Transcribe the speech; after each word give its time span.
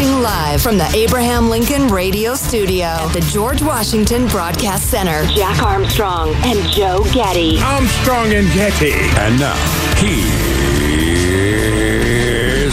Broadcasting 0.00 0.22
live 0.22 0.62
from 0.62 0.78
the 0.78 0.86
Abraham 0.96 1.50
Lincoln 1.50 1.88
Radio 1.88 2.34
Studio 2.34 2.86
at 2.86 3.12
the 3.12 3.20
George 3.20 3.60
Washington 3.60 4.26
Broadcast 4.28 4.88
Center. 4.88 5.26
Jack 5.26 5.62
Armstrong 5.62 6.32
and 6.36 6.58
Joe 6.70 7.04
Getty. 7.12 7.60
Armstrong 7.60 8.32
and 8.32 8.50
Getty. 8.54 8.92
And 8.92 9.38
now, 9.38 9.54
here's 9.96 10.24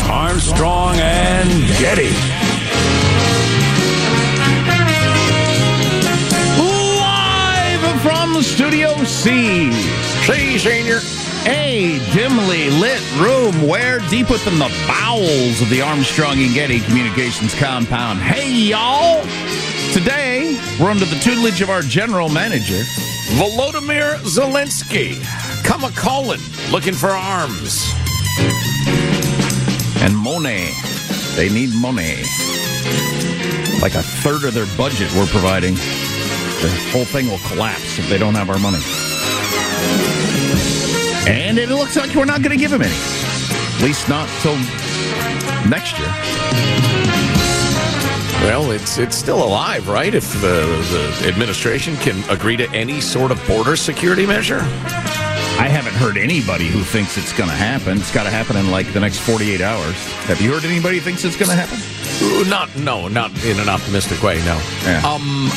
Armstrong 0.04 0.96
and 1.00 1.68
Getty. 1.78 2.14
Live 6.58 8.02
from 8.02 8.42
Studio 8.42 9.04
C. 9.04 9.74
C, 9.74 10.58
Senior. 10.58 11.02
A 11.50 12.00
dimly 12.14 12.70
lit 12.70 13.02
room 13.18 13.68
where 13.70 14.00
deep 14.10 14.30
within 14.30 14.60
the 14.60 14.70
bowels 14.86 15.62
of 15.62 15.70
the 15.70 15.82
Armstrong 15.82 16.38
and 16.40 16.54
Getty 16.54 16.82
Communications 16.82 17.56
compound. 17.56 18.20
Hey, 18.20 18.52
y'all! 18.52 19.22
Today, 19.94 20.60
we're 20.78 20.90
under 20.90 21.06
the 21.06 21.18
tutelage 21.20 21.62
of 21.62 21.70
our 21.70 21.82
general 21.82 22.28
manager, 22.28 22.84
Volodymyr 23.40 24.18
Zelensky. 24.26 25.24
Come 25.64 25.86
a 25.86 25.92
calling, 25.92 26.42
looking 26.70 26.94
for 26.94 27.12
arms. 27.12 27.94
and 30.02 30.16
Monet. 30.18 30.74
They 31.36 31.48
need 31.48 31.74
money. 31.76 32.24
Like 33.82 33.96
a 33.96 34.04
third 34.04 34.44
of 34.44 34.54
their 34.54 34.68
budget 34.76 35.14
we're 35.16 35.28
providing. 35.28 35.76
The 35.76 36.90
whole 36.92 37.06
thing 37.06 37.28
will 37.30 37.40
collapse 37.48 38.00
if 38.00 38.10
they 38.10 38.18
don't 38.18 38.36
have 38.36 38.50
our 38.50 38.60
money. 38.60 38.82
And 41.28 41.58
it 41.58 41.70
looks 41.70 41.96
like 41.98 42.16
we're 42.16 42.26
not 42.26 42.42
going 42.42 42.52
to 42.52 42.58
give 42.58 42.72
him 42.72 42.82
any. 42.82 42.94
At 42.94 43.84
least 43.84 44.08
not 44.08 44.30
till 44.42 44.56
next 45.70 46.00
year. 46.00 46.08
Well, 48.44 48.72
it's 48.72 48.98
it's 48.98 49.18
still 49.18 49.44
alive, 49.44 49.90
right? 49.90 50.14
If 50.14 50.32
the, 50.42 50.66
the 51.20 51.28
administration 51.28 51.98
can 51.98 52.28
agree 52.30 52.56
to 52.58 52.70
any 52.72 53.02
sort 53.02 53.32
of 53.32 53.46
border 53.48 53.76
security 53.76 54.26
measure. 54.26 54.60
I 55.60 55.68
haven't 55.68 55.96
heard 55.96 56.18
anybody 56.18 56.68
who 56.68 56.84
thinks 56.84 57.18
it's 57.18 57.34
going 57.34 57.50
to 57.50 57.56
happen. 57.56 57.98
It's 57.98 58.14
got 58.14 58.24
to 58.24 58.30
happen 58.30 58.56
in 58.56 58.70
like 58.70 58.94
the 58.94 59.00
next 59.00 59.20
48 59.20 59.60
hours. 59.60 59.96
Have 60.26 60.40
you 60.40 60.54
heard 60.54 60.64
anybody 60.66 60.98
who 61.00 61.04
thinks 61.04 61.26
it's 61.26 61.36
going 61.36 61.50
to 61.50 61.56
happen? 61.56 61.80
Not 62.48 62.74
no, 62.78 63.08
not 63.08 63.32
in 63.44 63.60
an 63.60 63.68
optimistic 63.68 64.22
way. 64.22 64.38
No. 64.46 64.62
Yeah. 64.84 65.02
Um. 65.04 65.50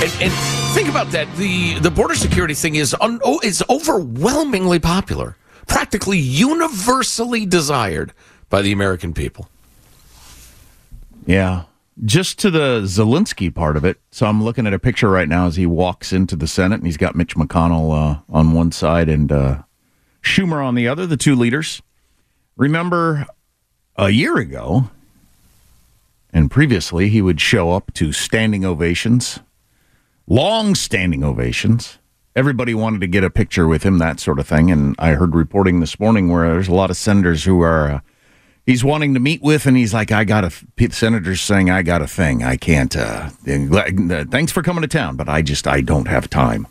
And, 0.00 0.12
and 0.22 0.61
think 0.72 0.88
about 0.88 1.10
that. 1.10 1.30
The 1.36 1.78
the 1.80 1.90
border 1.90 2.14
security 2.14 2.54
thing 2.54 2.76
is 2.76 2.96
un, 3.00 3.20
oh, 3.22 3.38
it's 3.42 3.62
overwhelmingly 3.68 4.78
popular, 4.78 5.36
practically 5.66 6.18
universally 6.18 7.44
desired 7.44 8.12
by 8.48 8.62
the 8.62 8.72
American 8.72 9.12
people. 9.12 9.48
Yeah. 11.26 11.64
Just 12.06 12.38
to 12.38 12.50
the 12.50 12.80
Zelensky 12.84 13.54
part 13.54 13.76
of 13.76 13.84
it. 13.84 14.00
So 14.10 14.26
I'm 14.26 14.42
looking 14.42 14.66
at 14.66 14.72
a 14.72 14.78
picture 14.78 15.10
right 15.10 15.28
now 15.28 15.46
as 15.46 15.56
he 15.56 15.66
walks 15.66 16.10
into 16.10 16.36
the 16.36 16.46
Senate, 16.46 16.76
and 16.76 16.86
he's 16.86 16.96
got 16.96 17.14
Mitch 17.14 17.36
McConnell 17.36 17.92
uh, 17.92 18.20
on 18.30 18.52
one 18.54 18.72
side 18.72 19.10
and 19.10 19.30
uh, 19.30 19.62
Schumer 20.22 20.64
on 20.64 20.74
the 20.74 20.88
other, 20.88 21.06
the 21.06 21.18
two 21.18 21.36
leaders. 21.36 21.82
Remember 22.56 23.26
a 23.96 24.08
year 24.08 24.38
ago, 24.38 24.90
and 26.32 26.50
previously, 26.50 27.10
he 27.10 27.20
would 27.20 27.42
show 27.42 27.72
up 27.72 27.92
to 27.94 28.10
standing 28.12 28.64
ovations, 28.64 29.40
long 30.32 30.74
standing 30.74 31.22
ovations. 31.22 31.98
Everybody 32.34 32.72
wanted 32.72 33.02
to 33.02 33.06
get 33.06 33.22
a 33.22 33.28
picture 33.28 33.68
with 33.68 33.82
him, 33.82 33.98
that 33.98 34.18
sort 34.18 34.38
of 34.38 34.48
thing. 34.48 34.70
And 34.70 34.96
I 34.98 35.10
heard 35.10 35.34
reporting 35.34 35.80
this 35.80 36.00
morning 36.00 36.30
where 36.30 36.48
there's 36.48 36.68
a 36.68 36.74
lot 36.74 36.90
of 36.90 36.96
senators 36.96 37.44
who 37.44 37.60
are. 37.60 37.90
Uh, 37.90 38.00
he's 38.64 38.82
wanting 38.82 39.12
to 39.12 39.20
meet 39.20 39.42
with, 39.42 39.66
and 39.66 39.76
he's 39.76 39.92
like, 39.92 40.10
"I 40.10 40.24
got 40.24 40.44
a." 40.44 40.90
Senator's 40.90 41.42
saying, 41.42 41.68
"I 41.68 41.82
got 41.82 42.00
a 42.00 42.06
thing. 42.06 42.42
I 42.42 42.56
can't." 42.56 42.96
Uh, 42.96 43.28
uh, 43.46 44.24
thanks 44.30 44.50
for 44.50 44.62
coming 44.62 44.80
to 44.80 44.88
town, 44.88 45.16
but 45.16 45.28
I 45.28 45.42
just 45.42 45.68
I 45.68 45.82
don't 45.82 46.08
have 46.08 46.30
time. 46.30 46.66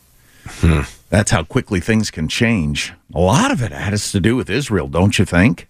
That's 1.11 1.29
how 1.29 1.43
quickly 1.43 1.79
things 1.79 2.09
can 2.09 2.27
change. 2.27 2.93
A 3.13 3.19
lot 3.19 3.51
of 3.51 3.61
it 3.61 3.71
has 3.71 4.11
to 4.13 4.19
do 4.19 4.35
with 4.35 4.49
Israel, 4.49 4.87
don't 4.87 5.19
you 5.19 5.25
think? 5.25 5.67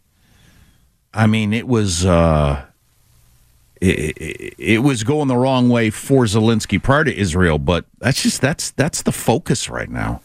I 1.14 1.28
mean, 1.28 1.52
it 1.52 1.68
was 1.68 2.06
uh, 2.06 2.64
it, 3.82 4.18
it, 4.18 4.56
it 4.58 4.78
was 4.80 5.04
going 5.04 5.28
the 5.28 5.36
wrong 5.36 5.70
way 5.70 5.90
for 5.90 6.26
Zelensky 6.26 6.82
prior 6.82 7.04
to 7.04 7.16
Israel, 7.16 7.58
but 7.58 7.86
that's 8.00 8.22
just 8.22 8.40
that's 8.40 8.72
that's 8.72 9.02
the 9.02 9.12
focus 9.12 9.70
right 9.70 9.90
now. 9.90 10.22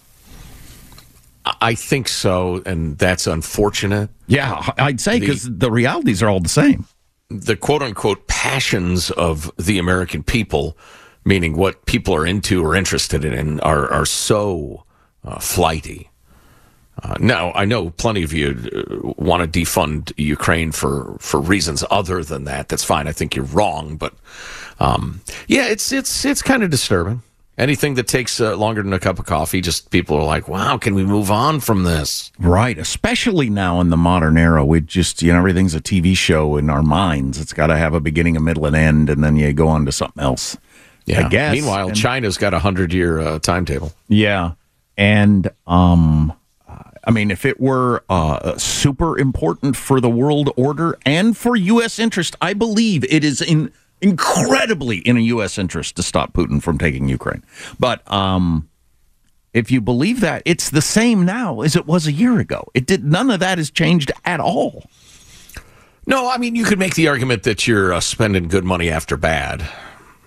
I 1.61 1.75
think 1.75 2.09
so, 2.09 2.63
and 2.67 2.99
that's 2.99 3.27
unfortunate. 3.27 4.11
Yeah, 4.27 4.63
I'd 4.79 5.01
say 5.01 5.21
because 5.21 5.49
the 5.49 5.71
realities 5.71 6.23
are 6.23 6.29
all 6.29 6.41
the 6.41 6.49
same. 6.49 6.87
the 7.31 7.57
quote 7.57 7.83
unquote 7.83 8.27
passions 8.27 9.11
of 9.13 9.51
the 9.57 9.79
American 9.79 10.23
people, 10.23 10.77
meaning 11.25 11.57
what 11.57 11.87
people 11.87 12.15
are 12.15 12.27
into 12.27 12.65
or 12.65 12.75
interested 12.75 13.25
in, 13.25 13.61
are 13.61 13.91
are 13.91 14.07
so 14.07 14.85
uh, 15.25 15.39
flighty. 15.39 16.11
Uh, 17.03 17.15
no, 17.21 17.53
I 17.55 17.65
know 17.67 17.91
plenty 17.91 18.23
of 18.23 18.33
you 18.33 18.57
uh, 18.75 19.13
want 19.23 19.43
to 19.53 19.61
defund 19.61 20.13
Ukraine 20.17 20.73
for, 20.73 21.17
for 21.21 21.41
reasons 21.41 21.85
other 21.91 22.25
than 22.25 22.45
that. 22.45 22.69
That's 22.69 22.85
fine. 22.85 23.07
I 23.07 23.13
think 23.13 23.37
you're 23.37 23.45
wrong, 23.45 23.97
but 23.97 24.15
um, 24.81 25.21
yeah, 25.47 25.67
it's 25.69 25.93
it's 25.93 26.25
it's 26.25 26.43
kind 26.43 26.63
of 26.63 26.71
disturbing. 26.71 27.23
Anything 27.59 27.95
that 27.95 28.07
takes 28.07 28.39
uh, 28.39 28.55
longer 28.57 28.83
than 28.83 28.93
a 28.93 28.99
cup 28.99 29.19
of 29.19 29.25
coffee, 29.25 29.63
just 29.63 29.91
people 29.91 30.17
are 30.19 30.25
like, 30.25 30.47
"Wow, 30.49 30.77
can 30.77 30.95
we 30.95 31.05
move 31.05 31.31
on 31.31 31.61
from 31.61 31.85
this?" 31.85 32.31
Right, 32.39 32.79
especially 32.79 33.49
now 33.49 33.81
in 33.81 33.89
the 33.91 33.97
modern 33.97 34.37
era, 34.37 34.63
we 34.65 34.81
just 34.83 35.23
you 35.23 35.33
know 35.33 35.39
everything's 35.39 35.75
a 35.75 35.81
TV 35.81 36.15
show 36.17 36.57
in 36.59 36.69
our 36.69 36.83
minds. 36.83 37.41
It's 37.41 37.55
got 37.55 37.69
to 37.69 37.77
have 37.79 37.95
a 37.95 38.01
beginning, 38.01 38.37
a 38.37 38.41
middle, 38.41 38.67
and 38.67 38.77
end, 38.77 39.09
and 39.11 39.25
then 39.25 39.37
you 39.37 39.53
go 39.55 39.69
on 39.69 39.87
to 39.87 39.93
something 39.93 40.23
else. 40.23 40.57
Yeah. 41.07 41.25
I 41.27 41.29
guess. 41.31 41.53
Meanwhile, 41.53 41.89
And- 41.89 41.97
China's 41.97 42.37
got 42.37 42.53
a 42.53 42.59
hundred 42.59 42.93
year 42.93 43.21
uh, 43.21 43.39
timetable. 43.39 43.93
Yeah, 44.09 44.53
and 44.99 45.49
um, 45.67 46.35
I 47.07 47.13
mean, 47.13 47.31
if 47.31 47.45
it 47.45 47.61
were 47.61 48.03
uh, 48.11 48.59
super 48.59 49.17
important 49.17 49.77
for 49.77 50.01
the 50.01 50.11
world 50.11 50.51
order 50.57 50.99
and 51.07 51.37
for 51.37 51.55
U.S. 51.55 52.01
interest, 52.01 52.35
I 52.41 52.53
believe 52.53 53.05
it 53.05 53.23
is 53.23 53.41
in 53.41 53.73
incredibly 54.03 54.99
in 54.99 55.17
a 55.17 55.21
U.S. 55.21 55.57
interest 55.57 55.97
to 55.97 56.03
stop 56.03 56.33
Putin 56.33 56.61
from 56.61 56.79
taking 56.79 57.09
Ukraine. 57.09 57.45
But 57.79 58.11
um, 58.13 58.69
if 59.55 59.71
you 59.71 59.81
believe 59.81 60.21
that, 60.21 60.43
it's 60.45 60.69
the 60.69 60.83
same 60.83 61.25
now 61.25 61.61
as 61.61 61.77
it 61.77 61.87
was 61.87 62.07
a 62.07 62.13
year 62.13 62.41
ago. 62.41 62.69
It 62.75 62.87
did 62.87 63.05
none 63.05 63.31
of 63.31 63.41
that 63.41 63.59
has 63.59 63.71
changed 63.71 64.11
at 64.25 64.41
all. 64.41 64.85
No, 66.07 66.29
I 66.29 66.39
mean 66.39 66.57
you 66.57 66.65
could 66.65 66.79
make 66.79 66.95
the 66.95 67.09
argument 67.09 67.45
that 67.45 67.67
you're 67.67 67.93
uh, 67.93 68.01
spending 68.01 68.49
good 68.49 68.65
money 68.65 68.91
after 68.91 69.17
bad. 69.17 69.67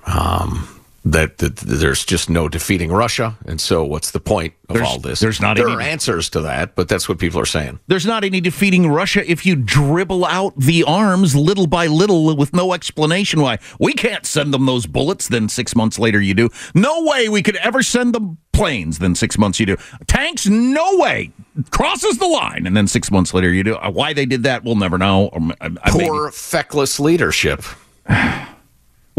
Um, 0.06 0.79
that, 1.06 1.38
that 1.40 1.56
there's 1.58 2.04
just 2.06 2.30
no 2.30 2.50
defeating 2.50 2.92
Russia, 2.92 3.38
and 3.46 3.60
so 3.62 3.84
what's 3.84 4.12
the 4.12 4.20
point 4.20 4.54
of 4.68 4.76
There's- 4.76 4.88
all 4.90 5.00
this? 5.00 5.20
there's 5.20 5.40
not 5.42 5.56
There 5.58 5.68
any- 5.68 5.78
are 5.78 5.82
answers 5.82 6.30
to 6.32 6.42
that, 6.42 6.76
but 6.76 6.88
that's 6.88 7.08
what 7.08 7.18
people 7.20 7.40
are 7.40 7.46
saying. 7.46 7.80
There's 7.88 8.06
not 8.06 8.24
any 8.24 8.42
defeating 8.42 8.88
Russia 8.90 9.30
if 9.30 9.46
you 9.46 9.56
dribble 9.56 10.26
out 10.26 10.54
the 10.58 10.84
arms 10.84 11.36
little 11.36 11.68
by 11.68 11.88
little 11.88 12.36
with 12.36 12.54
no 12.54 12.74
explanation 12.74 13.42
why. 13.42 13.60
We 13.80 13.94
can't 13.94 14.26
send 14.26 14.54
them 14.54 14.66
those 14.66 14.86
bullets, 14.86 15.28
then 15.28 15.50
six 15.50 15.76
months 15.76 15.98
later 16.00 16.22
you 16.22 16.34
do. 16.34 16.50
No 16.76 17.04
way 17.04 17.30
we 17.30 17.42
could 17.42 17.56
ever 17.58 17.82
send 17.82 18.14
them 18.14 18.38
planes, 18.52 19.00
then 19.00 19.16
six 19.16 19.38
months 19.38 19.60
you 19.60 19.66
do. 19.66 19.78
Tanks, 20.08 20.46
no 20.48 20.98
way. 20.98 21.32
Crosses 21.72 22.18
the 22.18 22.28
line, 22.28 22.68
and 22.68 22.76
then 22.76 22.88
six 22.88 23.10
months 23.10 23.34
later 23.34 23.52
you 23.54 23.64
do. 23.64 23.76
Why 23.76 24.14
they 24.14 24.26
did 24.26 24.44
that, 24.44 24.64
we'll 24.66 24.76
never 24.76 24.98
know. 24.98 25.28
Or, 25.28 25.42
uh, 25.62 25.70
uh, 25.84 25.92
maybe- 25.94 26.06
Poor, 26.10 26.32
feckless 26.32 27.00
leadership. 27.00 27.64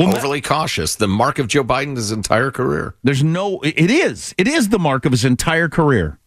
Well, 0.01 0.17
Overly 0.17 0.41
cautious. 0.41 0.95
The 0.95 1.07
mark 1.07 1.39
of 1.39 1.47
Joe 1.47 1.63
Biden's 1.63 2.11
entire 2.11 2.51
career. 2.51 2.95
There's 3.03 3.23
no. 3.23 3.61
It 3.61 3.91
is. 3.91 4.35
It 4.39 4.49
is 4.49 4.71
the 4.71 4.79
mark 4.79 5.05
of 5.05 5.13
his 5.13 5.27
entire 5.27 5.69
career. 5.69 6.19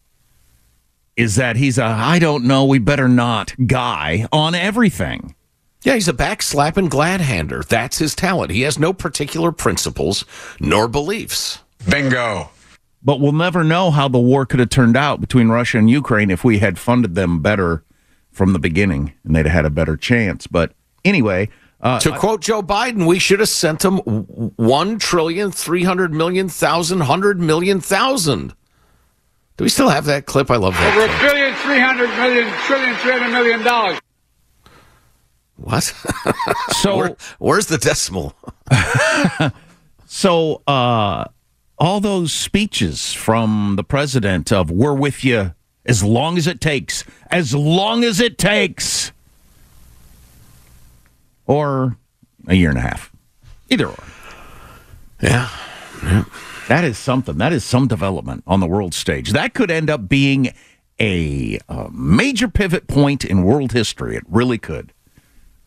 Is 1.16 1.34
that 1.36 1.56
he's 1.56 1.76
a 1.76 1.84
I 1.84 2.20
don't 2.20 2.44
know. 2.44 2.64
We 2.64 2.78
better 2.78 3.08
not 3.08 3.52
guy 3.66 4.28
on 4.30 4.54
everything. 4.54 5.34
Yeah, 5.82 5.94
he's 5.94 6.08
a 6.08 6.12
backslapping 6.12 6.88
glad 6.88 7.20
hander. 7.20 7.64
That's 7.68 7.98
his 7.98 8.14
talent. 8.14 8.52
He 8.52 8.62
has 8.62 8.78
no 8.78 8.92
particular 8.92 9.50
principles 9.50 10.24
nor 10.60 10.86
beliefs. 10.86 11.58
Bingo. 11.88 12.50
But 13.02 13.18
we'll 13.18 13.32
never 13.32 13.64
know 13.64 13.90
how 13.90 14.06
the 14.08 14.20
war 14.20 14.46
could 14.46 14.60
have 14.60 14.70
turned 14.70 14.96
out 14.96 15.20
between 15.20 15.48
Russia 15.48 15.78
and 15.78 15.90
Ukraine 15.90 16.30
if 16.30 16.44
we 16.44 16.60
had 16.60 16.78
funded 16.78 17.16
them 17.16 17.42
better 17.42 17.84
from 18.30 18.52
the 18.52 18.58
beginning 18.60 19.14
and 19.24 19.34
they'd 19.34 19.46
have 19.46 19.52
had 19.52 19.64
a 19.66 19.70
better 19.70 19.96
chance. 19.96 20.46
But 20.46 20.72
anyway, 21.04 21.50
uh, 21.84 22.00
To 22.00 22.18
quote 22.18 22.40
Joe 22.40 22.62
Biden, 22.62 23.06
we 23.06 23.18
should 23.18 23.40
have 23.40 23.48
sent 23.48 23.80
them 23.80 23.98
one 23.98 24.98
trillion 24.98 25.52
three 25.52 25.84
hundred 25.84 26.12
million 26.12 26.48
thousand 26.48 27.00
hundred 27.02 27.38
million 27.38 27.80
thousand. 27.80 28.54
Do 29.56 29.64
we 29.64 29.68
still 29.68 29.90
have 29.90 30.06
that 30.06 30.24
clip? 30.26 30.50
I 30.50 30.56
love 30.56 30.74
that. 30.74 30.96
Over 30.96 31.04
a 31.04 31.30
billion, 31.30 31.54
three 31.56 31.78
hundred 31.78 32.08
million, 32.16 32.50
trillion, 32.66 32.96
three 32.96 33.12
hundred 33.12 33.30
million 33.30 33.62
dollars. 33.62 34.00
What? 35.56 35.84
so 36.72 36.96
Where, 36.96 37.16
where's 37.38 37.66
the 37.66 37.78
decimal? 37.78 38.34
so 40.06 40.62
uh, 40.66 41.26
all 41.78 42.00
those 42.00 42.32
speeches 42.32 43.12
from 43.12 43.74
the 43.76 43.84
president 43.84 44.50
of 44.50 44.70
"We're 44.70 44.94
with 44.94 45.22
you 45.22 45.54
as 45.86 46.02
long 46.02 46.38
as 46.38 46.46
it 46.46 46.62
takes, 46.62 47.04
as 47.30 47.54
long 47.54 48.04
as 48.04 48.20
it 48.20 48.38
takes," 48.38 48.84
or 51.46 51.96
a 52.46 52.54
year 52.54 52.70
and 52.70 52.78
a 52.78 52.82
half, 52.82 53.12
either 53.70 53.86
or. 53.86 54.04
Yeah. 55.22 55.48
That 56.68 56.84
is 56.84 56.98
something. 56.98 57.38
That 57.38 57.52
is 57.52 57.64
some 57.64 57.86
development 57.88 58.42
on 58.46 58.60
the 58.60 58.66
world 58.66 58.94
stage. 58.94 59.32
That 59.32 59.54
could 59.54 59.70
end 59.70 59.90
up 59.90 60.08
being 60.08 60.52
a, 61.00 61.58
uh 61.68 61.88
major 61.92 62.48
pivot 62.48 62.86
point 62.86 63.24
in 63.24 63.42
world 63.42 63.72
history. 63.72 64.16
It 64.16 64.24
really 64.28 64.58
could. 64.58 64.92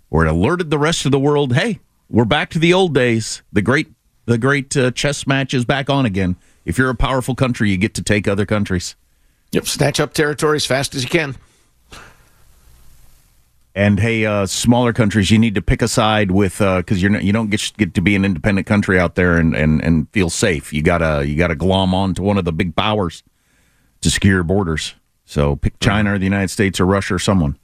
Where 0.10 0.26
it 0.26 0.30
alerted 0.30 0.70
the 0.70 0.80
rest 0.80 1.06
of 1.06 1.12
the 1.12 1.20
world, 1.20 1.54
hey, 1.54 1.80
we're 2.10 2.26
back 2.26 2.50
to 2.52 2.60
the 2.60 2.74
old 2.74 2.94
days. 2.94 3.42
The 3.52 3.62
great, 3.62 3.88
the 4.26 4.38
great 4.38 4.76
uh, 4.78 4.92
chess 4.92 5.28
match 5.28 5.54
is 5.54 5.66
back 5.66 5.90
on 5.90 6.06
again. 6.06 6.38
If 6.66 6.78
you're 6.78 6.90
a 6.90 6.96
powerful 6.96 7.36
country, 7.36 7.70
you 7.70 7.78
get 7.78 7.94
to 7.96 8.02
take 8.02 8.28
other 8.28 8.46
countries. 8.46 8.96
Yep. 9.52 9.68
Snatch 9.68 10.00
up 10.00 10.14
territory 10.14 10.56
as 10.58 10.66
fast 10.66 10.96
as 10.96 11.04
you 11.04 11.10
can. 11.10 11.36
And 13.78 14.00
hey, 14.00 14.26
uh, 14.26 14.48
smaller 14.48 14.92
countries, 14.92 15.30
you 15.30 15.38
need 15.38 15.54
to 15.54 15.62
pick 15.62 15.84
a 15.84 15.88
side 15.88 16.32
with 16.32 16.58
because 16.58 17.00
you're 17.00 17.12
not, 17.12 17.24
you 17.24 17.32
don't 17.32 17.52
get 17.52 17.72
get 17.78 17.94
to 17.94 18.02
be 18.02 18.16
an 18.16 18.26
independent 18.26 18.66
country 18.66 19.00
out 19.00 19.14
there 19.14 19.38
and, 19.38 19.56
and, 19.56 19.84
and 19.84 20.10
feel 20.10 20.32
safe. 20.32 20.74
You 20.74 20.82
gotta 20.82 21.28
you 21.28 21.36
gotta 21.36 21.54
glom 21.54 21.94
on 21.94 22.16
to 22.16 22.24
one 22.24 22.40
of 22.40 22.46
the 22.46 22.52
big 22.52 22.76
powers 22.76 23.22
to 24.02 24.10
secure 24.10 24.34
your 24.34 24.44
borders. 24.44 24.96
So 25.26 25.58
pick 25.58 25.80
China 25.80 26.16
or 26.16 26.18
the 26.18 26.24
United 26.24 26.48
States 26.48 26.80
or 26.80 26.88
Russia 26.88 27.14
or 27.14 27.20
someone. 27.20 27.56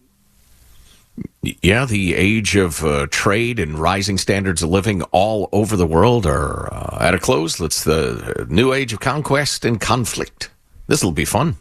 Yeah, 1.41 1.85
the 1.85 2.13
age 2.13 2.55
of 2.57 2.85
uh, 2.85 3.07
trade 3.09 3.57
and 3.57 3.79
rising 3.79 4.19
standards 4.19 4.61
of 4.61 4.69
living 4.69 5.01
all 5.11 5.49
over 5.51 5.75
the 5.75 5.87
world 5.87 6.27
are 6.27 6.71
uh, 6.71 6.99
at 7.01 7.15
a 7.15 7.19
close. 7.19 7.59
It's 7.59 7.85
the 7.85 8.45
new 8.51 8.71
age 8.71 8.93
of 8.93 8.99
conquest 8.99 9.65
and 9.65 9.81
conflict. 9.81 10.51
This 10.85 11.03
will 11.03 11.11
be 11.11 11.25
fun. 11.25 11.55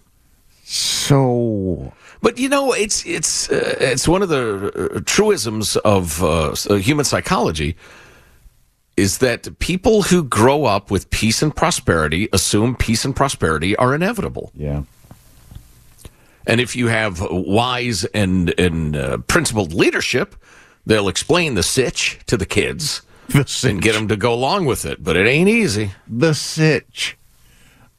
So 0.62 1.94
But 2.22 2.38
you 2.38 2.48
know, 2.48 2.72
it's 2.72 3.04
it's 3.04 3.50
uh, 3.50 3.76
it's 3.80 4.06
one 4.06 4.22
of 4.22 4.28
the 4.28 4.94
uh, 4.96 5.00
truisms 5.04 5.76
of 5.78 6.22
uh, 6.22 6.54
uh, 6.70 6.74
human 6.76 7.04
psychology 7.04 7.76
is 8.96 9.18
that 9.18 9.58
people 9.58 10.02
who 10.02 10.22
grow 10.22 10.64
up 10.64 10.90
with 10.90 11.08
peace 11.10 11.42
and 11.42 11.54
prosperity 11.54 12.28
assume 12.32 12.76
peace 12.76 13.04
and 13.04 13.16
prosperity 13.16 13.74
are 13.76 13.94
inevitable. 13.94 14.52
yeah, 14.54 14.82
And 16.46 16.60
if 16.60 16.76
you 16.76 16.88
have 16.88 17.20
wise 17.30 18.04
and 18.14 18.54
and 18.58 18.96
uh, 18.96 19.18
principled 19.26 19.72
leadership, 19.72 20.36
they'll 20.86 21.08
explain 21.08 21.54
the 21.54 21.62
sitch 21.62 22.18
to 22.26 22.36
the 22.36 22.46
kids 22.46 23.02
the 23.30 23.44
sitch. 23.46 23.70
and 23.70 23.82
get 23.82 23.94
them 23.94 24.08
to 24.08 24.16
go 24.16 24.32
along 24.34 24.66
with 24.66 24.84
it. 24.84 25.02
But 25.02 25.16
it 25.16 25.26
ain't 25.26 25.48
easy. 25.48 25.90
the 26.06 26.34
sitch. 26.34 27.16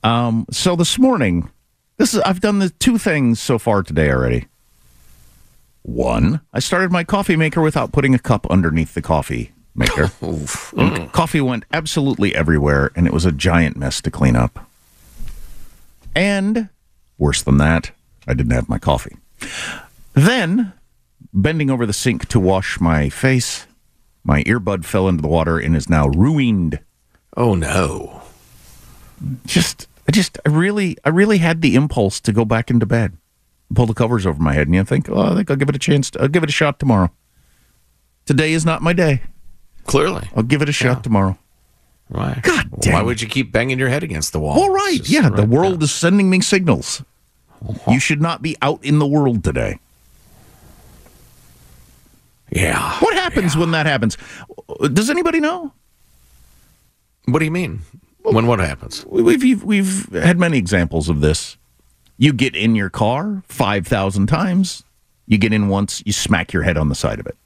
Um. 0.03 0.45
So 0.51 0.75
this 0.75 0.97
morning, 0.99 1.49
this 1.97 2.13
is 2.13 2.19
I've 2.21 2.41
done 2.41 2.59
the 2.59 2.69
two 2.69 2.97
things 2.97 3.41
so 3.41 3.57
far 3.57 3.83
today 3.83 4.09
already. 4.11 4.47
One, 5.83 6.41
I 6.53 6.59
started 6.59 6.91
my 6.91 7.03
coffee 7.03 7.35
maker 7.35 7.61
without 7.61 7.91
putting 7.91 8.15
a 8.15 8.19
cup 8.19 8.47
underneath 8.49 8.93
the 8.93 9.01
coffee 9.01 9.51
maker. 9.75 10.11
Coffee 11.11 11.41
went 11.41 11.65
absolutely 11.73 12.35
everywhere, 12.35 12.91
and 12.95 13.07
it 13.07 13.13
was 13.13 13.25
a 13.25 13.31
giant 13.31 13.75
mess 13.75 14.01
to 14.01 14.11
clean 14.11 14.35
up. 14.35 14.67
And 16.15 16.69
worse 17.17 17.41
than 17.41 17.57
that, 17.57 17.91
I 18.27 18.33
didn't 18.33 18.53
have 18.53 18.69
my 18.69 18.77
coffee. 18.77 19.17
Then, 20.13 20.73
bending 21.33 21.69
over 21.69 21.85
the 21.85 21.93
sink 21.93 22.27
to 22.29 22.39
wash 22.39 22.79
my 22.79 23.09
face, 23.09 23.65
my 24.23 24.43
earbud 24.43 24.85
fell 24.85 25.07
into 25.07 25.21
the 25.21 25.27
water 25.27 25.57
and 25.57 25.75
is 25.75 25.89
now 25.89 26.07
ruined. 26.07 26.79
Oh 27.35 27.55
no! 27.55 28.21
Just, 29.45 29.87
I 30.07 30.11
just, 30.11 30.37
I 30.45 30.49
really, 30.49 30.97
I 31.05 31.09
really 31.09 31.37
had 31.37 31.61
the 31.61 31.75
impulse 31.75 32.19
to 32.21 32.31
go 32.33 32.43
back 32.45 32.69
into 32.69 32.85
bed, 32.85 33.17
pull 33.73 33.85
the 33.85 33.93
covers 33.93 34.25
over 34.25 34.41
my 34.41 34.53
head, 34.53 34.67
and 34.67 34.75
you 34.75 34.83
think, 34.83 35.09
oh, 35.09 35.31
I 35.31 35.35
think 35.35 35.49
I'll 35.49 35.57
give 35.57 35.69
it 35.69 35.75
a 35.75 35.79
chance. 35.79 36.09
To, 36.11 36.21
I'll 36.21 36.27
give 36.27 36.43
it 36.43 36.49
a 36.49 36.53
shot 36.53 36.79
tomorrow. 36.79 37.09
Today 38.25 38.53
is 38.53 38.65
not 38.65 38.81
my 38.81 38.93
day. 38.93 39.21
Clearly, 39.85 40.29
I'll 40.35 40.43
give 40.43 40.61
it 40.61 40.69
a 40.69 40.73
shot 40.73 41.03
tomorrow. 41.03 41.37
right? 42.09 42.41
God 42.41 42.69
damn. 42.79 42.93
Why 42.93 43.01
would 43.01 43.21
you 43.21 43.27
keep 43.27 43.51
banging 43.51 43.79
your 43.79 43.89
head 43.89 44.03
against 44.03 44.31
the 44.33 44.39
wall? 44.39 44.57
All 44.59 44.69
right. 44.73 44.97
Just 44.97 45.09
Yeah, 45.09 45.29
the 45.29 45.45
world 45.45 45.79
now. 45.79 45.83
is 45.85 45.91
sending 45.91 46.29
me 46.29 46.39
signals. 46.41 47.01
Uh-huh. 47.67 47.91
You 47.91 47.99
should 47.99 48.21
not 48.21 48.41
be 48.41 48.55
out 48.61 48.83
in 48.83 48.99
the 48.99 49.07
world 49.07 49.43
today. 49.43 49.79
Yeah. 52.51 52.99
What 52.99 53.13
happens 53.15 53.57
when 53.57 53.71
that 53.71 53.85
happens? 53.85 54.17
Does 54.91 55.09
anybody 55.09 55.39
know? 55.39 55.73
What 57.25 57.39
do 57.39 57.45
you 57.45 57.51
mean? 57.51 57.81
When 58.23 58.47
what 58.47 58.59
happens? 58.59 59.05
We've 59.05 59.41
we've, 59.41 59.63
we've 59.63 60.13
had 60.13 60.39
many 60.39 60.57
examples 60.57 61.09
of 61.09 61.21
this. 61.21 61.57
You 62.17 62.31
get 62.33 62.55
in 62.55 62.75
your 62.75 62.89
car 62.89 63.43
five 63.47 63.85
thousand 63.85 64.27
times. 64.27 64.83
You 65.27 65.37
get 65.37 65.53
in 65.53 65.67
once, 65.67 66.03
you 66.05 66.13
smack 66.13 66.53
your 66.53 66.63
head 66.63 66.77
on 66.77 66.89
the 66.89 66.95
side 66.95 67.19
of 67.19 67.27
it. 67.27 67.37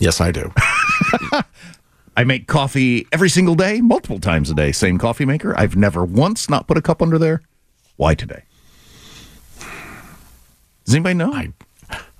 Yes, 0.00 0.20
I 0.20 0.30
do. 0.30 0.52
I 2.16 2.24
make 2.24 2.46
coffee 2.46 3.06
every 3.12 3.28
single 3.28 3.54
day, 3.54 3.80
multiple 3.80 4.20
times 4.20 4.50
a 4.50 4.54
day. 4.54 4.72
Same 4.72 4.98
coffee 4.98 5.24
maker. 5.24 5.58
I've 5.58 5.76
never 5.76 6.04
once 6.04 6.48
not 6.48 6.66
put 6.66 6.76
a 6.76 6.82
cup 6.82 7.02
under 7.02 7.18
there. 7.18 7.42
Why 7.96 8.14
today? 8.14 8.42
Does 10.84 10.94
anybody 10.94 11.14
know? 11.14 11.32
I, 11.32 11.52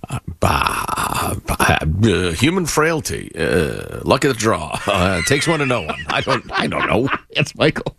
uh, 0.09 0.19
bah, 0.41 1.35
bah, 1.47 1.79
uh, 1.81 2.33
human 2.33 2.67
frailty, 2.67 3.31
uh, 3.37 4.01
luck 4.05 4.25
of 4.25 4.35
the 4.35 4.39
draw. 4.39 4.79
Uh, 4.87 5.21
takes 5.23 5.47
one 5.49 5.59
to 5.59 5.67
know 5.67 5.83
one. 5.83 5.99
I 6.09 6.21
don't. 6.21 6.45
I 6.53 6.67
don't 6.67 6.87
know. 6.87 7.09
It's 7.31 7.55
Michael. 7.57 7.94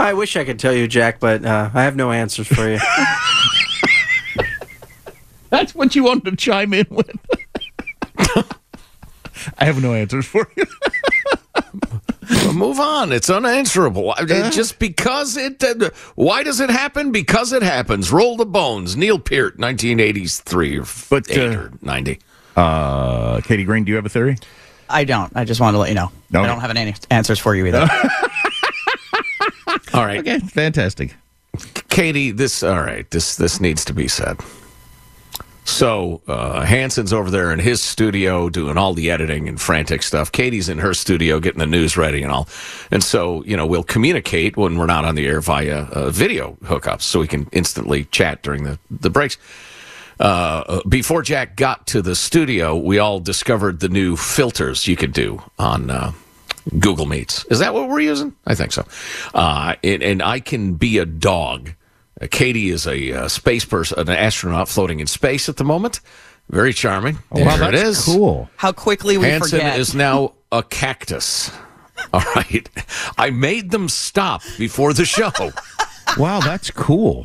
I 0.00 0.14
wish 0.14 0.36
I 0.36 0.44
could 0.44 0.58
tell 0.58 0.72
you, 0.72 0.88
Jack, 0.88 1.20
but 1.20 1.44
uh, 1.44 1.70
I 1.74 1.82
have 1.82 1.94
no 1.96 2.10
answers 2.10 2.46
for 2.46 2.68
you. 2.68 2.78
That's 5.50 5.74
what 5.74 5.94
you 5.96 6.04
wanted 6.04 6.30
to 6.30 6.36
chime 6.36 6.72
in 6.72 6.86
with. 6.90 7.10
I 9.58 9.64
have 9.64 9.82
no 9.82 9.94
answers 9.94 10.26
for 10.26 10.46
you. 10.56 10.64
Well, 12.44 12.52
move 12.54 12.78
on. 12.78 13.10
It's 13.12 13.28
unanswerable. 13.28 14.12
I- 14.12 14.22
it- 14.22 14.52
just 14.52 14.78
because 14.78 15.36
it. 15.36 15.62
Uh, 15.64 15.90
why 16.14 16.44
does 16.44 16.60
it 16.60 16.70
happen? 16.70 17.10
Because 17.10 17.52
it 17.52 17.62
happens. 17.62 18.12
Roll 18.12 18.36
the 18.36 18.46
bones. 18.46 18.96
Neil 18.96 19.18
Peart, 19.18 19.58
1983 19.58 20.78
or 20.78 20.84
But, 21.10 21.36
uh, 21.36 21.40
or 21.40 21.72
90. 21.82 22.20
Uh, 22.56 23.40
Katie 23.40 23.64
Green, 23.64 23.82
do 23.82 23.90
you 23.90 23.96
have 23.96 24.06
a 24.06 24.08
theory? 24.08 24.36
I 24.88 25.02
don't. 25.04 25.32
I 25.36 25.44
just 25.44 25.60
wanted 25.60 25.72
to 25.72 25.78
let 25.78 25.88
you 25.88 25.96
know. 25.96 26.12
Okay. 26.32 26.38
I 26.38 26.46
don't 26.46 26.60
have 26.60 26.70
any 26.70 26.94
answers 27.10 27.40
for 27.40 27.54
you 27.56 27.66
either. 27.66 27.88
All 30.00 30.06
right, 30.06 30.20
Okay, 30.20 30.38
fantastic. 30.38 31.14
Katie. 31.88 32.30
This. 32.30 32.62
All 32.62 32.80
right. 32.80 33.10
This. 33.10 33.36
This 33.36 33.60
needs 33.60 33.84
to 33.84 33.92
be 33.92 34.08
said. 34.08 34.38
So 35.64 36.22
uh, 36.26 36.62
Hanson's 36.62 37.12
over 37.12 37.30
there 37.30 37.52
in 37.52 37.58
his 37.58 37.82
studio 37.82 38.48
doing 38.48 38.78
all 38.78 38.94
the 38.94 39.10
editing 39.10 39.46
and 39.46 39.60
frantic 39.60 40.02
stuff. 40.02 40.32
Katie's 40.32 40.68
in 40.68 40.78
her 40.78 40.94
studio 40.94 41.38
getting 41.38 41.58
the 41.60 41.66
news 41.66 41.96
ready 41.96 42.22
and 42.22 42.32
all. 42.32 42.48
And 42.90 43.04
so, 43.04 43.44
you 43.44 43.56
know, 43.56 43.66
we'll 43.66 43.84
communicate 43.84 44.56
when 44.56 44.78
we're 44.78 44.86
not 44.86 45.04
on 45.04 45.14
the 45.14 45.26
air 45.26 45.40
via 45.40 45.82
uh, 45.82 46.10
video 46.10 46.56
hookups 46.62 47.02
so 47.02 47.20
we 47.20 47.28
can 47.28 47.46
instantly 47.52 48.04
chat 48.06 48.42
during 48.42 48.64
the, 48.64 48.78
the 48.90 49.10
breaks. 49.10 49.36
Uh, 50.18 50.80
before 50.88 51.22
Jack 51.22 51.56
got 51.56 51.86
to 51.88 52.02
the 52.02 52.16
studio, 52.16 52.76
we 52.76 52.98
all 52.98 53.20
discovered 53.20 53.80
the 53.80 53.88
new 53.88 54.16
filters 54.16 54.88
you 54.88 54.96
could 54.96 55.12
do 55.12 55.42
on 55.58 55.90
uh, 55.90 56.12
Google 56.78 57.06
Meets. 57.06 57.44
Is 57.46 57.58
that 57.58 57.74
what 57.74 57.88
we're 57.88 58.00
using? 58.00 58.34
I 58.46 58.54
think 58.54 58.72
so. 58.72 58.86
Uh, 59.34 59.74
and, 59.82 60.02
and 60.02 60.22
I 60.22 60.40
can 60.40 60.74
be 60.74 60.98
a 60.98 61.06
dog. 61.06 61.72
Uh, 62.20 62.26
Katie 62.30 62.70
is 62.70 62.86
a 62.86 63.12
uh, 63.12 63.28
space 63.28 63.64
person, 63.64 63.98
an 63.98 64.08
astronaut 64.10 64.68
floating 64.68 65.00
in 65.00 65.06
space 65.06 65.48
at 65.48 65.56
the 65.56 65.64
moment. 65.64 66.00
Very 66.48 66.72
charming. 66.72 67.18
Oh, 67.30 67.44
wow, 67.44 67.56
there 67.56 67.68
it 67.68 67.72
that's 67.72 67.98
is. 67.98 68.04
cool. 68.04 68.50
How 68.56 68.72
quickly 68.72 69.16
we 69.16 69.26
Hanson 69.26 69.60
forget. 69.60 69.78
is 69.78 69.94
now 69.94 70.32
a 70.50 70.62
cactus. 70.62 71.50
All 72.12 72.22
right. 72.34 72.68
I 73.18 73.30
made 73.30 73.70
them 73.70 73.88
stop 73.88 74.42
before 74.58 74.92
the 74.92 75.04
show. 75.04 75.30
Wow, 76.18 76.40
that's 76.40 76.70
cool. 76.70 77.24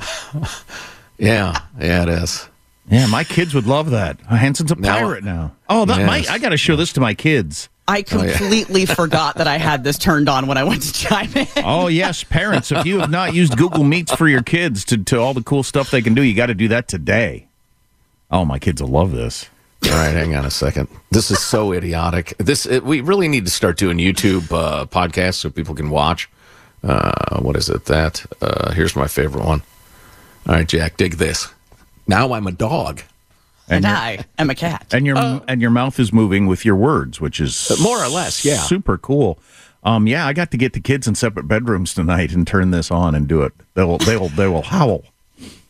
yeah, 1.17 1.59
yeah, 1.79 2.03
it 2.03 2.09
is. 2.09 2.47
Yeah, 2.89 3.07
my 3.07 3.23
kids 3.23 3.53
would 3.55 3.65
love 3.65 3.89
that. 3.91 4.19
Hanson's 4.21 4.71
a 4.71 4.75
Now- 4.75 4.99
pirate 4.99 5.23
now. 5.23 5.53
Oh, 5.69 5.85
that 5.85 5.97
Yes. 5.99 6.07
my, 6.07 6.33
I 6.33 6.37
got 6.37 6.49
to 6.49 6.57
show 6.57 6.75
this 6.75 6.93
to 6.93 7.01
my 7.01 7.13
kids. 7.15 7.67
I 7.87 8.01
completely 8.01 8.85
forgot 8.87 9.35
that 9.37 9.47
I 9.47 9.57
had 9.57 9.83
this 9.83 9.97
turned 9.97 10.27
on 10.29 10.47
when 10.47 10.57
I 10.57 10.63
went 10.63 10.81
to 10.83 10.93
chime 10.93 11.31
in. 11.35 11.47
Oh 11.57 11.87
yes, 11.87 12.23
parents, 12.23 12.71
if 12.71 12.85
you 12.85 12.99
have 12.99 13.09
not 13.11 13.33
used 13.35 13.57
Google 13.57 13.83
Meets 13.83 14.13
for 14.15 14.27
your 14.27 14.41
kids 14.41 14.83
to, 14.85 14.97
to 15.05 15.19
all 15.19 15.33
the 15.35 15.43
cool 15.43 15.61
stuff 15.63 15.91
they 15.91 16.01
can 16.01 16.13
do, 16.15 16.21
you 16.23 16.33
got 16.35 16.47
to 16.47 16.55
do 16.55 16.67
that 16.69 16.87
today. 16.87 17.47
Oh, 18.31 18.43
my 18.43 18.57
kids 18.59 18.81
will 18.81 18.89
love 18.89 19.11
this. 19.11 19.49
All 19.85 19.91
right, 19.91 20.13
hang 20.15 20.33
on 20.35 20.45
a 20.45 20.51
second. 20.51 20.87
This 21.11 21.29
is 21.29 21.39
so 21.39 21.71
idiotic. 21.73 22.33
This 22.39 22.65
it, 22.65 22.83
we 22.83 23.01
really 23.01 23.27
need 23.27 23.45
to 23.45 23.51
start 23.51 23.77
doing 23.77 23.97
YouTube 23.97 24.51
uh, 24.51 24.85
podcasts 24.85 25.35
so 25.35 25.51
people 25.51 25.75
can 25.75 25.91
watch. 25.91 26.27
Uh, 26.83 27.39
what 27.39 27.55
is 27.55 27.69
it? 27.69 27.85
That 27.85 28.25
uh, 28.41 28.71
here's 28.73 28.95
my 28.95 29.07
favorite 29.07 29.45
one. 29.45 29.61
All 30.47 30.55
right, 30.55 30.67
Jack, 30.67 30.97
dig 30.97 31.15
this. 31.15 31.49
Now 32.07 32.33
I'm 32.33 32.47
a 32.47 32.51
dog. 32.51 33.01
And 33.67 33.83
your- 33.83 33.93
I 33.93 34.25
am 34.37 34.49
a 34.49 34.55
cat. 34.55 34.93
and 34.93 35.05
your 35.07 35.17
and 35.47 35.59
your 35.59 35.71
mouth 35.71 35.99
is 35.99 36.13
moving 36.13 36.45
with 36.45 36.65
your 36.65 36.75
words, 36.75 37.19
which 37.19 37.39
is 37.39 37.71
more 37.81 38.03
or 38.03 38.07
less, 38.07 38.45
yeah. 38.45 38.57
super 38.59 38.97
cool. 38.97 39.39
Um, 39.83 40.07
yeah, 40.07 40.25
I 40.27 40.33
got 40.33 40.51
to 40.51 40.57
get 40.57 40.73
the 40.73 40.79
kids 40.79 41.07
in 41.07 41.15
separate 41.15 41.47
bedrooms 41.47 41.93
tonight 41.93 42.31
and 42.31 42.45
turn 42.45 42.71
this 42.71 42.91
on 42.91 43.15
and 43.15 43.27
do 43.27 43.41
it. 43.41 43.53
They 43.73 43.83
will 43.83 43.97
they 43.99 44.17
will 44.17 44.29
they 44.29 44.47
will 44.47 44.61
howl. 44.63 45.03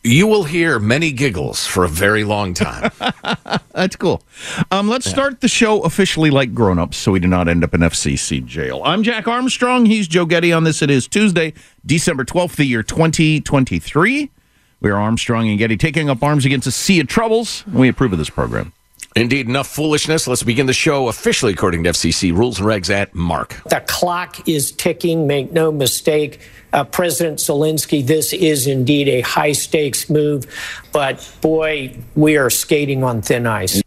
You 0.02 0.26
will 0.28 0.44
hear 0.44 0.78
many 0.78 1.10
giggles 1.10 1.66
for 1.66 1.84
a 1.84 1.88
very 1.88 2.22
long 2.22 2.54
time. 2.54 2.92
That's 3.72 3.96
cool. 3.96 4.22
Um, 4.70 4.88
let's 4.88 5.08
start 5.10 5.40
the 5.40 5.48
show 5.48 5.80
officially 5.82 6.30
like 6.30 6.54
grown-ups 6.54 6.96
so 6.96 7.10
we 7.10 7.18
do 7.18 7.26
not 7.26 7.48
end 7.48 7.64
up 7.64 7.74
in 7.74 7.80
FCC 7.80 8.44
jail. 8.46 8.82
I'm 8.84 9.02
Jack 9.02 9.26
Armstrong. 9.26 9.84
He's 9.86 10.06
Joe 10.06 10.24
Getty 10.24 10.52
on 10.52 10.62
this. 10.62 10.80
It 10.80 10.90
is 10.90 11.08
Tuesday, 11.08 11.54
December 11.84 12.24
12th, 12.24 12.54
the 12.54 12.64
year 12.66 12.84
2023. 12.84 14.30
We 14.80 14.90
are 14.90 14.96
Armstrong 14.96 15.48
and 15.48 15.58
Getty 15.58 15.76
taking 15.76 16.10
up 16.10 16.22
arms 16.22 16.44
against 16.44 16.66
a 16.66 16.70
sea 16.70 17.00
of 17.00 17.06
troubles. 17.06 17.64
and 17.66 17.76
We 17.76 17.88
approve 17.88 18.12
of 18.12 18.18
this 18.18 18.30
program. 18.30 18.72
Indeed, 19.14 19.48
enough 19.48 19.68
foolishness. 19.68 20.28
Let's 20.28 20.42
begin 20.42 20.66
the 20.66 20.74
show 20.74 21.08
officially 21.08 21.54
according 21.54 21.84
to 21.84 21.90
FCC 21.90 22.36
rules 22.36 22.58
and 22.58 22.68
regs 22.68 22.90
at 22.90 23.14
Mark. 23.14 23.62
The 23.70 23.82
clock 23.86 24.46
is 24.46 24.72
ticking, 24.72 25.26
make 25.26 25.52
no 25.52 25.72
mistake. 25.72 26.40
Uh, 26.74 26.84
President 26.84 27.38
Zelensky, 27.38 28.06
this 28.06 28.34
is 28.34 28.66
indeed 28.66 29.08
a 29.08 29.22
high 29.22 29.52
stakes 29.52 30.10
move, 30.10 30.44
but 30.92 31.26
boy, 31.40 31.96
we 32.14 32.36
are 32.36 32.50
skating 32.50 33.02
on 33.02 33.22
thin 33.22 33.46
ice. 33.46 33.80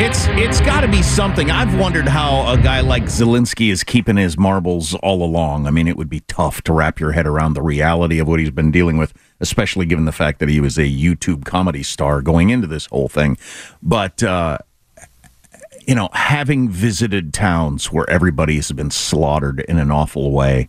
It's 0.00 0.28
it's 0.28 0.60
got 0.60 0.82
to 0.82 0.88
be 0.88 1.02
something. 1.02 1.50
I've 1.50 1.76
wondered 1.76 2.06
how 2.06 2.52
a 2.52 2.56
guy 2.56 2.82
like 2.82 3.06
Zelensky 3.06 3.72
is 3.72 3.82
keeping 3.82 4.16
his 4.16 4.38
marbles 4.38 4.94
all 4.94 5.24
along. 5.24 5.66
I 5.66 5.72
mean, 5.72 5.88
it 5.88 5.96
would 5.96 6.08
be 6.08 6.20
tough 6.20 6.62
to 6.62 6.72
wrap 6.72 7.00
your 7.00 7.10
head 7.10 7.26
around 7.26 7.54
the 7.54 7.62
reality 7.62 8.20
of 8.20 8.28
what 8.28 8.38
he's 8.38 8.52
been 8.52 8.70
dealing 8.70 8.96
with, 8.96 9.12
especially 9.40 9.86
given 9.86 10.04
the 10.04 10.12
fact 10.12 10.38
that 10.38 10.48
he 10.48 10.60
was 10.60 10.78
a 10.78 10.82
YouTube 10.82 11.44
comedy 11.44 11.82
star 11.82 12.22
going 12.22 12.50
into 12.50 12.68
this 12.68 12.86
whole 12.86 13.08
thing. 13.08 13.36
But 13.82 14.22
uh, 14.22 14.58
you 15.84 15.96
know, 15.96 16.10
having 16.12 16.68
visited 16.68 17.34
towns 17.34 17.90
where 17.90 18.08
everybody 18.08 18.54
has 18.54 18.70
been 18.70 18.92
slaughtered 18.92 19.58
in 19.68 19.78
an 19.80 19.90
awful 19.90 20.30
way, 20.30 20.68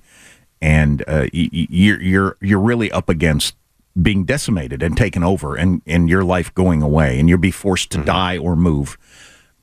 and 0.59 1.03
uh, 1.07 1.27
you're 1.31 2.01
you're 2.01 2.38
you're 2.41 2.59
really 2.59 2.91
up 2.91 3.09
against 3.09 3.55
being 4.00 4.24
decimated 4.24 4.84
and 4.84 4.96
taken 4.96 5.24
over, 5.24 5.55
and 5.55 5.81
and 5.86 6.10
your 6.10 6.24
life 6.24 6.53
going 6.53 6.81
away, 6.81 7.19
and 7.19 7.27
you'll 7.27 7.38
be 7.38 7.51
forced 7.51 7.91
to 7.91 8.03
die 8.03 8.38
or 8.38 8.55
move, 8.55 8.98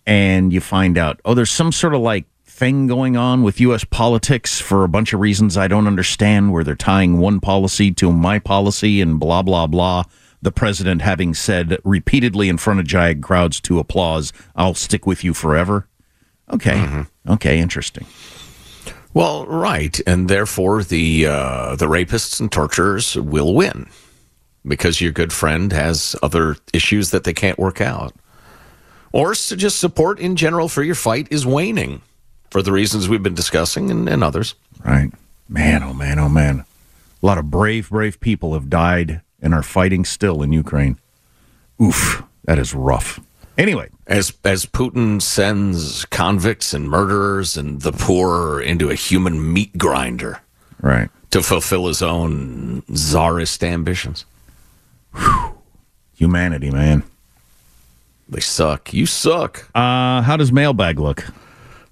and 0.06 0.52
you 0.52 0.60
find 0.60 0.98
out, 0.98 1.20
oh, 1.24 1.34
there's 1.34 1.50
some 1.50 1.72
sort 1.72 1.94
of 1.94 2.00
like 2.00 2.26
thing 2.44 2.86
going 2.86 3.16
on 3.16 3.42
with 3.42 3.60
U.S. 3.60 3.84
politics 3.84 4.60
for 4.60 4.82
a 4.82 4.88
bunch 4.88 5.12
of 5.12 5.20
reasons 5.20 5.56
I 5.56 5.68
don't 5.68 5.86
understand, 5.86 6.52
where 6.52 6.64
they're 6.64 6.74
tying 6.74 7.18
one 7.18 7.40
policy 7.40 7.92
to 7.92 8.12
my 8.12 8.38
policy 8.38 9.00
and 9.00 9.20
blah 9.20 9.42
blah 9.42 9.66
blah. 9.66 10.04
The 10.42 10.52
president 10.52 11.02
having 11.02 11.34
said 11.34 11.78
repeatedly 11.82 12.48
in 12.48 12.58
front 12.58 12.80
of 12.80 12.86
giant 12.86 13.22
crowds 13.22 13.60
to 13.62 13.78
applause, 13.78 14.32
"I'll 14.54 14.74
stick 14.74 15.06
with 15.06 15.24
you 15.24 15.34
forever." 15.34 15.88
Okay, 16.52 17.04
okay, 17.28 17.58
interesting. 17.58 18.06
Well, 19.12 19.46
right, 19.46 19.98
and 20.06 20.28
therefore 20.28 20.82
the 20.82 21.26
uh, 21.26 21.76
the 21.76 21.86
rapists 21.86 22.38
and 22.38 22.52
torturers 22.52 23.16
will 23.16 23.54
win 23.54 23.88
because 24.66 25.00
your 25.00 25.12
good 25.12 25.32
friend 25.32 25.72
has 25.72 26.16
other 26.22 26.56
issues 26.72 27.10
that 27.10 27.24
they 27.24 27.32
can't 27.32 27.58
work 27.58 27.80
out, 27.80 28.14
or 29.12 29.32
just 29.34 29.78
support 29.78 30.18
in 30.18 30.36
general 30.36 30.68
for 30.68 30.82
your 30.82 30.94
fight 30.94 31.28
is 31.30 31.46
waning 31.46 32.02
for 32.50 32.62
the 32.62 32.72
reasons 32.72 33.08
we've 33.08 33.22
been 33.22 33.34
discussing 33.34 33.90
and, 33.90 34.08
and 34.08 34.22
others. 34.22 34.54
Right. 34.84 35.10
Man, 35.48 35.82
oh 35.82 35.94
man, 35.94 36.18
oh 36.18 36.28
man. 36.28 36.64
A 37.22 37.26
lot 37.26 37.38
of 37.38 37.50
brave, 37.50 37.90
brave 37.90 38.20
people 38.20 38.54
have 38.54 38.68
died 38.68 39.20
and 39.40 39.54
are 39.54 39.62
fighting 39.62 40.04
still 40.04 40.42
in 40.42 40.52
Ukraine. 40.52 40.98
Oof, 41.80 42.22
that 42.44 42.58
is 42.58 42.74
rough. 42.74 43.20
Anyway, 43.58 43.88
As 44.06 44.34
as 44.44 44.66
Putin 44.66 45.20
sends 45.20 46.04
convicts 46.06 46.74
and 46.74 46.88
murderers 46.88 47.56
and 47.56 47.80
the 47.80 47.92
poor 47.92 48.60
into 48.60 48.90
a 48.90 48.94
human 48.94 49.52
meat 49.52 49.78
grinder 49.78 50.40
right. 50.80 51.08
to 51.30 51.42
fulfill 51.42 51.86
his 51.86 52.02
own 52.02 52.82
czarist 52.94 53.64
ambitions. 53.64 54.26
Humanity, 56.14 56.70
man. 56.70 57.02
They 58.28 58.40
suck. 58.40 58.92
You 58.92 59.06
suck. 59.06 59.68
Uh, 59.74 60.22
how 60.22 60.36
does 60.36 60.50
mailbag 60.50 60.98
look? 60.98 61.26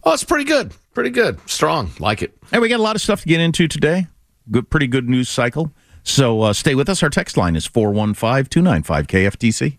Oh, 0.02 0.12
it's 0.12 0.25
pretty 0.25 0.45
good. 0.45 0.73
Pretty 0.95 1.11
good. 1.11 1.38
Strong. 1.49 1.90
Like 1.99 2.23
it. 2.23 2.37
Hey, 2.50 2.59
we 2.59 2.69
got 2.69 2.81
a 2.81 2.83
lot 2.83 2.97
of 2.97 3.02
stuff 3.02 3.23
to 3.23 3.28
get 3.28 3.40
into 3.40 3.69
today. 3.69 4.07
Good, 4.50 4.69
pretty 4.71 4.87
good 4.87 5.09
news 5.09 5.28
cycle. 5.28 5.73
So 6.02 6.43
uh, 6.43 6.52
stay 6.52 6.75
with 6.75 6.88
us. 6.88 7.02
Our 7.02 7.11
text 7.11 7.37
line 7.37 7.57
is 7.57 7.66
415 7.66 8.47
295 8.47 9.07
KFTC. 9.07 9.78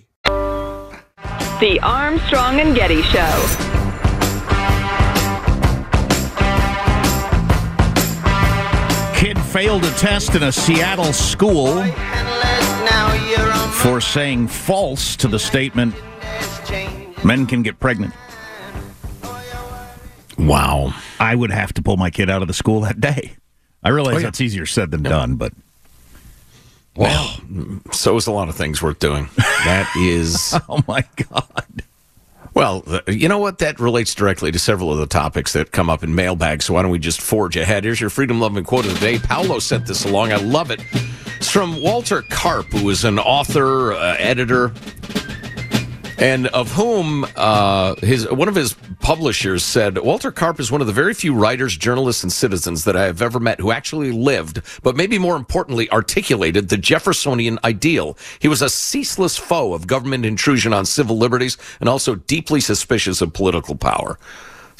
The 1.61 1.79
Armstrong 1.81 2.59
and 2.59 2.75
Getty 2.75 3.03
Show. 3.03 3.67
Kid 9.15 9.39
failed 9.39 9.85
a 9.85 9.91
test 9.91 10.33
in 10.33 10.41
a 10.41 10.51
Seattle 10.51 11.13
school 11.13 11.83
for 13.83 14.01
saying 14.01 14.47
false 14.47 15.15
to 15.17 15.27
the 15.27 15.37
statement 15.37 15.93
men 17.23 17.45
can 17.45 17.61
get 17.61 17.79
pregnant. 17.79 18.15
Wow. 20.39 20.95
I 21.19 21.35
would 21.35 21.51
have 21.51 21.71
to 21.73 21.83
pull 21.83 21.97
my 21.97 22.09
kid 22.09 22.31
out 22.31 22.41
of 22.41 22.47
the 22.47 22.53
school 22.55 22.81
that 22.81 22.99
day. 22.99 23.33
I 23.83 23.89
realize 23.89 24.15
Oh, 24.15 24.17
yeah. 24.17 24.23
that's 24.25 24.41
easier 24.41 24.65
said 24.65 24.89
than 24.89 25.03
done, 25.03 25.35
but 25.35 25.53
Well, 26.95 27.35
so 27.91 28.17
is 28.17 28.27
a 28.27 28.31
lot 28.31 28.49
of 28.49 28.55
things 28.55 28.81
worth 28.81 28.99
doing. 28.99 29.29
That 29.37 29.91
is. 29.97 30.55
oh 30.67 30.83
my 30.87 31.03
God. 31.29 31.83
Well, 32.53 32.83
uh, 32.85 32.99
you 33.07 33.29
know 33.29 33.37
what? 33.39 33.59
That 33.59 33.79
relates 33.79 34.13
directly 34.13 34.51
to 34.51 34.59
several 34.59 34.91
of 34.91 34.97
the 34.99 35.07
topics 35.07 35.53
that 35.53 35.71
come 35.71 35.89
up 35.89 36.03
in 36.03 36.13
mailbag. 36.15 36.61
So 36.61 36.73
why 36.73 36.81
don't 36.81 36.91
we 36.91 36.99
just 36.99 37.21
forge 37.21 37.55
ahead? 37.55 37.85
Here's 37.85 38.01
your 38.01 38.09
freedom 38.09 38.41
loving 38.41 38.65
quote 38.65 38.85
of 38.85 38.93
the 38.93 38.99
day. 38.99 39.19
Paolo 39.19 39.59
sent 39.59 39.85
this 39.87 40.03
along. 40.03 40.33
I 40.33 40.35
love 40.37 40.69
it. 40.69 40.83
It's 41.37 41.49
from 41.49 41.81
Walter 41.81 42.23
Karp, 42.23 42.67
who 42.67 42.89
is 42.89 43.05
an 43.05 43.19
author, 43.19 43.93
uh, 43.93 44.15
editor, 44.19 44.73
and 46.21 46.47
of 46.47 46.71
whom 46.71 47.25
uh, 47.35 47.95
his 47.95 48.29
one 48.31 48.47
of 48.47 48.53
his 48.53 48.75
publishers 48.99 49.63
said 49.63 49.97
Walter 49.97 50.31
Karp 50.31 50.59
is 50.59 50.71
one 50.71 50.79
of 50.79 50.87
the 50.87 50.93
very 50.93 51.15
few 51.15 51.33
writers, 51.33 51.75
journalists, 51.75 52.21
and 52.21 52.31
citizens 52.31 52.83
that 52.85 52.95
I 52.95 53.05
have 53.05 53.21
ever 53.21 53.39
met 53.39 53.59
who 53.59 53.71
actually 53.71 54.11
lived, 54.11 54.61
but 54.83 54.95
maybe 54.95 55.17
more 55.17 55.35
importantly, 55.35 55.91
articulated 55.91 56.69
the 56.69 56.77
Jeffersonian 56.77 57.57
ideal. 57.63 58.17
He 58.39 58.47
was 58.47 58.61
a 58.61 58.69
ceaseless 58.69 59.35
foe 59.35 59.73
of 59.73 59.87
government 59.87 60.25
intrusion 60.25 60.73
on 60.73 60.85
civil 60.85 61.17
liberties 61.17 61.57
and 61.79 61.89
also 61.89 62.15
deeply 62.15 62.61
suspicious 62.61 63.21
of 63.21 63.33
political 63.33 63.75
power. 63.75 64.19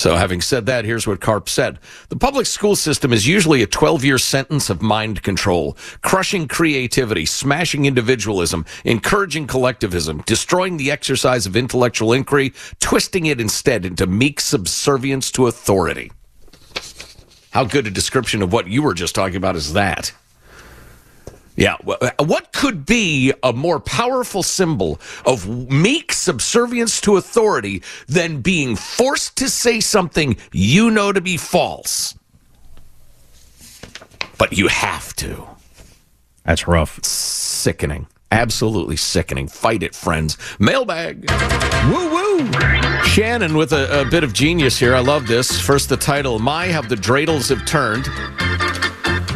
So, 0.01 0.15
having 0.15 0.41
said 0.41 0.65
that, 0.65 0.83
here's 0.83 1.05
what 1.05 1.21
Karp 1.21 1.47
said. 1.47 1.77
The 2.09 2.15
public 2.15 2.47
school 2.47 2.75
system 2.75 3.13
is 3.13 3.27
usually 3.27 3.61
a 3.61 3.67
12 3.67 4.03
year 4.03 4.17
sentence 4.17 4.71
of 4.71 4.81
mind 4.81 5.21
control, 5.21 5.77
crushing 6.01 6.47
creativity, 6.47 7.23
smashing 7.27 7.85
individualism, 7.85 8.65
encouraging 8.83 9.45
collectivism, 9.45 10.23
destroying 10.25 10.77
the 10.77 10.89
exercise 10.89 11.45
of 11.45 11.55
intellectual 11.55 12.13
inquiry, 12.13 12.51
twisting 12.79 13.27
it 13.27 13.39
instead 13.39 13.85
into 13.85 14.07
meek 14.07 14.39
subservience 14.39 15.29
to 15.33 15.45
authority. 15.45 16.11
How 17.51 17.65
good 17.65 17.85
a 17.85 17.91
description 17.91 18.41
of 18.41 18.51
what 18.51 18.67
you 18.67 18.81
were 18.81 18.95
just 18.95 19.13
talking 19.13 19.35
about 19.35 19.55
is 19.55 19.73
that? 19.73 20.13
Yeah. 21.55 21.75
Uh, 21.85 22.11
what 22.19 22.53
could 22.53 22.85
be 22.85 23.33
a 23.43 23.53
more 23.53 23.79
powerful 23.79 24.43
symbol 24.43 24.99
of 25.25 25.47
meek 25.69 26.13
subservience 26.13 27.01
to 27.01 27.17
authority 27.17 27.83
than 28.07 28.41
being 28.41 28.75
forced 28.75 29.37
to 29.37 29.49
say 29.49 29.79
something 29.79 30.37
you 30.51 30.89
know 30.91 31.11
to 31.11 31.21
be 31.21 31.37
false? 31.37 32.15
But 34.37 34.53
you 34.53 34.67
have 34.69 35.15
to. 35.17 35.47
That's 36.45 36.67
rough. 36.67 37.03
Sickening. 37.03 38.07
Absolutely 38.31 38.95
sickening. 38.95 39.47
Fight 39.47 39.83
it, 39.83 39.93
friends. 39.93 40.37
Mailbag. 40.57 41.29
Woo 41.91 42.09
woo. 42.11 42.51
Shannon 43.03 43.55
with 43.55 43.73
a, 43.73 44.01
a 44.01 44.09
bit 44.09 44.23
of 44.23 44.31
genius 44.31 44.79
here. 44.79 44.95
I 44.95 44.99
love 45.01 45.27
this. 45.27 45.59
First, 45.59 45.89
the 45.89 45.97
title 45.97 46.39
My, 46.39 46.71
How 46.71 46.81
the 46.81 46.95
Dreidels 46.95 47.49
Have 47.49 47.65
Turned. 47.65 48.07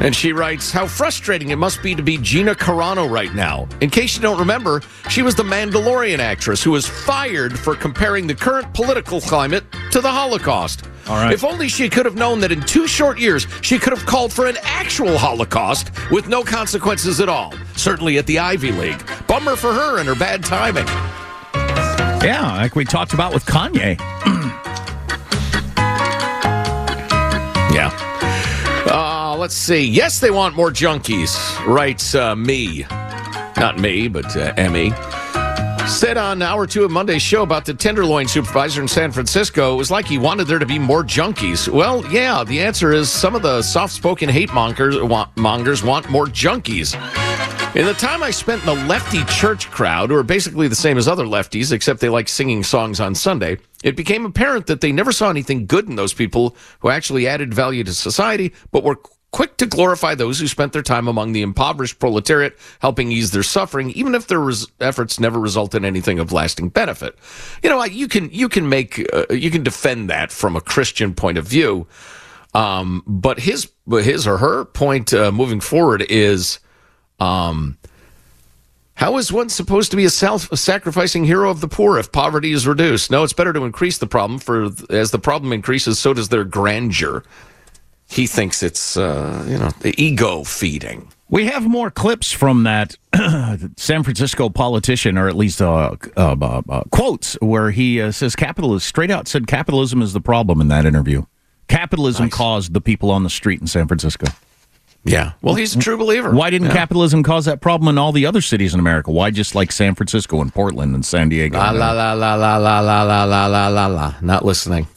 And 0.01 0.15
she 0.15 0.33
writes, 0.33 0.71
How 0.71 0.87
frustrating 0.87 1.49
it 1.49 1.55
must 1.55 1.81
be 1.81 1.95
to 1.95 2.03
be 2.03 2.17
Gina 2.17 2.53
Carano 2.53 3.09
right 3.09 3.33
now. 3.33 3.67
In 3.81 3.89
case 3.89 4.15
you 4.15 4.21
don't 4.21 4.37
remember, 4.39 4.81
she 5.09 5.21
was 5.21 5.35
the 5.35 5.43
Mandalorian 5.43 6.19
actress 6.19 6.61
who 6.61 6.71
was 6.71 6.87
fired 6.87 7.57
for 7.57 7.75
comparing 7.75 8.27
the 8.27 8.35
current 8.35 8.73
political 8.73 9.21
climate 9.21 9.63
to 9.91 10.01
the 10.01 10.11
Holocaust. 10.11 10.85
All 11.07 11.15
right. 11.15 11.33
If 11.33 11.43
only 11.43 11.69
she 11.69 11.89
could 11.89 12.05
have 12.05 12.15
known 12.15 12.39
that 12.41 12.51
in 12.51 12.61
two 12.61 12.87
short 12.87 13.19
years, 13.19 13.47
she 13.61 13.77
could 13.77 13.95
have 13.95 14.05
called 14.05 14.33
for 14.33 14.47
an 14.47 14.57
actual 14.63 15.17
Holocaust 15.17 15.91
with 16.11 16.27
no 16.27 16.43
consequences 16.43 17.19
at 17.19 17.29
all. 17.29 17.53
Certainly 17.75 18.17
at 18.17 18.25
the 18.25 18.39
Ivy 18.39 18.71
League. 18.71 19.03
Bummer 19.27 19.55
for 19.55 19.71
her 19.71 19.99
and 19.99 20.07
her 20.07 20.15
bad 20.15 20.43
timing. 20.43 20.87
Yeah, 22.23 22.55
like 22.57 22.75
we 22.75 22.85
talked 22.85 23.13
about 23.13 23.33
with 23.33 23.45
Kanye. 23.45 23.99
let's 29.45 29.55
see. 29.55 29.85
Yes, 29.85 30.19
they 30.19 30.31
want 30.31 30.55
more 30.55 30.71
junkies, 30.71 31.37
writes 31.67 32.15
uh, 32.15 32.35
me. 32.35 32.83
Not 33.57 33.77
me, 33.77 34.07
but 34.07 34.35
uh, 34.35 34.55
Emmy. 34.57 34.89
Said 35.87 36.17
on 36.17 36.41
hour 36.41 36.65
two 36.65 36.83
of 36.83 36.89
Monday's 36.89 37.21
show 37.21 37.43
about 37.43 37.63
the 37.63 37.75
Tenderloin 37.75 38.27
supervisor 38.27 38.81
in 38.81 38.87
San 38.87 39.11
Francisco, 39.11 39.75
it 39.75 39.77
was 39.77 39.91
like 39.91 40.07
he 40.07 40.17
wanted 40.17 40.47
there 40.47 40.57
to 40.57 40.65
be 40.65 40.79
more 40.79 41.03
junkies. 41.03 41.67
Well, 41.67 42.03
yeah, 42.11 42.43
the 42.43 42.59
answer 42.59 42.91
is 42.91 43.07
some 43.07 43.35
of 43.35 43.43
the 43.43 43.61
soft 43.61 43.93
spoken 43.93 44.29
hate 44.29 44.51
mongers 44.51 44.99
want, 44.99 45.37
mongers 45.37 45.83
want 45.83 46.09
more 46.09 46.25
junkies. 46.25 46.95
In 47.75 47.85
the 47.85 47.93
time 47.93 48.23
I 48.23 48.31
spent 48.31 48.61
in 48.61 48.65
the 48.65 48.85
lefty 48.87 49.23
church 49.25 49.69
crowd, 49.69 50.09
who 50.09 50.15
are 50.15 50.23
basically 50.23 50.67
the 50.67 50.75
same 50.75 50.97
as 50.97 51.07
other 51.07 51.25
lefties, 51.25 51.71
except 51.71 51.99
they 51.99 52.09
like 52.09 52.29
singing 52.29 52.63
songs 52.63 52.99
on 52.99 53.13
Sunday, 53.13 53.59
It 53.83 53.95
became 53.95 54.25
apparent 54.25 54.65
that 54.65 54.81
they 54.81 54.91
never 54.91 55.11
saw 55.11 55.29
anything 55.29 55.67
good 55.67 55.87
in 55.87 55.95
those 55.95 56.13
people 56.13 56.55
who 56.79 56.89
actually 56.89 57.27
added 57.27 57.53
value 57.53 57.83
to 57.83 57.93
society, 57.93 58.51
but 58.71 58.83
were 58.83 58.97
quick 59.35 59.57
to 59.57 59.65
glorify 59.65 60.15
those 60.15 60.39
who 60.39 60.47
spent 60.47 60.71
their 60.71 60.81
time 60.81 61.09
among 61.09 61.33
the 61.33 61.41
impoverished 61.41 61.99
proletariat, 61.99 62.57
helping 62.79 63.11
ease 63.11 63.31
their 63.31 63.43
suffering, 63.43 63.91
even 63.91 64.15
if 64.15 64.27
their 64.27 64.39
res- 64.39 64.65
efforts 64.79 65.19
never 65.19 65.37
result 65.37 65.75
in 65.75 65.83
anything 65.83 66.19
of 66.19 66.31
lasting 66.31 66.69
benefit. 66.69 67.17
You 67.61 67.69
know, 67.69 67.83
you 67.83 68.07
can 68.07 68.29
you 68.31 68.47
can 68.47 68.69
make 68.69 69.05
uh, 69.13 69.25
you 69.29 69.51
can 69.51 69.61
defend 69.61 70.09
that 70.09 70.31
from 70.31 70.55
a 70.55 70.61
Christian 70.61 71.13
point 71.13 71.37
of 71.37 71.45
view, 71.45 71.85
um, 72.53 73.03
but 73.05 73.41
his 73.41 73.69
his 73.89 74.25
or 74.25 74.37
her 74.37 74.63
point 74.63 75.13
uh, 75.13 75.31
moving 75.33 75.59
forward 75.59 76.05
is. 76.09 76.59
Um, 77.19 77.77
how 78.97 79.17
is 79.17 79.29
one 79.29 79.49
supposed 79.49 79.91
to 79.91 79.97
be 79.97 80.05
a 80.05 80.09
self-sacrificing 80.09 81.25
hero 81.25 81.49
of 81.49 81.59
the 81.59 81.67
poor 81.67 81.99
if 81.99 82.13
poverty 82.13 82.53
is 82.53 82.65
reduced? 82.65 83.11
No, 83.11 83.25
it's 83.25 83.33
better 83.33 83.51
to 83.51 83.65
increase 83.65 83.97
the 83.97 84.07
problem. 84.07 84.39
For 84.39 84.69
as 84.89 85.11
the 85.11 85.19
problem 85.19 85.51
increases, 85.51 85.99
so 85.99 86.13
does 86.13 86.29
their 86.29 86.45
grandeur. 86.45 87.21
He 88.07 88.27
thinks 88.27 88.63
it's 88.63 88.97
uh, 88.97 89.45
you 89.47 89.57
know 89.57 89.69
the 89.81 89.93
ego 90.01 90.43
feeding. 90.43 91.11
We 91.27 91.47
have 91.47 91.67
more 91.67 91.89
clips 91.89 92.31
from 92.31 92.63
that 92.63 92.95
San 93.77 94.03
Francisco 94.03 94.49
politician, 94.49 95.17
or 95.17 95.27
at 95.27 95.35
least 95.35 95.61
uh, 95.61 95.95
uh, 96.15 96.35
uh, 96.39 96.61
uh 96.69 96.83
quotes 96.91 97.33
where 97.41 97.71
he 97.71 97.99
uh, 97.99 98.11
says 98.11 98.35
capitalism 98.35 98.85
straight 98.85 99.11
out 99.11 99.27
said 99.27 99.47
capitalism 99.47 100.01
is 100.01 100.13
the 100.13 100.21
problem 100.21 100.61
in 100.61 100.67
that 100.67 100.85
interview. 100.85 101.23
Capitalism 101.67 102.25
nice. 102.25 102.33
caused 102.33 102.73
the 102.73 102.81
people 102.81 103.09
on 103.09 103.23
the 103.23 103.29
street 103.29 103.59
in 103.59 103.67
San 103.67 103.87
Francisco. 103.87 104.27
Yeah. 105.03 105.33
Well, 105.41 105.53
he's 105.53 105.75
a 105.75 105.79
true 105.79 105.97
believer. 105.97 106.31
Why 106.31 106.49
didn't 106.49 106.69
yeah. 106.69 106.73
capitalism 106.73 107.21
cause 107.21 107.45
that 107.45 107.61
problem 107.61 107.89
in 107.89 107.97
all 107.97 108.11
the 108.11 108.25
other 108.25 108.41
cities 108.41 108.73
in 108.73 108.79
America? 108.79 109.11
Why 109.11 109.29
just 109.29 109.53
like 109.53 109.71
San 109.71 109.93
Francisco 109.93 110.41
and 110.41 110.53
Portland 110.53 110.95
and 110.95 111.05
San 111.05 111.29
Diego? 111.29 111.57
La 111.57 111.69
la 111.69 111.91
la 111.91 112.13
la 112.13 112.35
la 112.35 112.57
la 112.57 112.79
la 112.81 113.03
la 113.03 113.23
la 113.23 113.45
la 113.47 113.67
la 113.67 113.87
la. 113.87 114.15
Not 114.21 114.43
listening. 114.43 114.87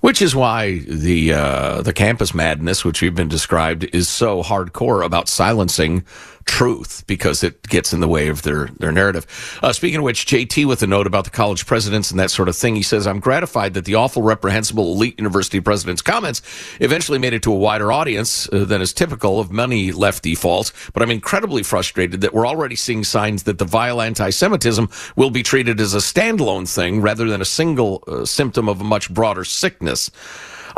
Which 0.00 0.22
is 0.22 0.34
why 0.34 0.78
the 0.88 1.34
uh, 1.34 1.82
the 1.82 1.92
campus 1.92 2.34
madness, 2.34 2.84
which 2.84 3.02
we've 3.02 3.14
been 3.14 3.28
described, 3.28 3.84
is 3.92 4.08
so 4.08 4.42
hardcore 4.42 5.04
about 5.04 5.28
silencing 5.28 6.04
truth 6.50 7.04
because 7.06 7.44
it 7.44 7.62
gets 7.68 7.92
in 7.92 8.00
the 8.00 8.08
way 8.08 8.26
of 8.26 8.42
their, 8.42 8.66
their 8.80 8.90
narrative. 8.90 9.24
Uh, 9.62 9.72
speaking 9.72 9.98
of 9.98 10.02
which, 10.02 10.26
JT 10.26 10.66
with 10.66 10.82
a 10.82 10.86
note 10.86 11.06
about 11.06 11.22
the 11.22 11.30
college 11.30 11.64
presidents 11.64 12.10
and 12.10 12.18
that 12.18 12.32
sort 12.32 12.48
of 12.48 12.56
thing, 12.56 12.74
he 12.74 12.82
says, 12.82 13.06
I'm 13.06 13.20
gratified 13.20 13.74
that 13.74 13.84
the 13.84 13.94
awful, 13.94 14.22
reprehensible 14.22 14.92
elite 14.92 15.16
university 15.16 15.60
president's 15.60 16.02
comments 16.02 16.42
eventually 16.80 17.20
made 17.20 17.34
it 17.34 17.44
to 17.44 17.52
a 17.52 17.56
wider 17.56 17.92
audience 17.92 18.52
uh, 18.52 18.64
than 18.64 18.82
is 18.82 18.92
typical 18.92 19.38
of 19.38 19.52
many 19.52 19.92
lefty 19.92 20.34
faults. 20.34 20.72
But 20.92 21.04
I'm 21.04 21.12
incredibly 21.12 21.62
frustrated 21.62 22.20
that 22.22 22.34
we're 22.34 22.48
already 22.48 22.76
seeing 22.76 23.04
signs 23.04 23.44
that 23.44 23.58
the 23.58 23.64
vile 23.64 24.02
anti 24.02 24.30
Semitism 24.30 24.88
will 25.14 25.30
be 25.30 25.44
treated 25.44 25.80
as 25.80 25.94
a 25.94 25.98
standalone 25.98 26.68
thing 26.68 27.00
rather 27.00 27.28
than 27.28 27.40
a 27.40 27.44
single 27.44 28.02
uh, 28.08 28.24
symptom 28.24 28.68
of 28.68 28.80
a 28.80 28.84
much 28.84 29.08
broader 29.14 29.44
sickness. 29.44 30.10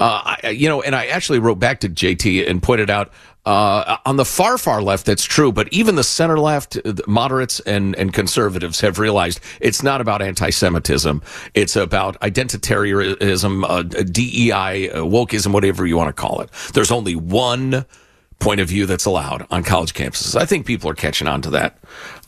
Uh, 0.03 0.37
I, 0.43 0.49
you 0.49 0.69
know, 0.69 0.83
and 0.83 0.97
I 0.97 1.07
actually 1.07 1.39
wrote 1.39 1.61
back 1.61 1.79
to 1.81 1.89
JT 1.89 2.51
and 2.51 2.61
pointed 2.61 2.91
out 2.91 3.13
uh, 3.47 3.99
on 4.05 4.17
the 4.17 4.25
far, 4.25 4.59
far 4.59 4.83
left, 4.83 5.07
that's 5.07 5.23
true, 5.23 5.53
but 5.53 5.73
even 5.73 5.95
the 5.95 6.03
center 6.03 6.41
left, 6.41 6.77
moderates 7.07 7.61
and, 7.61 7.95
and 7.95 8.13
conservatives 8.13 8.81
have 8.81 8.99
realized 8.99 9.39
it's 9.61 9.81
not 9.81 10.01
about 10.01 10.21
anti 10.21 10.51
Semitism. 10.51 11.23
It's 11.55 11.77
about 11.77 12.19
identitarianism, 12.21 13.65
uh, 13.69 13.83
DEI, 13.83 14.91
uh, 14.91 14.97
wokeism, 15.03 15.53
whatever 15.53 15.87
you 15.87 15.97
want 15.97 16.09
to 16.09 16.21
call 16.21 16.41
it. 16.41 16.51
There's 16.75 16.91
only 16.91 17.15
one 17.15 17.85
point 18.41 18.61
of 18.61 18.69
view 18.69 18.87
that's 18.87 19.05
allowed 19.05 19.47
on 19.53 19.63
college 19.63 19.95
campuses. 19.95 20.35
I 20.35 20.47
think 20.47 20.67
people 20.67 20.91
are 20.91 20.95
catching 20.95 21.29
on 21.29 21.43
to 21.43 21.51
that. 21.51 21.79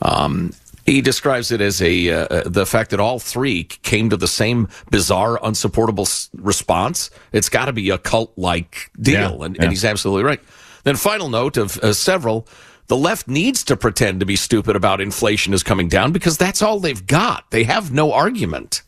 Um, 0.01 0.53
he 0.85 1.01
describes 1.01 1.51
it 1.51 1.61
as 1.61 1.81
a 1.81 2.09
uh, 2.09 2.25
uh 2.25 2.43
the 2.45 2.65
fact 2.65 2.91
that 2.91 2.99
all 2.99 3.19
three 3.19 3.63
came 3.63 4.09
to 4.09 4.17
the 4.17 4.27
same 4.27 4.67
bizarre, 4.91 5.39
unsupportable 5.43 6.07
response. 6.35 7.09
It's 7.31 7.49
got 7.49 7.65
to 7.65 7.73
be 7.73 7.89
a 7.89 7.97
cult 7.97 8.33
like 8.37 8.91
deal, 8.99 9.37
yeah, 9.39 9.45
and, 9.45 9.55
yeah. 9.55 9.63
and 9.63 9.71
he's 9.71 9.85
absolutely 9.85 10.23
right. 10.23 10.41
Then, 10.83 10.95
final 10.95 11.29
note 11.29 11.57
of 11.57 11.77
uh, 11.79 11.93
several 11.93 12.47
the 12.87 12.97
left 12.97 13.27
needs 13.27 13.63
to 13.63 13.75
pretend 13.75 14.19
to 14.19 14.25
be 14.25 14.35
stupid 14.35 14.75
about 14.75 15.01
inflation 15.01 15.53
is 15.53 15.63
coming 15.63 15.87
down 15.87 16.11
because 16.11 16.37
that's 16.37 16.61
all 16.61 16.79
they've 16.79 17.05
got. 17.07 17.49
They 17.49 17.63
have 17.63 17.91
no 17.91 18.11
argument. 18.11 18.83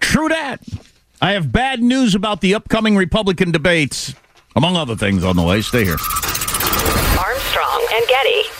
True 0.00 0.28
that. 0.28 0.60
I 1.22 1.32
have 1.32 1.52
bad 1.52 1.80
news 1.80 2.14
about 2.14 2.40
the 2.40 2.54
upcoming 2.54 2.96
Republican 2.96 3.52
debates, 3.52 4.14
among 4.56 4.76
other 4.76 4.96
things 4.96 5.22
on 5.22 5.36
the 5.36 5.42
way. 5.42 5.60
Stay 5.60 5.84
here. 5.84 5.98
Armstrong 7.18 7.86
and 7.92 8.08
Getty. 8.08 8.59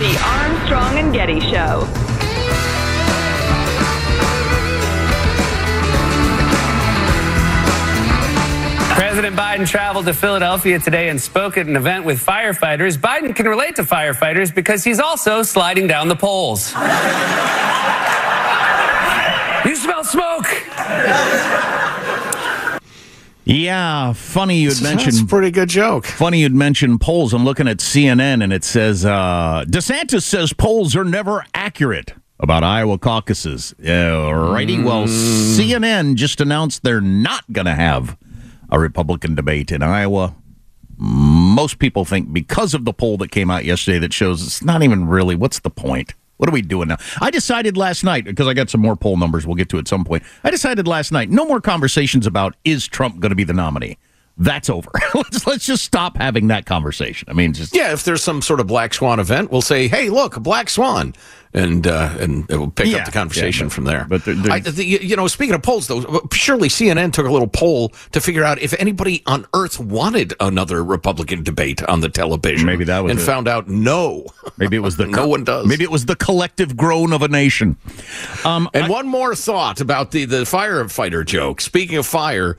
The 0.00 0.18
Armstrong 0.24 0.96
and 0.96 1.12
Getty 1.12 1.40
Show. 1.40 1.86
President 8.94 9.36
Biden 9.36 9.68
traveled 9.68 10.06
to 10.06 10.14
Philadelphia 10.14 10.78
today 10.78 11.10
and 11.10 11.20
spoke 11.20 11.58
at 11.58 11.66
an 11.66 11.76
event 11.76 12.06
with 12.06 12.24
firefighters. 12.24 12.96
Biden 12.96 13.36
can 13.36 13.46
relate 13.46 13.76
to 13.76 13.82
firefighters 13.82 14.54
because 14.54 14.82
he's 14.82 15.00
also 15.00 15.42
sliding 15.42 15.86
down 15.86 16.08
the 16.08 16.16
poles. 16.16 16.72
you 19.66 19.76
smell 19.76 20.02
smoke! 20.02 20.46
Yeah, 23.50 24.12
funny 24.12 24.58
you'd 24.58 24.74
That's 24.74 24.82
mention 24.82 25.24
a 25.24 25.26
pretty 25.26 25.50
good 25.50 25.68
joke. 25.68 26.06
Funny 26.06 26.42
you'd 26.42 26.54
mention 26.54 27.00
polls. 27.00 27.34
I'm 27.34 27.44
looking 27.44 27.66
at 27.66 27.78
CNN 27.78 28.44
and 28.44 28.52
it 28.52 28.62
says 28.62 29.04
uh, 29.04 29.64
DeSantis 29.66 30.22
says 30.22 30.52
polls 30.52 30.94
are 30.94 31.04
never 31.04 31.44
accurate 31.52 32.14
about 32.38 32.62
Iowa 32.62 32.96
caucuses. 32.96 33.74
Yeah, 33.80 34.30
righty. 34.30 34.80
Well, 34.80 35.06
CNN 35.06 36.14
just 36.14 36.40
announced 36.40 36.84
they're 36.84 37.00
not 37.00 37.44
going 37.52 37.66
to 37.66 37.74
have 37.74 38.16
a 38.70 38.78
Republican 38.78 39.34
debate 39.34 39.72
in 39.72 39.82
Iowa. 39.82 40.36
Most 40.96 41.80
people 41.80 42.04
think 42.04 42.32
because 42.32 42.72
of 42.72 42.84
the 42.84 42.92
poll 42.92 43.16
that 43.18 43.32
came 43.32 43.50
out 43.50 43.64
yesterday 43.64 43.98
that 43.98 44.12
shows 44.12 44.46
it's 44.46 44.62
not 44.62 44.82
even 44.84 45.08
really 45.08 45.34
what's 45.34 45.58
the 45.58 45.70
point. 45.70 46.14
What 46.40 46.48
are 46.48 46.52
we 46.52 46.62
doing 46.62 46.88
now? 46.88 46.96
I 47.20 47.30
decided 47.30 47.76
last 47.76 48.02
night 48.02 48.24
because 48.24 48.48
I 48.48 48.54
got 48.54 48.70
some 48.70 48.80
more 48.80 48.96
poll 48.96 49.18
numbers. 49.18 49.46
We'll 49.46 49.56
get 49.56 49.68
to 49.68 49.78
at 49.78 49.86
some 49.86 50.06
point. 50.06 50.22
I 50.42 50.50
decided 50.50 50.88
last 50.88 51.12
night 51.12 51.28
no 51.28 51.44
more 51.44 51.60
conversations 51.60 52.26
about 52.26 52.56
is 52.64 52.88
Trump 52.88 53.20
going 53.20 53.28
to 53.28 53.36
be 53.36 53.44
the 53.44 53.52
nominee. 53.52 53.98
That's 54.42 54.70
over. 54.70 54.90
let's 55.14 55.46
let's 55.46 55.66
just 55.66 55.84
stop 55.84 56.16
having 56.16 56.48
that 56.48 56.64
conversation. 56.64 57.28
I 57.30 57.34
mean, 57.34 57.52
just 57.52 57.76
Yeah, 57.76 57.92
if 57.92 58.04
there's 58.04 58.22
some 58.22 58.40
sort 58.40 58.58
of 58.58 58.66
black 58.66 58.94
swan 58.94 59.20
event, 59.20 59.50
we'll 59.52 59.60
say, 59.60 59.86
"Hey, 59.86 60.08
look, 60.08 60.36
a 60.36 60.40
black 60.40 60.70
swan," 60.70 61.12
and 61.52 61.86
uh, 61.86 62.16
and 62.18 62.48
we'll 62.48 62.70
pick 62.70 62.86
Yeah, 62.86 63.00
up 63.00 63.04
the 63.04 63.12
conversation 63.12 63.66
yeah, 63.66 63.68
but- 63.68 63.72
from 63.74 63.84
there. 63.84 64.06
but 64.08 64.50
I, 64.50 64.60
the, 64.60 64.82
you 64.82 65.14
know, 65.14 65.26
speaking 65.26 65.54
of 65.54 65.60
polls, 65.62 65.88
though, 65.88 66.26
surely 66.32 66.68
CNN 66.70 67.12
took 67.12 67.26
a 67.26 67.30
little 67.30 67.48
poll 67.48 67.90
to 68.12 68.20
figure 68.22 68.42
out 68.42 68.58
if 68.62 68.72
anybody 68.80 69.22
on 69.26 69.46
Earth 69.52 69.78
wanted 69.78 70.32
another 70.40 70.82
Republican 70.82 71.42
debate 71.42 71.82
on 71.82 72.00
the 72.00 72.08
television. 72.08 72.64
Maybe 72.64 72.84
that 72.84 73.00
was 73.00 73.10
and 73.10 73.20
it. 73.20 73.22
found 73.22 73.46
out 73.46 73.68
no. 73.68 74.24
maybe 74.56 74.74
it 74.74 74.80
was 74.82 74.96
the 74.96 75.04
No 75.20 75.28
one 75.28 75.44
does. 75.44 75.66
Maybe 75.66 75.84
it 75.84 75.90
was 75.90 76.06
the 76.06 76.16
collective 76.16 76.78
groan 76.78 77.12
of 77.12 77.20
a 77.20 77.28
nation. 77.28 77.76
Um, 78.46 78.70
And 78.72 78.88
one 78.88 79.06
more 79.06 79.34
thought 79.34 79.82
about 79.82 80.12
the 80.12 80.24
the 80.24 80.44
firefighter 80.44 81.26
joke. 81.26 81.60
Speaking 81.60 81.98
of 81.98 82.06
fire, 82.06 82.56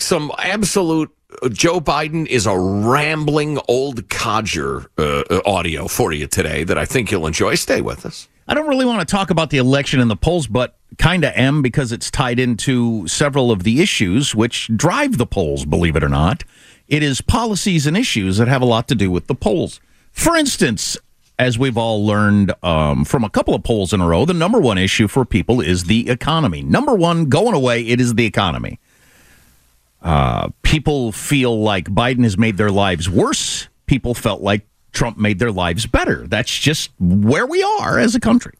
some 0.00 0.32
absolute 0.38 1.10
uh, 1.42 1.48
Joe 1.48 1.80
Biden 1.80 2.26
is 2.26 2.46
a 2.46 2.58
rambling 2.58 3.58
old 3.68 4.08
codger 4.08 4.90
uh, 4.98 5.22
uh, 5.30 5.40
audio 5.44 5.88
for 5.88 6.12
you 6.12 6.26
today 6.26 6.64
that 6.64 6.78
I 6.78 6.84
think 6.84 7.10
you'll 7.10 7.26
enjoy. 7.26 7.54
Stay 7.54 7.80
with 7.80 8.06
us. 8.06 8.28
I 8.46 8.54
don't 8.54 8.66
really 8.66 8.86
want 8.86 9.06
to 9.06 9.10
talk 9.10 9.30
about 9.30 9.50
the 9.50 9.58
election 9.58 10.00
and 10.00 10.10
the 10.10 10.16
polls, 10.16 10.46
but 10.46 10.76
kind 10.96 11.22
of 11.24 11.32
am 11.34 11.60
because 11.60 11.92
it's 11.92 12.10
tied 12.10 12.38
into 12.38 13.06
several 13.06 13.50
of 13.50 13.62
the 13.62 13.82
issues 13.82 14.34
which 14.34 14.70
drive 14.74 15.18
the 15.18 15.26
polls, 15.26 15.66
believe 15.66 15.96
it 15.96 16.02
or 16.02 16.08
not. 16.08 16.44
It 16.88 17.02
is 17.02 17.20
policies 17.20 17.86
and 17.86 17.96
issues 17.96 18.38
that 18.38 18.48
have 18.48 18.62
a 18.62 18.66
lot 18.66 18.88
to 18.88 18.94
do 18.94 19.10
with 19.10 19.26
the 19.26 19.34
polls. 19.34 19.80
For 20.12 20.34
instance, 20.34 20.96
as 21.38 21.58
we've 21.58 21.76
all 21.76 22.04
learned 22.04 22.52
um, 22.62 23.04
from 23.04 23.22
a 23.22 23.30
couple 23.30 23.54
of 23.54 23.62
polls 23.62 23.92
in 23.92 24.00
a 24.00 24.08
row, 24.08 24.24
the 24.24 24.32
number 24.32 24.58
one 24.58 24.78
issue 24.78 25.08
for 25.08 25.26
people 25.26 25.60
is 25.60 25.84
the 25.84 26.08
economy. 26.08 26.62
Number 26.62 26.94
one, 26.94 27.26
going 27.26 27.54
away, 27.54 27.86
it 27.86 28.00
is 28.00 28.14
the 28.14 28.24
economy. 28.24 28.80
Uh, 30.02 30.48
people 30.62 31.12
feel 31.12 31.60
like 31.60 31.86
Biden 31.86 32.22
has 32.22 32.38
made 32.38 32.56
their 32.56 32.70
lives 32.70 33.08
worse. 33.10 33.68
People 33.86 34.14
felt 34.14 34.40
like 34.40 34.66
Trump 34.92 35.18
made 35.18 35.38
their 35.38 35.52
lives 35.52 35.86
better. 35.86 36.26
That's 36.26 36.56
just 36.56 36.90
where 36.98 37.46
we 37.46 37.62
are 37.62 37.98
as 37.98 38.14
a 38.14 38.20
country. 38.20 38.54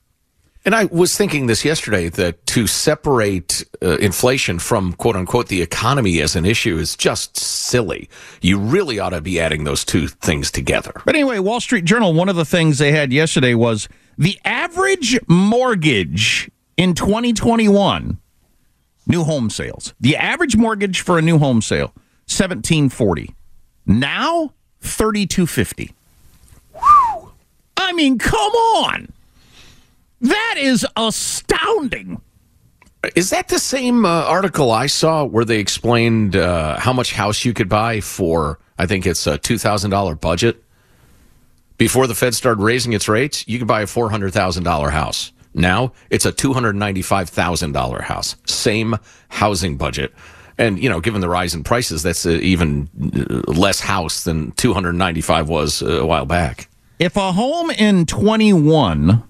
And 0.65 0.75
I 0.75 0.85
was 0.87 1.17
thinking 1.17 1.47
this 1.47 1.65
yesterday 1.65 2.09
that 2.11 2.45
to 2.49 2.67
separate 2.67 3.65
uh, 3.83 3.97
inflation 3.99 4.59
from 4.59 4.93
quote 4.93 5.17
unquote 5.17 5.49
the 5.49 5.63
economy 5.63 6.21
as 6.21 6.37
an 6.37 6.45
issue 6.45 6.77
is 6.77 6.97
just 6.97 7.37
silly. 7.37 8.11
You 8.43 8.59
really 8.59 8.99
ought 8.99 9.11
to 9.11 9.21
be 9.21 9.41
adding 9.41 9.65
those 9.65 9.85
two 9.85 10.09
things 10.09 10.51
together. 10.51 10.93
But 11.05 11.15
anyway, 11.15 11.39
Wall 11.39 11.61
Street 11.61 11.85
Journal, 11.85 12.13
one 12.13 12.29
of 12.29 12.37
the 12.37 12.45
things 12.45 12.79
they 12.79 12.93
had 12.93 13.13
yesterday 13.13 13.55
was 13.55 13.89
the 14.19 14.39
average 14.45 15.19
mortgage 15.27 16.51
in 16.77 16.93
2021, 16.93 18.19
new 19.09 19.25
home 19.25 19.51
sales. 19.51 19.95
The 20.01 20.17
average 20.17 20.57
mortgage 20.57 21.01
for 21.01 21.19
a 21.19 21.23
new 21.23 21.39
home 21.39 21.63
sale, 21.63 21.93
1740. 22.27 23.35
Now, 23.87 24.53
3250. 24.81 25.93
Whew. 26.75 27.33
I 27.77 27.93
mean, 27.93 28.19
come 28.19 28.53
on. 28.53 29.09
That 30.21 30.57
is 30.59 30.87
astounding. 30.97 32.21
Is 33.15 33.31
that 33.31 33.49
the 33.49 33.59
same 33.59 34.05
uh, 34.05 34.25
article 34.25 34.73
I 34.73 34.87
saw 34.87 35.25
where 35.25 35.45
they 35.45 35.59
explained 35.59 36.35
uh, 36.37 36.79
how 36.79 36.93
much 36.93 37.13
house 37.13 37.45
you 37.45 37.55
could 37.55 37.69
buy 37.69 38.01
for? 38.01 38.59
I 38.77 38.87
think 38.87 39.07
it's 39.07 39.27
a 39.27 39.39
two 39.39 39.57
thousand 39.57 39.91
dollar 39.91 40.17
budget. 40.17 40.63
Before 41.79 42.09
the 42.09 42.15
Fed 42.15 42.35
started 42.35 42.61
raising 42.61 42.93
its 42.93 43.09
rates, 43.09 43.47
you 43.47 43.59
could 43.59 43.69
buy 43.69 43.83
a 43.83 43.87
four 43.87 44.11
hundred 44.11 44.33
thousand 44.33 44.65
dollar 44.65 44.91
house. 44.91 45.33
Now 45.55 45.93
it's 46.11 46.25
a 46.25 46.33
two 46.33 46.53
hundred 46.53 46.77
ninety 46.77 47.03
five 47.03 47.29
thousand 47.29 47.73
dollar 47.73 48.03
house. 48.03 48.37
Same 48.47 48.97
housing 49.29 49.77
budget, 49.77 50.15
and 50.57 50.83
you 50.83 50.89
know, 50.89 51.01
given 51.01 51.21
the 51.21 51.29
rise 51.29 51.55
in 51.55 51.65
prices, 51.65 52.03
that's 52.03 52.27
even 52.27 52.89
uh, 53.03 53.53
less 53.53 53.81
house 53.81 54.25
than 54.25 54.53
two 54.53 54.75
hundred 54.75 54.95
ninety 54.95 55.21
five 55.21 55.49
was 55.49 55.83
uh, 55.83 56.03
a 56.03 56.07
while 56.07 56.27
back. 56.27 56.69
If 56.99 57.17
a 57.17 57.31
home 57.31 57.71
in 57.71 58.07
21, 58.07 59.23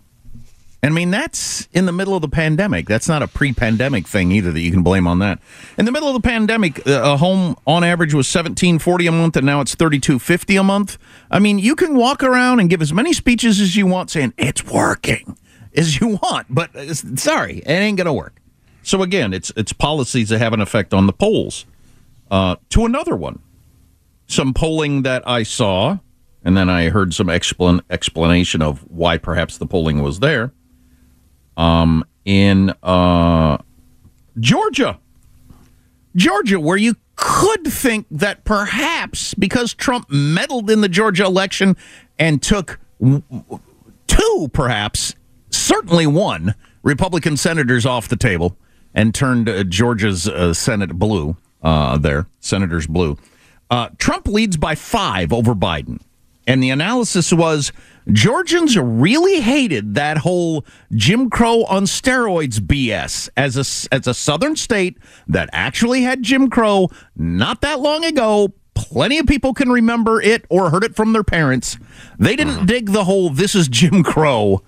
I 0.82 0.88
mean, 0.88 1.10
that's 1.10 1.68
in 1.72 1.84
the 1.84 1.92
middle 1.92 2.14
of 2.14 2.22
the 2.22 2.28
pandemic. 2.28 2.86
That's 2.86 3.08
not 3.08 3.22
a 3.22 3.28
pre 3.28 3.52
pandemic 3.52 4.06
thing 4.06 4.32
either 4.32 4.52
that 4.52 4.60
you 4.60 4.70
can 4.70 4.82
blame 4.82 5.06
on 5.06 5.18
that. 5.18 5.38
In 5.76 5.84
the 5.84 5.92
middle 5.92 6.08
of 6.08 6.14
the 6.14 6.26
pandemic, 6.26 6.86
uh, 6.86 7.02
a 7.02 7.16
home 7.18 7.56
on 7.66 7.84
average 7.84 8.14
was 8.14 8.26
1740 8.26 9.06
a 9.06 9.12
month 9.12 9.36
and 9.36 9.44
now 9.44 9.60
it's 9.60 9.74
3250 9.74 10.56
a 10.56 10.62
month. 10.62 10.98
I 11.30 11.40
mean, 11.40 11.58
you 11.58 11.76
can 11.76 11.94
walk 11.94 12.22
around 12.22 12.60
and 12.60 12.70
give 12.70 12.80
as 12.80 12.92
many 12.92 13.12
speeches 13.12 13.60
as 13.60 13.76
you 13.76 13.86
want 13.86 14.10
saying 14.10 14.32
it's 14.38 14.64
working 14.64 15.36
as 15.78 16.00
you 16.00 16.18
want, 16.22 16.46
but 16.50 16.74
uh, 16.74 16.92
sorry, 16.94 17.58
it 17.58 17.68
ain't 17.68 17.96
going 17.96 18.06
to 18.06 18.12
work. 18.12 18.40
So 18.82 19.02
again, 19.02 19.32
it's 19.32 19.52
it's 19.56 19.72
policies 19.72 20.30
that 20.30 20.38
have 20.38 20.52
an 20.52 20.60
effect 20.60 20.92
on 20.92 21.06
the 21.06 21.12
polls. 21.12 21.66
Uh, 22.30 22.56
to 22.70 22.84
another 22.84 23.16
one, 23.16 23.40
some 24.26 24.52
polling 24.52 25.02
that 25.02 25.26
I 25.26 25.42
saw, 25.42 25.98
and 26.44 26.56
then 26.56 26.68
I 26.68 26.88
heard 26.88 27.14
some 27.14 27.28
explan- 27.28 27.82
explanation 27.90 28.60
of 28.60 28.80
why 28.90 29.18
perhaps 29.18 29.58
the 29.58 29.66
polling 29.66 30.02
was 30.02 30.20
there. 30.20 30.52
Um, 31.56 32.04
in 32.24 32.74
uh, 32.82 33.58
Georgia, 34.38 34.98
Georgia, 36.14 36.60
where 36.60 36.76
you 36.76 36.96
could 37.16 37.66
think 37.66 38.06
that 38.10 38.44
perhaps 38.44 39.34
because 39.34 39.74
Trump 39.74 40.10
meddled 40.10 40.70
in 40.70 40.82
the 40.82 40.88
Georgia 40.88 41.24
election 41.24 41.76
and 42.18 42.42
took 42.42 42.78
two, 44.06 44.50
perhaps 44.52 45.14
certainly 45.68 46.06
won 46.06 46.54
Republican 46.82 47.36
senators 47.36 47.84
off 47.84 48.08
the 48.08 48.16
table 48.16 48.56
and 48.94 49.14
turned 49.14 49.48
uh, 49.48 49.62
Georgia's 49.64 50.26
uh, 50.26 50.54
Senate 50.54 50.98
blue. 50.98 51.36
Uh, 51.62 51.98
there, 51.98 52.26
senators 52.40 52.86
blue. 52.86 53.18
Uh, 53.70 53.90
Trump 53.98 54.26
leads 54.26 54.56
by 54.56 54.74
five 54.74 55.32
over 55.32 55.54
Biden. 55.54 56.00
And 56.46 56.62
the 56.62 56.70
analysis 56.70 57.30
was 57.30 57.72
Georgians 58.10 58.78
really 58.78 59.42
hated 59.42 59.94
that 59.96 60.16
whole 60.18 60.64
Jim 60.92 61.28
Crow 61.28 61.64
on 61.64 61.84
steroids 61.84 62.58
BS 62.58 63.28
as 63.36 63.56
a, 63.56 63.94
as 63.94 64.06
a 64.06 64.14
southern 64.14 64.56
state 64.56 64.96
that 65.26 65.50
actually 65.52 66.02
had 66.02 66.22
Jim 66.22 66.48
Crow 66.48 66.88
not 67.14 67.60
that 67.60 67.80
long 67.80 68.06
ago. 68.06 68.54
Plenty 68.74 69.18
of 69.18 69.26
people 69.26 69.52
can 69.52 69.68
remember 69.68 70.22
it 70.22 70.46
or 70.48 70.70
heard 70.70 70.84
it 70.84 70.96
from 70.96 71.12
their 71.12 71.24
parents. 71.24 71.76
They 72.18 72.36
didn't 72.36 72.64
dig 72.64 72.92
the 72.92 73.04
whole 73.04 73.28
this 73.28 73.54
is 73.54 73.68
Jim 73.68 74.02
Crow 74.02 74.62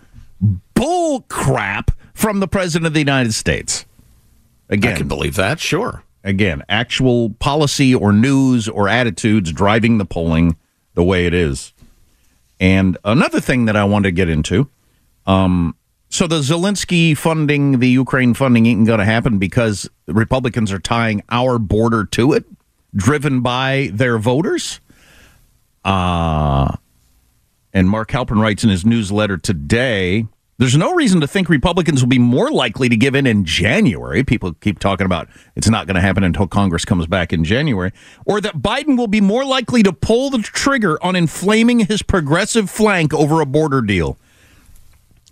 bull 0.81 1.21
crap 1.29 1.91
from 2.15 2.41
the 2.41 2.49
President 2.49 2.87
of 2.87 2.95
the 2.95 3.01
United 3.01 3.35
States. 3.35 3.85
Again, 4.71 4.95
I 4.95 4.97
can 4.97 5.09
believe 5.09 5.37
that. 5.37 5.61
Sure. 5.61 6.03
Again, 6.25 6.63
actual 6.69 7.31
policy 7.35 7.95
or 7.95 8.13
news 8.13 8.67
or 8.67 8.89
attitudes 8.89 9.53
driving 9.53 9.99
the 9.99 10.07
polling 10.07 10.57
the 10.95 11.05
way 11.05 11.27
it 11.27 11.35
is. 11.35 11.75
And 12.59 12.97
another 13.05 13.41
thing 13.41 13.67
that 13.67 13.77
I 13.77 13.85
wanted 13.85 14.09
to 14.09 14.13
get 14.13 14.29
into 14.31 14.71
um, 15.27 15.77
so 16.09 16.27
the 16.27 16.41
Zelensky 16.41 17.17
funding, 17.17 17.79
the 17.79 17.89
Ukraine 17.89 18.35
funding 18.35 18.67
ain't 18.67 18.87
going 18.87 18.99
to 18.99 19.05
happen 19.05 19.39
because 19.39 19.89
Republicans 20.07 20.73
are 20.73 20.81
tying 20.81 21.23
our 21.31 21.59
border 21.59 22.05
to 22.07 22.33
it, 22.33 22.45
driven 22.97 23.43
by 23.43 23.91
their 23.93 24.19
voters. 24.19 24.81
Uh, 25.85 26.75
and 27.73 27.89
Mark 27.89 28.11
Halperin 28.11 28.41
writes 28.41 28.65
in 28.65 28.71
his 28.71 28.85
newsletter 28.85 29.37
today 29.37 30.27
there's 30.61 30.77
no 30.77 30.93
reason 30.93 31.23
to 31.23 31.27
think 31.27 31.49
Republicans 31.49 32.03
will 32.03 32.09
be 32.11 32.19
more 32.19 32.51
likely 32.51 32.91
to 32.91 32.97
give 32.97 33.15
in 33.15 33.27
in 33.27 33.47
January. 33.47 34.23
People 34.23 34.53
keep 34.53 34.79
talking 34.79 35.07
about 35.07 35.27
it's 35.57 35.71
not 35.71 35.87
going 35.87 35.95
to 35.95 36.03
happen 36.03 36.23
until 36.23 36.47
Congress 36.47 36.85
comes 36.85 37.07
back 37.07 37.33
in 37.33 37.45
January. 37.45 37.93
Or 38.27 38.43
that 38.43 38.59
Biden 38.59 38.99
will 38.99 39.07
be 39.07 39.23
more 39.23 39.43
likely 39.47 39.83
to 39.83 39.93
pull 39.95 40.29
the 40.29 40.41
trigger 40.41 41.03
on 41.03 41.17
inflaming 41.17 41.87
his 41.87 42.03
progressive 42.03 42.69
flank 42.69 43.15
over 43.15 43.41
a 43.41 43.47
border 43.47 43.81
deal. 43.81 44.19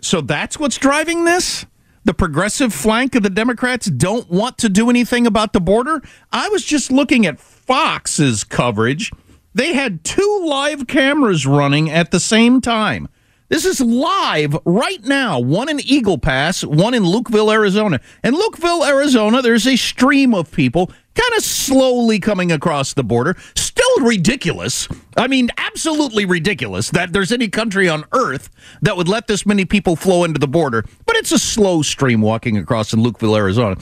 So 0.01 0.23
that's 0.23 0.59
what's 0.59 0.79
driving 0.79 1.27
this? 1.27 1.67
the 2.05 2.15
progressive 2.15 2.73
flank 2.73 3.15
of 3.15 3.23
the 3.23 3.29
Democrats 3.29 3.91
don't 3.91 4.31
want 4.31 4.57
to 4.57 4.71
do 4.71 4.89
anything 4.89 5.27
about 5.27 5.53
the 5.53 5.61
border. 5.61 6.01
I 6.33 6.49
was 6.49 6.65
just 6.65 6.91
looking 6.91 7.27
at 7.27 7.39
Fox's 7.39 8.45
coverage. 8.45 9.13
They 9.53 9.75
had 9.75 10.05
two 10.05 10.43
live 10.47 10.87
cameras 10.87 11.47
running 11.47 11.91
at 11.91 12.11
the 12.11 12.21
same 12.21 12.63
time. 12.63 13.09
This 13.49 13.65
is 13.65 13.81
live 13.81 14.55
right 14.67 15.03
now. 15.05 15.41
One 15.41 15.71
in 15.71 15.81
Eagle 15.81 16.19
Pass, 16.19 16.63
one 16.63 16.93
in 16.93 17.03
Lukeville, 17.03 17.51
Arizona. 17.51 17.99
And 18.23 18.37
Lukeville, 18.37 18.87
Arizona, 18.87 19.41
there's 19.41 19.67
a 19.67 19.77
stream 19.77 20.35
of 20.35 20.53
people 20.53 20.93
kind 21.19 21.35
of 21.37 21.43
slowly 21.43 22.21
coming 22.21 22.53
across 22.53 22.95
the 22.95 23.05
border. 23.05 23.37
Still 23.55 24.01
ridiculous. 24.01 24.89
I 25.17 25.27
mean, 25.27 25.51
absolutely 25.57 26.25
ridiculous 26.25 26.91
that 26.91 27.13
there's 27.13 27.33
any 27.33 27.49
country 27.49 27.89
on 27.89 28.05
earth 28.13 28.51
that 28.83 28.97
would 28.97 29.09
let 29.09 29.27
this 29.27 29.45
many 29.45 29.65
people 29.65 29.97
flow 29.97 30.25
into 30.25 30.39
the 30.39 30.49
border. 30.49 30.85
But 31.07 31.17
it's 31.17 31.33
a 31.33 31.39
slow 31.39 31.83
stream 31.83 32.21
walking 32.21 32.57
across 32.57 32.93
in 32.93 33.01
Lukeville, 33.01 33.37
Arizona. 33.37 33.77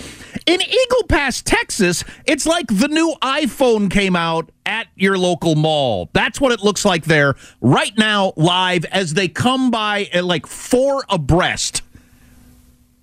In 0.46 0.62
Eagle 0.62 1.04
Pass, 1.08 1.42
Texas, 1.42 2.04
it's 2.24 2.46
like 2.46 2.66
the 2.68 2.88
new 2.88 3.14
iPhone 3.22 3.90
came 3.90 4.16
out 4.16 4.50
at 4.64 4.88
your 4.96 5.18
local 5.18 5.54
mall. 5.54 6.08
That's 6.12 6.40
what 6.40 6.52
it 6.52 6.60
looks 6.60 6.84
like 6.84 7.04
there 7.04 7.34
right 7.60 7.96
now, 7.98 8.32
live, 8.36 8.84
as 8.86 9.14
they 9.14 9.28
come 9.28 9.70
by 9.70 10.08
at 10.12 10.24
like 10.24 10.46
four 10.46 11.04
abreast. 11.08 11.82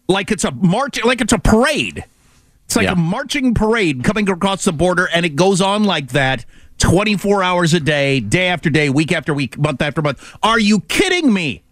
Like 0.08 0.32
it's 0.32 0.43
a 0.43 0.52
march, 0.52 1.04
like 1.04 1.22
it's 1.22 1.34
a 1.34 1.39
parade. 1.39 2.04
It's 2.65 2.76
like 2.76 2.86
Yeah. 2.86 2.93
a 2.93 2.95
marching 2.95 3.54
parade 3.54 4.04
coming 4.04 4.30
across 4.30 4.63
the 4.63 4.73
border, 4.73 5.08
and 5.13 5.26
it 5.26 5.36
goes 5.36 5.62
on 5.62 5.84
like 5.84 6.10
that 6.10 6.45
24 6.80 7.43
hours 7.43 7.73
a 7.73 7.80
day, 7.80 8.19
day 8.19 8.47
after 8.47 8.69
day, 8.69 8.89
week 8.89 9.12
after 9.12 9.34
week, 9.34 9.58
month 9.58 9.82
after 9.82 10.02
month. 10.02 10.36
Are 10.41 10.60
you 10.60 10.80
kidding 10.82 11.32
me? 11.34 11.63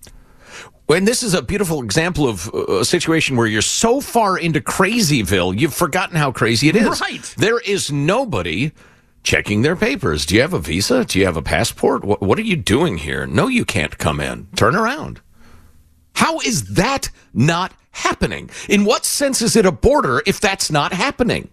And 0.89 1.07
this 1.07 1.23
is 1.23 1.33
a 1.33 1.41
beautiful 1.41 1.81
example 1.81 2.27
of 2.27 2.53
uh, 2.53 2.79
a 2.79 2.85
situation 2.85 3.37
where 3.37 3.47
you're 3.47 3.61
so 3.61 4.01
far 4.01 4.37
into 4.37 4.59
crazyville, 4.59 5.57
you've 5.57 5.73
forgotten 5.73 6.17
how 6.17 6.31
crazy 6.33 6.67
it 6.67 6.75
is. 6.75 6.99
Right. 6.99 7.33
There 7.37 7.59
is 7.59 7.91
nobody 7.91 8.73
checking 9.23 9.61
their 9.61 9.77
papers. 9.77 10.25
Do 10.25 10.35
you 10.35 10.41
have 10.41 10.53
a 10.53 10.59
visa? 10.59 11.05
Do 11.05 11.17
you 11.17 11.25
have 11.25 11.37
a 11.37 11.41
passport? 11.41 12.03
What, 12.03 12.21
what 12.21 12.37
are 12.37 12.41
you 12.43 12.57
doing 12.57 12.97
here? 12.97 13.25
No, 13.25 13.47
you 13.47 13.63
can't 13.63 13.97
come 13.97 14.19
in. 14.19 14.47
Turn 14.57 14.75
around. 14.75 15.21
How 16.15 16.39
is 16.41 16.73
that 16.75 17.09
not 17.33 17.71
happening? 17.91 18.49
In 18.69 18.85
what 18.85 19.05
sense 19.05 19.41
is 19.41 19.55
it 19.55 19.65
a 19.65 19.71
border 19.71 20.21
if 20.25 20.39
that's 20.39 20.71
not 20.71 20.93
happening? 20.93 21.49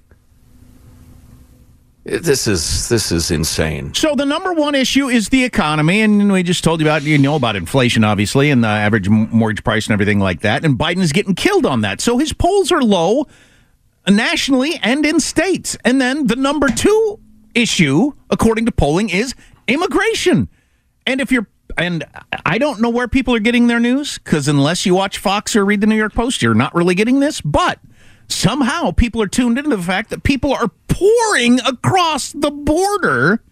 This 2.05 2.47
is 2.47 2.89
this 2.89 3.13
is 3.13 3.31
insane. 3.31 3.93
So 3.93 4.15
the 4.15 4.25
number 4.25 4.55
one 4.55 4.75
issue 4.75 5.09
is 5.09 5.29
the 5.29 5.45
economy, 5.45 6.01
and 6.01 6.33
we 6.33 6.43
just 6.43 6.65
told 6.65 6.81
you 6.81 6.87
about 6.87 7.03
you 7.03 7.19
know 7.19 7.37
about 7.37 7.55
inflation, 7.55 8.03
obviously, 8.03 8.51
and 8.51 8.65
the 8.65 8.69
average 8.69 9.11
mortgage 9.11 9.63
price 9.63 9.87
and 9.87 9.93
everything 9.93 10.19
like 10.19 10.41
that. 10.41 10.65
And 10.65 10.79
Biden 10.79 11.03
is 11.03 11.13
getting 11.13 11.35
killed 11.35 11.67
on 11.67 11.83
that. 11.83 12.01
So 12.01 12.17
his 12.17 12.33
polls 12.33 12.73
are 12.73 12.81
low 12.81 13.27
nationally 14.09 14.81
and 14.83 15.05
in 15.05 15.21
states. 15.21 15.77
And 15.85 16.01
then 16.01 16.29
the 16.29 16.37
number 16.37 16.69
two 16.69 17.21
issue, 17.55 18.13
according 18.31 18.65
to 18.67 18.73
polling, 18.73 19.11
is 19.11 19.35
immigration. 19.67 20.49
And 21.07 21.21
if 21.21 21.31
you're 21.31 21.47
and 21.79 22.05
I 22.45 22.59
don't 22.59 22.81
know 22.81 22.91
where 22.91 23.09
people 23.09 23.35
are 23.35 23.41
getting 23.41 23.69
their 23.69 23.81
news 23.81 24.19
because 24.19 24.49
unless 24.49 24.85
you 24.85 24.95
watch 24.95 25.19
Fox 25.19 25.55
or 25.55 25.65
read 25.65 25.81
the 25.81 25.87
New 25.87 25.97
York 25.97 26.15
Post, 26.15 26.43
you're 26.43 26.55
not 26.55 26.75
really 26.75 26.95
getting 26.95 27.21
this. 27.21 27.41
But 27.41 27.79
somehow 28.29 28.91
people 28.91 29.23
are 29.23 29.29
tuned 29.29 29.59
into 29.59 29.71
the 29.71 29.83
fact 29.83 30.11
that 30.11 30.23
people 30.23 30.53
are 30.53 30.71
pouring 30.89 31.61
across 31.61 32.33
the 32.33 32.51
border. 32.51 33.43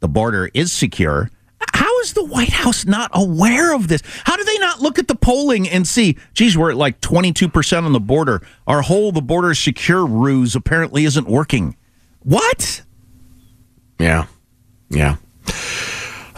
The 0.00 0.08
border 0.08 0.50
is 0.54 0.72
secure. 0.72 1.30
How 1.74 2.00
is 2.00 2.14
the 2.14 2.24
White 2.24 2.52
House 2.52 2.86
not 2.86 3.10
aware 3.12 3.74
of 3.74 3.88
this? 3.88 4.02
How 4.24 4.36
do 4.36 4.44
they 4.44 4.58
not 4.58 4.80
look 4.80 4.98
at 4.98 5.08
the 5.08 5.14
polling 5.14 5.68
and 5.68 5.86
see, 5.86 6.16
geez, 6.32 6.56
we're 6.56 6.70
at 6.70 6.76
like 6.76 7.00
22% 7.02 7.84
on 7.84 7.92
the 7.92 8.00
border. 8.00 8.40
Our 8.66 8.80
whole 8.80 9.12
the 9.12 9.20
border 9.20 9.54
secure 9.54 10.06
ruse 10.06 10.56
apparently 10.56 11.04
isn't 11.04 11.28
working. 11.28 11.76
What? 12.20 12.82
Yeah, 13.98 14.26
yeah. 14.88 15.16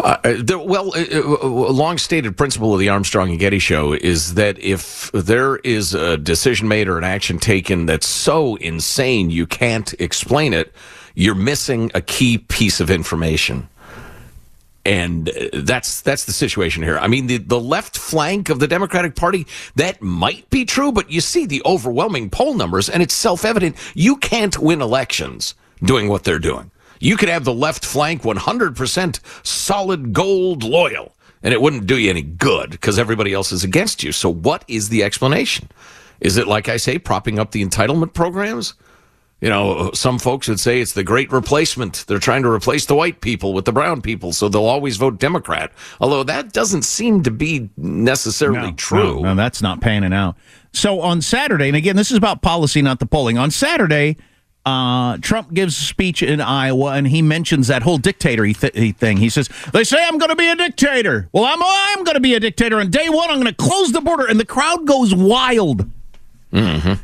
Uh, 0.02 0.42
the, 0.42 0.58
well, 0.58 0.92
uh, 0.96 1.00
uh, 1.00 1.46
a 1.46 1.46
long-stated 1.46 2.36
principle 2.36 2.74
of 2.74 2.80
the 2.80 2.88
Armstrong 2.88 3.30
and 3.30 3.38
Getty 3.38 3.60
show 3.60 3.92
is 3.92 4.34
that 4.34 4.58
if 4.58 5.12
there 5.12 5.56
is 5.58 5.94
a 5.94 6.16
decision 6.16 6.66
made 6.66 6.88
or 6.88 6.98
an 6.98 7.04
action 7.04 7.38
taken 7.38 7.86
that's 7.86 8.06
so 8.06 8.56
insane 8.56 9.30
you 9.30 9.46
can't 9.46 9.94
explain 10.00 10.54
it, 10.54 10.74
you're 11.14 11.36
missing 11.36 11.90
a 11.94 12.00
key 12.00 12.38
piece 12.38 12.80
of 12.80 12.90
information. 12.90 13.68
And 14.84 15.28
uh, 15.28 15.48
that's 15.52 16.00
that's 16.00 16.24
the 16.24 16.32
situation 16.32 16.82
here. 16.82 16.98
I 16.98 17.06
mean, 17.06 17.28
the, 17.28 17.36
the 17.36 17.60
left 17.60 17.96
flank 17.96 18.48
of 18.48 18.58
the 18.58 18.66
Democratic 18.66 19.14
Party, 19.14 19.46
that 19.76 20.02
might 20.02 20.50
be 20.50 20.64
true, 20.64 20.90
but 20.90 21.12
you 21.12 21.20
see 21.20 21.46
the 21.46 21.62
overwhelming 21.64 22.30
poll 22.30 22.54
numbers, 22.54 22.88
and 22.88 23.00
it's 23.00 23.14
self 23.14 23.44
evident 23.44 23.76
you 23.94 24.16
can't 24.16 24.58
win 24.58 24.82
elections 24.82 25.54
doing 25.80 26.08
what 26.08 26.24
they're 26.24 26.40
doing. 26.40 26.72
You 27.02 27.16
could 27.16 27.28
have 27.28 27.44
the 27.44 27.52
left 27.52 27.84
flank 27.84 28.22
100% 28.22 29.20
solid 29.44 30.12
gold 30.12 30.62
loyal, 30.62 31.16
and 31.42 31.52
it 31.52 31.60
wouldn't 31.60 31.86
do 31.86 31.98
you 31.98 32.08
any 32.08 32.22
good 32.22 32.70
because 32.70 32.96
everybody 32.96 33.32
else 33.32 33.50
is 33.50 33.64
against 33.64 34.04
you. 34.04 34.12
So, 34.12 34.32
what 34.32 34.64
is 34.68 34.88
the 34.88 35.02
explanation? 35.02 35.68
Is 36.20 36.36
it, 36.36 36.46
like 36.46 36.68
I 36.68 36.76
say, 36.76 36.98
propping 36.98 37.40
up 37.40 37.50
the 37.50 37.64
entitlement 37.64 38.14
programs? 38.14 38.74
You 39.40 39.48
know, 39.48 39.90
some 39.92 40.20
folks 40.20 40.46
would 40.46 40.60
say 40.60 40.80
it's 40.80 40.92
the 40.92 41.02
great 41.02 41.32
replacement. 41.32 42.04
They're 42.06 42.20
trying 42.20 42.44
to 42.44 42.48
replace 42.48 42.86
the 42.86 42.94
white 42.94 43.20
people 43.20 43.52
with 43.52 43.64
the 43.64 43.72
brown 43.72 44.00
people, 44.00 44.32
so 44.32 44.48
they'll 44.48 44.64
always 44.64 44.96
vote 44.96 45.18
Democrat. 45.18 45.72
Although 46.00 46.22
that 46.22 46.52
doesn't 46.52 46.82
seem 46.82 47.24
to 47.24 47.32
be 47.32 47.68
necessarily 47.76 48.72
true. 48.74 49.16
No, 49.16 49.22
no, 49.22 49.34
that's 49.34 49.60
not 49.60 49.80
panning 49.80 50.12
out. 50.12 50.36
So 50.72 51.00
on 51.00 51.20
Saturday, 51.20 51.66
and 51.66 51.76
again, 51.76 51.96
this 51.96 52.12
is 52.12 52.16
about 52.16 52.42
policy, 52.42 52.80
not 52.80 53.00
the 53.00 53.06
polling. 53.06 53.38
On 53.38 53.50
Saturday, 53.50 54.16
uh, 54.64 55.18
Trump 55.18 55.53
gives 55.53 55.77
a 55.79 55.83
speech 55.83 56.22
in 56.22 56.40
Iowa, 56.40 56.92
and 56.92 57.09
he 57.09 57.22
mentions 57.22 57.68
that 57.68 57.83
whole 57.83 57.98
dictator 57.98 58.46
th- 58.53 58.96
thing. 58.96 59.16
He 59.16 59.29
says, 59.29 59.48
"They 59.72 59.85
say 59.85 60.05
I'm 60.05 60.18
going 60.18 60.31
to 60.31 60.37
be 60.37 60.48
a 60.48 60.57
dictator. 60.57 61.29
Well, 61.33 61.44
I'm 61.44 61.61
I'm 61.62 62.05
going 62.05 62.14
to 62.14 62.20
be 62.20 62.35
a 62.35 62.40
dictator. 62.40 62.79
On 62.79 62.90
day 62.90 63.09
one, 63.09 63.31
I'm 63.31 63.40
going 63.40 63.46
to 63.46 63.55
close 63.55 63.92
the 63.92 64.01
border." 64.01 64.27
And 64.27 64.38
the 64.38 64.46
crowd 64.46 64.87
goes 64.87 65.14
wild. 65.14 65.88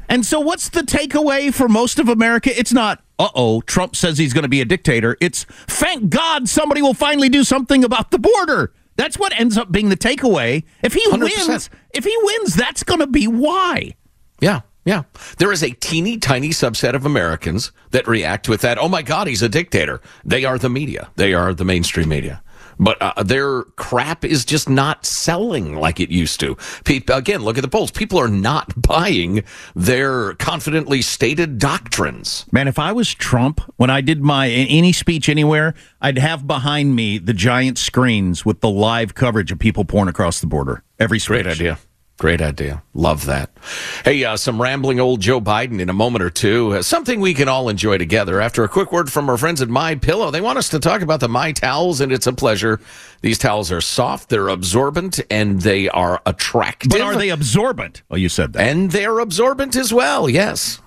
And 0.08 0.26
so, 0.26 0.40
what's 0.40 0.68
the 0.68 0.82
takeaway 0.82 1.52
for 1.52 1.68
most 1.68 1.98
of 1.98 2.08
America? 2.08 2.56
It's 2.56 2.72
not, 2.72 3.02
uh 3.18 3.28
oh, 3.34 3.62
Trump 3.62 3.96
says 3.96 4.18
he's 4.18 4.32
going 4.34 4.42
to 4.42 4.48
be 4.48 4.60
a 4.60 4.64
dictator. 4.64 5.16
It's, 5.20 5.44
thank 5.44 6.10
God 6.10 6.48
somebody 6.48 6.82
will 6.82 6.94
finally 6.94 7.28
do 7.28 7.44
something 7.44 7.82
about 7.82 8.10
the 8.10 8.18
border. 8.18 8.72
That's 8.96 9.18
what 9.18 9.38
ends 9.38 9.56
up 9.56 9.72
being 9.72 9.88
the 9.88 9.96
takeaway. 9.96 10.64
If 10.82 10.92
he 10.92 11.06
100%. 11.08 11.20
wins, 11.20 11.70
if 11.94 12.04
he 12.04 12.14
wins, 12.20 12.54
that's 12.54 12.82
going 12.82 13.00
to 13.00 13.06
be 13.06 13.26
why. 13.26 13.94
Yeah, 14.40 14.60
yeah. 14.88 15.02
There 15.36 15.52
is 15.52 15.62
a 15.62 15.72
teeny 15.72 16.16
tiny 16.16 16.48
subset 16.48 16.94
of 16.94 17.04
Americans 17.04 17.72
that 17.90 18.08
react 18.08 18.48
with 18.48 18.62
that. 18.62 18.78
Oh 18.78 18.88
my 18.88 19.02
God, 19.02 19.26
he's 19.26 19.42
a 19.42 19.48
dictator. 19.48 20.00
They 20.24 20.46
are 20.46 20.56
the 20.56 20.70
media. 20.70 21.10
They 21.16 21.34
are 21.34 21.52
the 21.52 21.66
mainstream 21.66 22.08
media. 22.08 22.42
But 22.80 22.96
uh, 23.02 23.22
their 23.22 23.64
crap 23.76 24.24
is 24.24 24.46
just 24.46 24.66
not 24.66 25.04
selling 25.04 25.76
like 25.76 26.00
it 26.00 26.08
used 26.10 26.40
to. 26.40 26.56
People, 26.84 27.16
again, 27.16 27.42
look 27.42 27.58
at 27.58 27.60
the 27.60 27.68
polls. 27.68 27.90
People 27.90 28.18
are 28.18 28.28
not 28.28 28.72
buying 28.88 29.44
their 29.76 30.32
confidently 30.34 31.02
stated 31.02 31.58
doctrines. 31.58 32.46
Man, 32.50 32.66
if 32.66 32.78
I 32.78 32.92
was 32.92 33.12
Trump, 33.12 33.60
when 33.76 33.90
I 33.90 34.00
did 34.00 34.22
my 34.22 34.48
any 34.48 34.94
speech 34.94 35.28
anywhere, 35.28 35.74
I'd 36.00 36.16
have 36.16 36.46
behind 36.46 36.96
me 36.96 37.18
the 37.18 37.34
giant 37.34 37.76
screens 37.76 38.46
with 38.46 38.62
the 38.62 38.70
live 38.70 39.14
coverage 39.14 39.52
of 39.52 39.58
people 39.58 39.84
pouring 39.84 40.08
across 40.08 40.40
the 40.40 40.46
border. 40.46 40.82
Every 40.98 41.18
speech. 41.18 41.42
Great 41.42 41.46
idea. 41.46 41.78
Great 42.18 42.42
idea. 42.42 42.82
Love 42.94 43.26
that. 43.26 43.48
Hey, 44.04 44.24
uh, 44.24 44.36
some 44.36 44.60
rambling 44.60 44.98
old 44.98 45.20
Joe 45.20 45.40
Biden 45.40 45.80
in 45.80 45.88
a 45.88 45.92
moment 45.92 46.24
or 46.24 46.30
two. 46.30 46.74
Uh, 46.74 46.82
something 46.82 47.20
we 47.20 47.32
can 47.32 47.46
all 47.46 47.68
enjoy 47.68 47.96
together. 47.96 48.40
After 48.40 48.64
a 48.64 48.68
quick 48.68 48.90
word 48.90 49.10
from 49.12 49.30
our 49.30 49.38
friends 49.38 49.62
at 49.62 49.68
My 49.68 49.94
Pillow, 49.94 50.32
they 50.32 50.40
want 50.40 50.58
us 50.58 50.68
to 50.70 50.80
talk 50.80 51.00
about 51.00 51.20
the 51.20 51.28
My 51.28 51.52
Towels, 51.52 52.00
and 52.00 52.10
it's 52.10 52.26
a 52.26 52.32
pleasure. 52.32 52.80
These 53.20 53.38
towels 53.38 53.70
are 53.70 53.80
soft, 53.80 54.30
they're 54.30 54.48
absorbent, 54.48 55.20
and 55.30 55.62
they 55.62 55.88
are 55.90 56.20
attractive. 56.26 56.90
But 56.90 57.02
are 57.02 57.14
they 57.14 57.28
absorbent? 57.28 58.02
Oh, 58.10 58.16
you 58.16 58.28
said 58.28 58.52
that. 58.54 58.66
And 58.66 58.90
they're 58.90 59.20
absorbent 59.20 59.76
as 59.76 59.92
well. 59.94 60.28
Yes. 60.28 60.80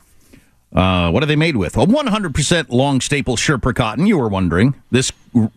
Uh, 0.73 1.11
what 1.11 1.21
are 1.21 1.25
they 1.25 1.35
made 1.35 1.57
with? 1.57 1.75
A 1.75 1.85
100% 1.85 2.69
long 2.69 3.01
staple 3.01 3.35
Sherpa 3.35 3.75
cotton, 3.75 4.07
you 4.07 4.17
were 4.17 4.29
wondering. 4.29 4.75
This 4.89 5.11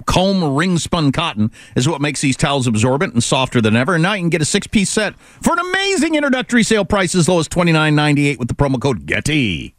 comb 0.06 0.56
ring 0.56 0.78
spun 0.78 1.12
cotton 1.12 1.50
is 1.76 1.88
what 1.88 2.00
makes 2.00 2.20
these 2.20 2.36
towels 2.36 2.66
absorbent 2.66 3.14
and 3.14 3.22
softer 3.22 3.60
than 3.60 3.76
ever. 3.76 3.94
And 3.94 4.02
now 4.02 4.14
you 4.14 4.22
can 4.22 4.30
get 4.30 4.42
a 4.42 4.46
six 4.46 4.66
piece 4.66 4.90
set 4.90 5.18
for 5.18 5.52
an 5.52 5.60
amazing 5.60 6.14
introductory 6.14 6.62
sale 6.62 6.84
price 6.84 7.14
as 7.14 7.28
low 7.28 7.38
as 7.38 7.48
$29.98 7.48 8.38
with 8.38 8.48
the 8.48 8.54
promo 8.54 8.80
code 8.80 9.06
GETTY. 9.06 9.73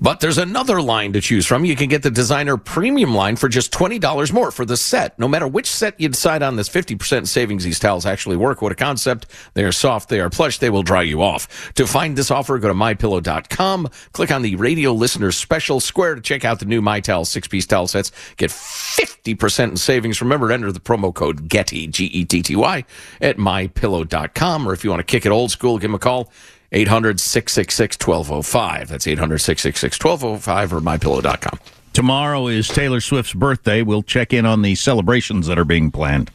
But 0.00 0.20
there's 0.20 0.38
another 0.38 0.82
line 0.82 1.12
to 1.14 1.20
choose 1.20 1.46
from. 1.46 1.64
You 1.64 1.76
can 1.76 1.88
get 1.88 2.02
the 2.02 2.10
designer 2.10 2.56
premium 2.56 3.14
line 3.14 3.36
for 3.36 3.48
just 3.48 3.72
$20 3.72 4.32
more 4.32 4.50
for 4.50 4.64
the 4.64 4.76
set. 4.76 5.18
No 5.18 5.28
matter 5.28 5.48
which 5.48 5.70
set 5.70 5.98
you 6.00 6.08
decide 6.08 6.42
on, 6.42 6.56
this 6.56 6.68
50% 6.68 7.26
savings. 7.26 7.64
These 7.64 7.78
towels 7.78 8.06
actually 8.06 8.36
work. 8.36 8.62
What 8.62 8.72
a 8.72 8.76
concept. 8.76 9.26
They 9.54 9.64
are 9.64 9.72
soft. 9.72 10.08
They 10.08 10.20
are 10.20 10.30
plush. 10.30 10.58
They 10.58 10.70
will 10.70 10.82
dry 10.82 11.02
you 11.02 11.22
off. 11.22 11.72
To 11.74 11.86
find 11.86 12.16
this 12.16 12.30
offer, 12.30 12.58
go 12.58 12.68
to 12.68 12.74
mypillow.com. 12.74 13.88
Click 14.12 14.30
on 14.30 14.42
the 14.42 14.56
radio 14.56 14.92
listener 14.92 15.32
special 15.32 15.80
square 15.80 16.14
to 16.14 16.20
check 16.20 16.44
out 16.44 16.58
the 16.58 16.66
new 16.66 16.82
My 16.82 17.00
Towel 17.00 17.24
six 17.24 17.48
piece 17.48 17.66
towel 17.66 17.86
sets. 17.86 18.12
Get 18.36 18.50
50% 18.50 19.70
in 19.70 19.76
savings. 19.76 20.20
Remember 20.20 20.48
to 20.48 20.54
enter 20.54 20.72
the 20.72 20.80
promo 20.80 21.14
code 21.14 21.48
GETTY, 21.48 21.88
G 21.88 22.04
E 22.06 22.24
T 22.24 22.42
T 22.42 22.56
Y, 22.56 22.84
at 23.20 23.38
mypillow.com. 23.38 24.68
Or 24.68 24.72
if 24.72 24.84
you 24.84 24.90
want 24.90 25.00
to 25.00 25.04
kick 25.04 25.26
it 25.26 25.30
old 25.30 25.50
school, 25.50 25.78
give 25.78 25.90
them 25.90 25.94
a 25.94 25.98
call. 25.98 26.30
800 26.72 27.20
666 27.20 27.96
1205. 28.06 28.88
That's 28.88 29.06
800 29.06 29.38
666 29.38 30.02
1205 30.02 30.72
or 30.72 30.80
mypillow.com. 30.80 31.58
Tomorrow 31.92 32.48
is 32.48 32.68
Taylor 32.68 33.00
Swift's 33.00 33.32
birthday. 33.32 33.82
We'll 33.82 34.02
check 34.02 34.32
in 34.34 34.44
on 34.44 34.62
the 34.62 34.74
celebrations 34.74 35.46
that 35.46 35.58
are 35.58 35.64
being 35.64 35.90
planned. 35.90 36.30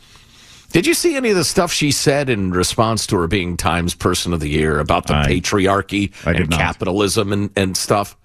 Did 0.72 0.88
you 0.88 0.94
see 0.94 1.16
any 1.16 1.30
of 1.30 1.36
the 1.36 1.44
stuff 1.44 1.72
she 1.72 1.92
said 1.92 2.30
in 2.30 2.52
response 2.52 3.06
to 3.08 3.18
her 3.18 3.28
being 3.28 3.58
Times 3.58 3.94
Person 3.94 4.32
of 4.34 4.40
the 4.40 4.48
Year 4.48 4.80
about 4.80 5.08
the 5.08 5.16
I- 5.16 5.26
patriarchy 5.28 6.14
I 6.26 6.32
and 6.32 6.50
capitalism 6.50 7.34
and, 7.34 7.50
and 7.58 7.76
stuff? 7.76 8.16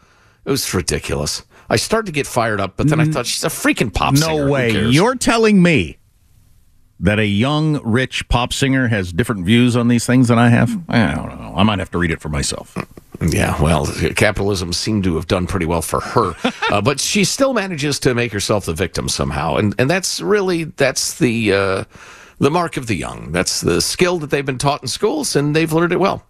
It 0.44 0.50
was 0.50 0.72
ridiculous. 0.72 1.42
I 1.68 1.74
started 1.74 2.06
to 2.06 2.12
get 2.12 2.28
fired 2.28 2.60
up, 2.60 2.76
but 2.76 2.88
then 2.88 3.00
I 3.00 3.06
thought 3.06 3.26
she's 3.26 3.42
a 3.42 3.48
freaking 3.48 3.92
pop 3.92 4.16
singer. 4.16 4.44
No 4.46 4.50
way. 4.50 4.70
You're 4.70 5.16
telling 5.16 5.60
me 5.60 5.98
that 7.00 7.18
a 7.18 7.26
young, 7.26 7.80
rich 7.82 8.28
pop 8.28 8.52
singer 8.52 8.88
has 8.88 9.12
different 9.12 9.44
views 9.44 9.76
on 9.76 9.88
these 9.88 10.06
things 10.06 10.28
than 10.28 10.38
I 10.38 10.48
have? 10.48 10.70
I 10.88 11.14
don't 11.14 11.40
know. 11.40 11.52
I 11.56 11.62
might 11.62 11.78
have 11.78 11.90
to 11.90 11.98
read 11.98 12.10
it 12.10 12.20
for 12.20 12.28
myself. 12.28 12.76
Yeah, 13.20 13.60
well, 13.62 13.86
capitalism 14.14 14.72
seemed 14.72 15.04
to 15.04 15.16
have 15.16 15.26
done 15.26 15.46
pretty 15.46 15.66
well 15.66 15.82
for 15.82 16.00
her, 16.00 16.34
uh, 16.70 16.80
but 16.82 17.00
she 17.00 17.24
still 17.24 17.54
manages 17.54 17.98
to 18.00 18.14
make 18.14 18.32
herself 18.32 18.66
the 18.66 18.74
victim 18.74 19.08
somehow, 19.08 19.56
and 19.56 19.74
and 19.78 19.88
that's 19.88 20.20
really 20.20 20.64
that's 20.64 21.18
the 21.18 21.52
uh, 21.52 21.84
the 22.38 22.50
mark 22.50 22.76
of 22.76 22.88
the 22.88 22.94
young. 22.94 23.32
That's 23.32 23.62
the 23.62 23.80
skill 23.80 24.18
that 24.18 24.30
they've 24.30 24.44
been 24.44 24.58
taught 24.58 24.82
in 24.82 24.88
schools, 24.88 25.34
and 25.34 25.56
they've 25.56 25.72
learned 25.72 25.92
it 25.92 26.00
well. 26.00 26.26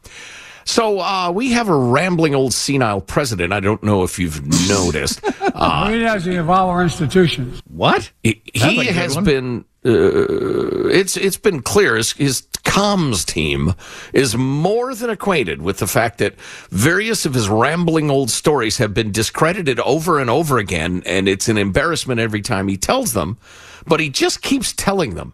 So 0.64 1.00
uh, 1.00 1.30
we 1.30 1.52
have 1.52 1.68
a 1.68 1.76
rambling 1.76 2.34
old 2.34 2.52
senile 2.52 3.00
president. 3.00 3.52
I 3.52 3.60
don't 3.60 3.82
know 3.84 4.02
if 4.02 4.18
you've 4.18 4.44
noticed. 4.68 5.24
Uh, 5.61 5.90
He 5.90 6.00
does 6.00 6.24
the 6.24 6.38
of 6.38 6.50
our 6.50 6.82
institutions. 6.82 7.61
What? 7.68 8.12
he 8.22 8.42
That's 8.54 8.64
he 8.66 8.76
good 8.84 8.94
has 8.94 9.16
been 9.18 9.64
uh, 9.84 10.88
it's 10.88 11.16
it's 11.16 11.36
been 11.38 11.62
clear. 11.62 11.96
His, 11.96 12.12
his 12.12 12.42
comms 12.64 13.24
team 13.24 13.74
is 14.12 14.36
more 14.36 14.94
than 14.94 15.09
acquainted 15.11 15.62
with 15.62 15.78
the 15.78 15.86
fact 15.86 16.18
that 16.18 16.34
various 16.70 17.24
of 17.24 17.34
his 17.34 17.48
rambling 17.48 18.11
old 18.11 18.30
stories 18.30 18.78
have 18.78 18.92
been 18.92 19.12
discredited 19.12 19.80
over 19.80 20.18
and 20.20 20.28
over 20.28 20.59
again 20.59 21.02
and 21.07 21.28
it's 21.28 21.48
an 21.48 21.57
embarrassment 21.57 22.20
every 22.20 22.42
time 22.42 22.68
he 22.68 22.76
tells 22.76 23.12
them 23.14 23.38
but 23.86 24.00
he 24.00 24.11
just 24.11 24.42
keeps 24.42 24.72
telling 24.72 25.14
them. 25.14 25.32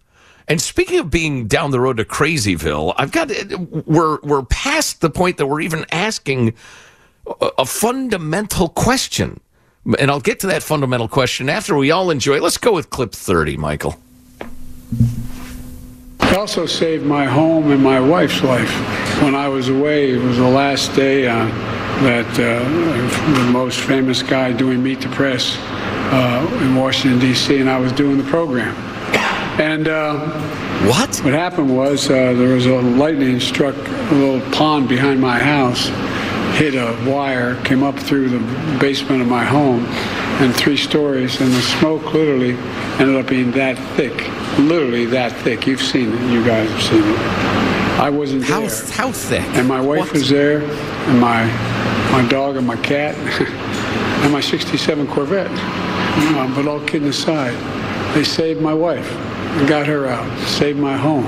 And 0.49 0.61
speaking 0.61 0.99
of 1.01 1.11
being 1.11 1.47
down 1.49 1.71
the 1.71 1.81
road 1.81 1.97
to 1.97 2.05
crazyville 2.05 2.95
i've 2.99 3.13
got 3.13 3.31
we're 3.87 4.21
we're 4.23 4.45
past 4.45 5.01
the 5.01 5.11
point 5.11 5.39
that 5.39 5.47
we're 5.47 5.63
even 5.63 5.87
asking 5.91 6.55
a, 7.27 7.51
a 7.59 7.65
fundamental 7.67 8.69
question 8.69 9.41
and 9.99 10.11
I'll 10.11 10.21
get 10.21 10.41
to 10.41 10.47
that 10.49 10.63
fundamental 10.63 11.09
question 11.09 11.49
after 11.49 11.77
we 11.77 11.91
all 11.91 12.11
enjoy. 12.11 12.41
Let's 12.41 12.59
go 12.59 12.73
with 12.73 12.91
clip 12.91 13.13
30, 13.13 13.57
Michael. 13.57 13.97
It 16.21 16.39
also 16.39 16.67
saved 16.67 17.05
my 17.05 17.27
home 17.27 17.71
and 17.73 17.83
my 17.83 18.01
wife's 18.01 18.43
life. 18.43 18.73
When 19.23 19.35
I 19.35 19.49
was 19.49 19.69
away, 19.69 20.13
it 20.13 20.23
was 20.23 20.39
the 20.39 20.49
last 20.49 20.95
day 20.95 21.29
uh, 21.29 21.47
that 22.03 22.27
uh, 22.33 23.39
the 23.45 23.53
most 23.53 23.81
famous 23.81 24.23
guy 24.23 24.53
doing 24.53 24.83
Meet 24.83 25.03
the 25.03 25.09
Press 25.09 25.57
uh, 25.59 26.61
in 26.63 26.75
Washington, 26.75 27.21
D.C., 27.21 27.59
and 27.59 27.69
I 27.69 27.79
was 27.79 27.93
doing 27.93 28.17
the 28.17 28.25
program. 28.25 28.75
And 29.61 29.89
uh, 29.89 30.19
what? 30.89 31.17
What 31.19 31.35
happened 31.35 31.77
was 31.77 32.09
uh, 32.09 32.33
there 32.33 32.55
was 32.55 32.67
a 32.67 32.81
lightning 32.81 33.39
struck 33.39 33.77
a 33.77 34.15
little 34.15 34.41
pond 34.53 34.89
behind 34.89 35.21
my 35.21 35.39
house, 35.39 35.91
hit 36.55 36.75
a 36.75 37.11
wire, 37.11 37.61
came 37.65 37.83
up 37.83 37.99
through 37.99 38.29
the 38.29 38.79
basement 38.79 39.23
of 39.23 39.29
my 39.29 39.45
home, 39.45 39.85
and 40.41 40.55
three 40.55 40.77
stories, 40.77 41.41
and 41.41 41.51
the 41.53 41.63
smoke 41.63 42.13
literally 42.13 42.55
ended 42.99 43.17
up 43.17 43.29
being 43.29 43.51
that 43.53 43.79
thick, 43.97 44.29
literally 44.59 45.07
that 45.07 45.33
thick. 45.43 45.67
You've 45.67 45.83
seen 45.83 46.13
it. 46.13 46.33
You 46.33 46.45
guys 46.45 46.71
have 46.71 46.83
seen 46.83 47.03
it. 47.03 47.19
I 48.01 48.11
wasn't 48.11 48.45
How, 48.45 48.61
there. 48.61 48.87
how 48.93 49.13
thick? 49.13 49.45
And 49.55 49.69
my 49.69 49.81
wife 49.81 50.13
was 50.13 50.29
there, 50.29 50.63
and 50.63 51.21
my 51.21 51.45
my 52.13 52.27
dog 52.29 52.57
and 52.57 52.67
my 52.67 52.77
cat, 52.77 53.15
and 54.23 54.33
my 54.33 54.41
'67 54.41 55.07
Corvette. 55.07 55.51
Um, 56.37 56.55
but 56.55 56.67
all 56.67 56.81
kidding 56.81 57.09
aside, 57.09 57.55
they 58.15 58.25
saved 58.25 58.61
my 58.61 58.75
wife 58.75 59.11
got 59.67 59.87
her 59.87 60.07
out, 60.07 60.49
saved 60.49 60.79
my 60.79 60.97
home. 60.97 61.25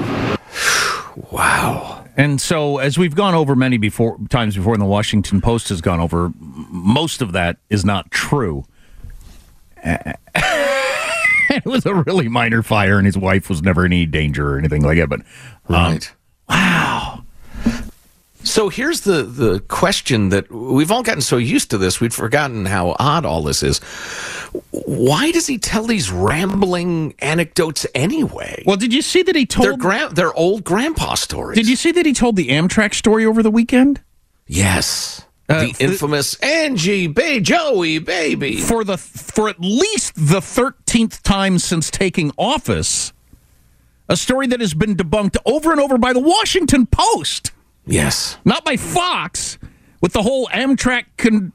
Wow. 1.31 2.04
And 2.17 2.41
so, 2.41 2.79
as 2.79 2.97
we've 2.97 3.15
gone 3.15 3.35
over 3.35 3.57
many 3.57 3.77
before 3.77 4.19
times 4.29 4.57
before, 4.57 4.73
and 4.73 4.83
the 4.83 4.87
Washington 4.87 5.41
Post 5.41 5.69
has 5.71 5.81
gone 5.81 6.01
over, 6.01 6.33
most 6.39 7.23
of 7.23 7.33
that 7.33 7.57
is 7.71 7.85
not 7.85 8.11
true. 8.11 8.65
it 9.85 11.65
was 11.65 11.85
a 11.87 11.95
really 11.95 12.29
minor 12.29 12.63
fire, 12.63 12.99
and 12.99 13.07
his 13.07 13.19
wife 13.19 13.49
was 13.49 13.63
never 13.63 13.85
in 13.85 13.93
any 13.93 14.07
danger 14.07 14.55
or 14.55 14.59
anything 14.59 14.83
like 14.83 14.99
that. 14.99 15.09
But 15.09 15.21
um, 15.69 15.93
right. 15.93 16.13
Wow. 16.49 17.25
So 18.45 18.69
here's 18.69 19.01
the, 19.01 19.23
the 19.23 19.61
question 19.61 20.29
that 20.29 20.53
we've 20.53 20.93
all 20.93 21.03
gotten 21.03 21.23
so 21.23 21.39
used 21.39 21.71
to 21.71 21.79
this, 21.79 22.01
we'd 22.01 22.13
forgotten 22.13 22.67
how 22.67 22.95
odd 22.99 23.25
all 23.25 23.43
this 23.43 23.63
is. 23.63 23.81
Why 24.71 25.31
does 25.33 25.47
he 25.47 25.59
tell 25.59 25.85
these 25.85 26.11
rambling 26.11 27.15
anecdotes 27.19 27.87
anyway? 27.95 28.63
Well, 28.67 28.77
did 28.77 28.93
you 28.93 29.03
see 29.03 29.23
that 29.23 29.35
he 29.35 29.47
told 29.47 29.69
their 29.69 29.77
gra- 29.77 30.11
their 30.13 30.33
old 30.35 30.65
grandpa 30.65 31.15
stories? 31.15 31.57
Did 31.57 31.69
you 31.69 31.77
see 31.77 31.91
that 31.93 32.07
he 32.07 32.13
told 32.13 32.37
the 32.37 32.49
Amtrak 32.49 32.95
story 32.95 33.27
over 33.27 33.43
the 33.43 33.51
weekend? 33.51 34.01
Yes. 34.47 35.25
Uh, 35.49 35.61
the 35.61 35.75
infamous 35.79 36.35
Angie 36.37 37.07
Bay 37.07 37.41
Joey 37.41 37.99
baby. 37.99 38.61
For 38.61 38.85
the 38.85 38.97
for 38.97 39.49
at 39.49 39.61
least 39.61 40.13
the 40.17 40.41
thirteenth 40.41 41.23
time 41.23 41.59
since 41.59 41.91
taking 41.91 42.31
office, 42.39 43.13
a 44.09 44.17
story 44.17 44.47
that 44.47 44.61
has 44.61 44.73
been 44.73 44.97
debunked 44.97 45.37
over 45.45 45.73
and 45.73 45.81
over 45.81 45.99
by 45.99 46.13
the 46.13 46.21
Washington 46.21 46.87
Post. 46.87 47.51
Yes. 47.87 48.39
Not 48.45 48.65
by 48.65 48.77
Fox 48.77 49.59
with 50.01 50.13
the 50.13 50.23
whole 50.23 50.47
Amtrak 50.49 51.05
con- 51.19 51.53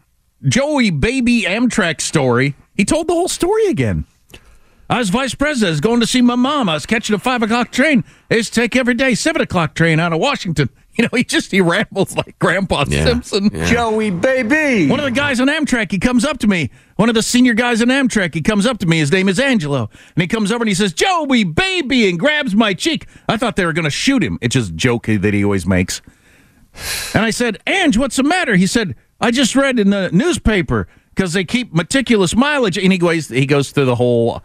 Joey 0.47 0.89
baby 0.91 1.43
Amtrak 1.43 2.01
story. 2.01 2.55
He 2.80 2.86
told 2.86 3.07
the 3.07 3.13
whole 3.13 3.27
story 3.27 3.65
again. 3.67 4.05
I 4.89 4.99
was 4.99 5.09
vice 5.09 5.36
president. 5.36 5.67
I 5.67 5.71
was 5.71 5.82
going 5.82 5.99
to 5.99 6.07
see 6.07 6.21
my 6.21 6.36
mom. 6.36 6.69
I 6.69 6.75
was 6.75 6.86
catching 6.86 7.13
a 7.13 7.19
five 7.19 7.43
o'clock 7.43 7.73
train. 7.73 8.05
I 8.32 8.36
used 8.36 8.53
to 8.53 8.61
take 8.61 8.73
every 8.77 8.93
day 8.93 9.15
seven 9.15 9.41
o'clock 9.41 9.75
train 9.75 9.99
out 9.99 10.13
of 10.13 10.19
Washington. 10.19 10.69
You 10.95 11.03
know, 11.03 11.09
he 11.15 11.23
just 11.23 11.49
he 11.53 11.61
rambles 11.61 12.13
like 12.17 12.38
Grandpa 12.39 12.84
Yeah, 12.89 13.05
Simpson. 13.05 13.49
yeah. 13.53 13.63
Joey 13.71 14.09
baby. 14.11 14.89
One 14.89 14.99
of 14.99 15.05
the 15.05 15.11
guys 15.11 15.39
on 15.39 15.47
Amtrak, 15.47 15.91
he 15.93 15.97
comes 15.97 16.25
up 16.25 16.39
to 16.39 16.47
me. 16.47 16.71
One 16.97 17.07
of 17.07 17.15
the 17.15 17.23
senior 17.23 17.53
guys 17.53 17.82
on 17.82 17.88
Amtrak, 17.88 18.34
he 18.34 18.41
comes 18.41 18.65
up 18.65 18.80
to 18.80 18.86
me. 18.86 18.97
His 18.99 19.09
name 19.09 19.30
is 19.30 19.39
Angelo, 19.39 19.89
and 20.15 20.21
he 20.21 20.27
comes 20.27 20.51
over 20.51 20.61
and 20.63 20.67
he 20.67 20.73
says, 20.75 20.91
"Joey 20.91 21.45
baby," 21.45 22.09
and 22.09 22.19
grabs 22.19 22.53
my 22.53 22.73
cheek. 22.73 23.07
I 23.30 23.38
thought 23.38 23.55
they 23.55 23.65
were 23.65 23.71
going 23.71 23.86
to 23.86 23.89
shoot 23.91 24.21
him. 24.21 24.39
It's 24.41 24.55
just 24.55 24.71
a 24.71 24.73
joke 24.73 25.05
that 25.05 25.34
he 25.34 25.41
always 25.41 25.65
makes. 25.65 26.01
And 27.13 27.23
I 27.23 27.30
said, 27.30 27.59
Ange, 27.65 27.97
what's 27.97 28.17
the 28.17 28.23
matter? 28.23 28.57
He 28.57 28.67
said, 28.67 28.93
I 29.21 29.32
just 29.32 29.55
read 29.55 29.80
in 29.80 29.91
the 29.91 30.09
newspaper 30.11 30.89
because 31.20 31.34
they 31.34 31.43
keep 31.43 31.74
meticulous 31.74 32.34
mileage. 32.34 32.78
And 32.78 32.93
he 32.93 32.97
goes, 32.97 33.28
he 33.28 33.45
goes 33.45 33.72
through 33.72 33.84
the 33.84 33.95
whole 33.95 34.41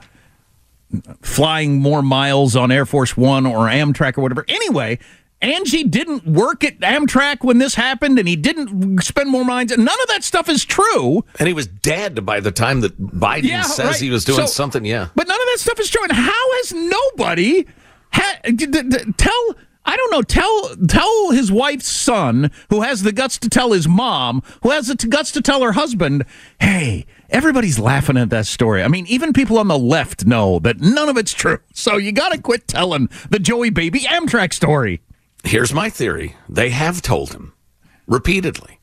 flying 1.22 1.79
more 1.81 2.03
miles 2.03 2.57
on 2.57 2.72
Air 2.72 2.85
Force 2.85 3.16
One 3.16 3.47
or 3.47 3.68
Amtrak 3.68 4.18
or 4.18 4.22
whatever. 4.22 4.45
Anyway, 4.49 4.99
Angie 5.41 5.85
didn't 5.85 6.27
work 6.27 6.64
at 6.64 6.81
Amtrak 6.81 7.45
when 7.45 7.59
this 7.59 7.77
happened, 7.77 8.18
and 8.18 8.27
he 8.27 8.35
didn't 8.35 9.05
spend 9.05 9.31
more 9.31 9.45
miles. 9.45 9.70
None 9.70 9.87
of 9.87 10.09
that 10.09 10.25
stuff 10.25 10.49
is 10.49 10.64
true. 10.64 11.25
And 11.39 11.47
he 11.47 11.55
was 11.55 11.68
dead 11.68 12.27
by 12.27 12.41
the 12.41 12.51
time 12.51 12.81
that 12.81 13.01
Biden 13.01 13.45
Yeah, 13.45 13.62
says 13.62 13.87
right. 13.87 14.01
he 14.01 14.11
was 14.11 14.25
doing 14.25 14.41
So- 14.41 14.47
something. 14.47 14.85
Yeah. 14.85 15.09
But 15.14 15.29
none 15.29 15.41
of 15.41 15.47
that 15.53 15.59
stuff 15.61 15.79
is 15.79 15.89
true. 15.89 16.03
And 16.03 16.11
how 16.12 16.53
has 16.57 16.72
nobody 16.72 17.66
ha- 18.12 18.39
d- 18.47 18.51
d- 18.66 18.83
d- 18.83 19.12
tell? 19.16 19.55
I 19.87 19.97
don't 19.97 20.12
know. 20.12 20.22
Tell 20.22 20.76
tell 20.89 21.30
his 21.30 21.53
wife's 21.53 21.89
son, 21.89 22.51
who 22.70 22.82
has 22.82 23.03
the 23.03 23.12
guts 23.12 23.39
to 23.39 23.49
tell 23.49 23.72
his 23.72 23.87
mom, 23.87 24.43
who 24.62 24.70
has 24.70 24.89
the 24.89 24.97
guts 25.07 25.30
to 25.32 25.43
tell 25.43 25.62
her 25.62 25.72
husband, 25.72 26.24
"Hey, 26.61 27.07
everybody's 27.28 27.78
laughing 27.78 28.16
at 28.16 28.30
that 28.30 28.47
story." 28.47 28.82
I 28.82 28.89
mean, 28.89 29.07
even 29.07 29.32
people 29.32 29.59
on 29.59 29.68
the 29.68 29.78
left 29.78 30.24
know 30.24 30.59
that 30.61 30.80
none 30.80 31.09
of 31.09 31.18
it's 31.18 31.35
true. 31.35 31.59
So 31.72 31.97
you 31.97 32.12
got 32.12 32.32
to 32.32 32.41
quit 32.41 32.66
telling 32.66 33.09
the 33.28 33.39
Joey 33.39 33.70
Baby 33.70 34.01
Amtrak 34.01 34.53
story. 34.55 35.01
Here's 35.45 35.74
my 35.74 35.91
theory. 35.91 36.37
They 36.49 36.70
have 36.70 37.03
told 37.03 37.32
him 37.32 37.53
repeatedly. 38.07 38.74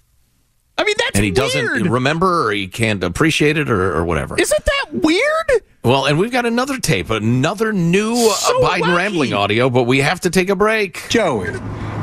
I 0.78 0.84
mean, 0.84 0.96
that's 0.98 1.16
and 1.16 1.24
he 1.26 1.32
weird. 1.32 1.36
doesn't 1.36 1.90
remember 1.92 2.48
or 2.48 2.52
he 2.52 2.68
can't 2.68 3.04
appreciate 3.04 3.58
it 3.58 3.70
or, 3.70 3.96
or 3.96 4.04
whatever. 4.06 4.36
Isn't 4.40 4.66
that 4.66 4.86
weird? 4.94 5.64
Well, 5.84 6.06
and 6.06 6.18
we've 6.20 6.32
got 6.32 6.46
another 6.46 6.78
tape, 6.80 7.10
another 7.10 7.72
new 7.74 8.14
uh, 8.14 8.34
So 8.34 8.62
Biden 8.62 8.82
wacky. 8.82 8.96
rambling 8.96 9.34
audio, 9.34 9.70
but 9.70 9.84
we 9.84 10.00
have 10.00 10.20
to 10.22 10.30
take 10.30 10.50
a 10.50 10.56
break. 10.56 11.08
Joey, 11.10 11.50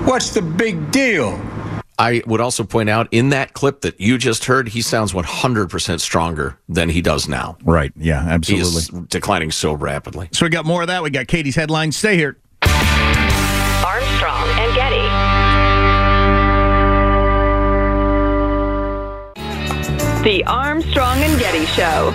what's 0.04 0.30
the 0.30 0.42
big 0.42 0.90
deal? 0.90 1.40
I 2.00 2.22
would 2.26 2.40
also 2.40 2.62
point 2.62 2.88
out 2.88 3.08
in 3.10 3.30
that 3.30 3.54
clip 3.54 3.80
that 3.80 4.00
you 4.00 4.18
just 4.18 4.44
heard, 4.44 4.68
he 4.68 4.82
sounds 4.82 5.12
100% 5.12 6.00
stronger 6.00 6.56
than 6.68 6.88
he 6.88 7.02
does 7.02 7.26
now. 7.28 7.56
Right. 7.64 7.92
Yeah, 7.96 8.20
absolutely. 8.20 8.70
He's 8.70 8.88
declining 9.08 9.50
so 9.50 9.72
rapidly. 9.72 10.28
So 10.32 10.46
we 10.46 10.50
got 10.50 10.64
more 10.64 10.82
of 10.82 10.86
that. 10.88 11.02
We 11.02 11.10
got 11.10 11.26
Katie's 11.26 11.56
headlines. 11.56 11.96
Stay 11.96 12.16
here. 12.16 12.36
The 20.24 20.42
Armstrong 20.46 21.18
and 21.18 21.38
Getty 21.38 21.64
Show. 21.66 22.12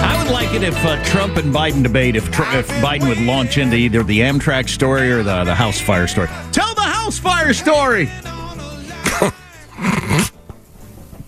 I 0.00 0.22
would 0.22 0.32
like 0.32 0.54
it 0.54 0.62
if 0.62 0.76
uh, 0.84 1.02
Trump 1.04 1.36
and 1.36 1.52
Biden 1.52 1.82
debate 1.82 2.14
if 2.16 2.30
Tr- 2.30 2.42
if 2.56 2.68
Biden 2.68 3.08
would 3.08 3.20
launch 3.20 3.58
into 3.58 3.76
either 3.76 4.02
the 4.02 4.20
Amtrak 4.20 4.68
story 4.68 5.10
or 5.10 5.22
the 5.22 5.44
the 5.44 5.54
house 5.54 5.80
fire 5.80 6.06
story. 6.06 6.28
Tell 6.52 6.74
the 6.74 6.80
house 6.82 7.18
fire 7.18 7.52
story. 7.52 8.08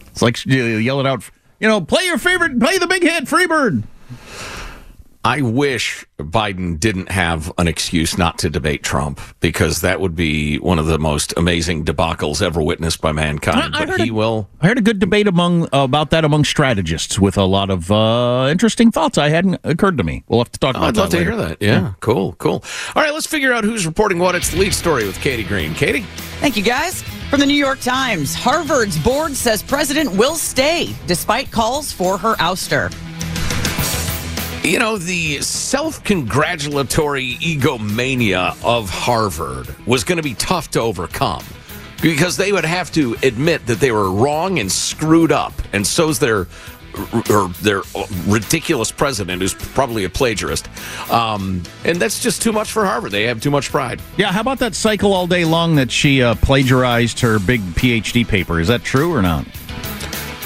it's 0.09 0.23
like 0.23 0.47
you 0.47 0.65
yell 0.77 1.01
it 1.01 1.07
out. 1.07 1.29
You 1.59 1.69
know, 1.69 1.81
play 1.81 2.05
your 2.05 2.19
favorite, 2.19 2.59
play 2.61 2.79
the 2.79 2.87
big 2.87 3.03
hit, 3.03 3.25
Freebird. 3.25 3.83
I 5.27 5.41
wish 5.41 6.05
Biden 6.19 6.79
didn't 6.79 7.11
have 7.11 7.51
an 7.57 7.67
excuse 7.67 8.19
not 8.19 8.37
to 8.41 8.51
debate 8.51 8.83
Trump 8.83 9.19
because 9.41 9.81
that 9.81 9.99
would 9.99 10.15
be 10.15 10.59
one 10.59 10.79
of 10.79 10.85
the 10.85 10.99
most 10.99 11.33
amazing 11.39 11.83
debacles 11.87 12.43
ever 12.43 12.61
witnessed 12.61 13.01
by 13.01 13.13
mankind. 13.13 13.75
I- 13.75 13.83
I 13.83 13.87
but 13.87 14.01
he 14.03 14.11
a- 14.11 14.13
will. 14.13 14.51
I 14.61 14.67
heard 14.69 14.77
a 14.77 14.83
good 14.83 14.99
debate 14.99 15.27
among 15.27 15.67
about 15.73 16.11
that 16.11 16.27
among 16.27 16.45
strategists 16.45 17.19
with 17.19 17.39
a 17.39 17.45
lot 17.45 17.71
of 17.71 17.91
uh, 17.91 18.49
interesting 18.51 18.91
thoughts. 18.91 19.17
I 19.17 19.31
hadn't 19.31 19.61
occurred 19.65 19.97
to 19.97 20.05
me. 20.05 20.25
We'll 20.29 20.41
have 20.41 20.53
to 20.53 20.61
talk 20.61 20.75
Oh, 20.75 20.79
about 20.81 20.89
I'd 20.89 20.95
that. 20.97 21.01
love 21.01 21.11
to 21.11 21.17
later. 21.17 21.31
hear 21.31 21.41
that. 21.41 21.57
Yeah, 21.63 21.93
cool, 22.01 22.35
cool. 22.35 22.63
All 22.95 23.03
right, 23.03 23.15
let's 23.15 23.27
figure 23.27 23.55
out 23.55 23.65
who's 23.65 23.87
reporting 23.87 24.19
what. 24.19 24.35
It's 24.35 24.51
the 24.51 24.59
lead 24.59 24.75
story 24.75 25.07
with 25.07 25.19
Katie 25.21 25.43
Green. 25.45 25.73
Katie? 25.75 26.03
Thank 26.41 26.59
you, 26.59 26.63
guys. 26.63 27.01
From 27.31 27.41
the 27.41 27.47
New 27.47 27.55
York 27.55 27.81
Times, 27.81 28.35
Harvard's 28.35 28.99
board 28.99 29.33
says 29.35 29.63
president 29.63 30.13
will 30.13 30.35
stay 30.37 30.95
despite 31.07 31.51
calls 31.51 31.91
for 31.93 32.19
her 32.19 32.35
ouster. 32.35 32.93
You 34.65 34.79
know, 34.79 34.97
the 34.97 35.43
self 35.43 36.03
congratulatory 36.05 37.37
egomania 37.43 38.55
of 38.65 38.89
Harvard 38.89 39.69
was 39.87 40.05
going 40.05 40.17
to 40.17 40.23
be 40.23 40.33
tough 40.33 40.71
to 40.71 40.81
overcome 40.81 41.45
because 42.01 42.39
they 42.39 42.51
would 42.51 42.65
have 42.65 42.91
to 42.93 43.15
admit 43.23 43.67
that 43.67 43.79
they 43.79 43.93
were 43.93 44.11
wrong 44.11 44.59
and 44.59 44.73
screwed 44.73 45.33
up. 45.33 45.53
And 45.75 45.87
so's 45.87 46.19
their. 46.19 46.47
Or 47.29 47.49
their 47.61 47.83
ridiculous 48.29 48.93
president, 48.93 49.43
who's 49.43 49.53
probably 49.53 50.05
a 50.05 50.09
plagiarist, 50.09 50.69
um, 51.11 51.65
and 51.85 52.01
that's 52.01 52.23
just 52.23 52.41
too 52.41 52.53
much 52.53 52.71
for 52.71 52.85
Harvard. 52.85 53.11
They 53.11 53.25
have 53.25 53.43
too 53.43 53.51
much 53.51 53.73
pride. 53.73 54.01
Yeah, 54.17 54.31
how 54.31 54.43
about 54.43 54.61
that 54.61 54.77
cycle 54.77 55.13
all 55.13 55.27
day 55.27 55.45
long 55.45 55.75
that 55.75 55.91
she 55.91 56.23
uh, 56.23 56.37
plagiarized 56.37 57.19
her 57.19 57.41
big 57.41 57.63
PhD 57.63 58.25
paper? 58.25 58.61
Is 58.61 58.69
that 58.69 58.85
true 58.85 59.13
or 59.13 59.23
not? 59.23 59.45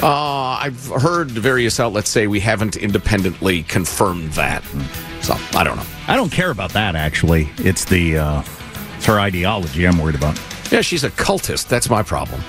Uh, 0.02 0.58
I've 0.60 0.86
heard 0.86 1.30
various 1.30 1.80
outlets 1.80 2.08
say 2.08 2.26
we 2.28 2.40
haven't 2.40 2.76
independently 2.76 3.64
confirmed 3.64 4.32
that, 4.32 4.62
so 5.22 5.34
I 5.58 5.64
don't 5.64 5.76
know. 5.76 5.86
I 6.06 6.14
don't 6.14 6.30
care 6.30 6.50
about 6.50 6.72
that. 6.72 6.94
Actually, 6.94 7.48
it's 7.58 7.84
the 7.84 8.18
uh, 8.18 8.42
it's 8.96 9.06
her 9.06 9.18
ideology 9.18 9.86
I'm 9.86 9.98
worried 9.98 10.14
about. 10.14 10.40
Yeah, 10.70 10.82
she's 10.82 11.02
a 11.02 11.10
cultist. 11.10 11.68
That's 11.68 11.90
my 11.90 12.02
problem. 12.02 12.40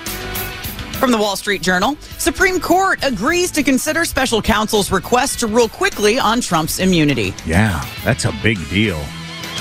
From 0.99 1.11
the 1.11 1.17
Wall 1.17 1.37
Street 1.37 1.61
Journal, 1.61 1.95
Supreme 2.17 2.59
Court 2.59 2.99
agrees 3.03 3.51
to 3.51 3.63
consider 3.63 4.03
special 4.03 4.41
counsel's 4.41 4.91
request 4.91 5.39
to 5.39 5.47
rule 5.47 5.69
quickly 5.69 6.19
on 6.19 6.41
Trump's 6.41 6.79
immunity. 6.79 7.33
Yeah, 7.45 7.83
that's 8.03 8.25
a 8.25 8.33
big 8.43 8.57
deal. 8.69 9.01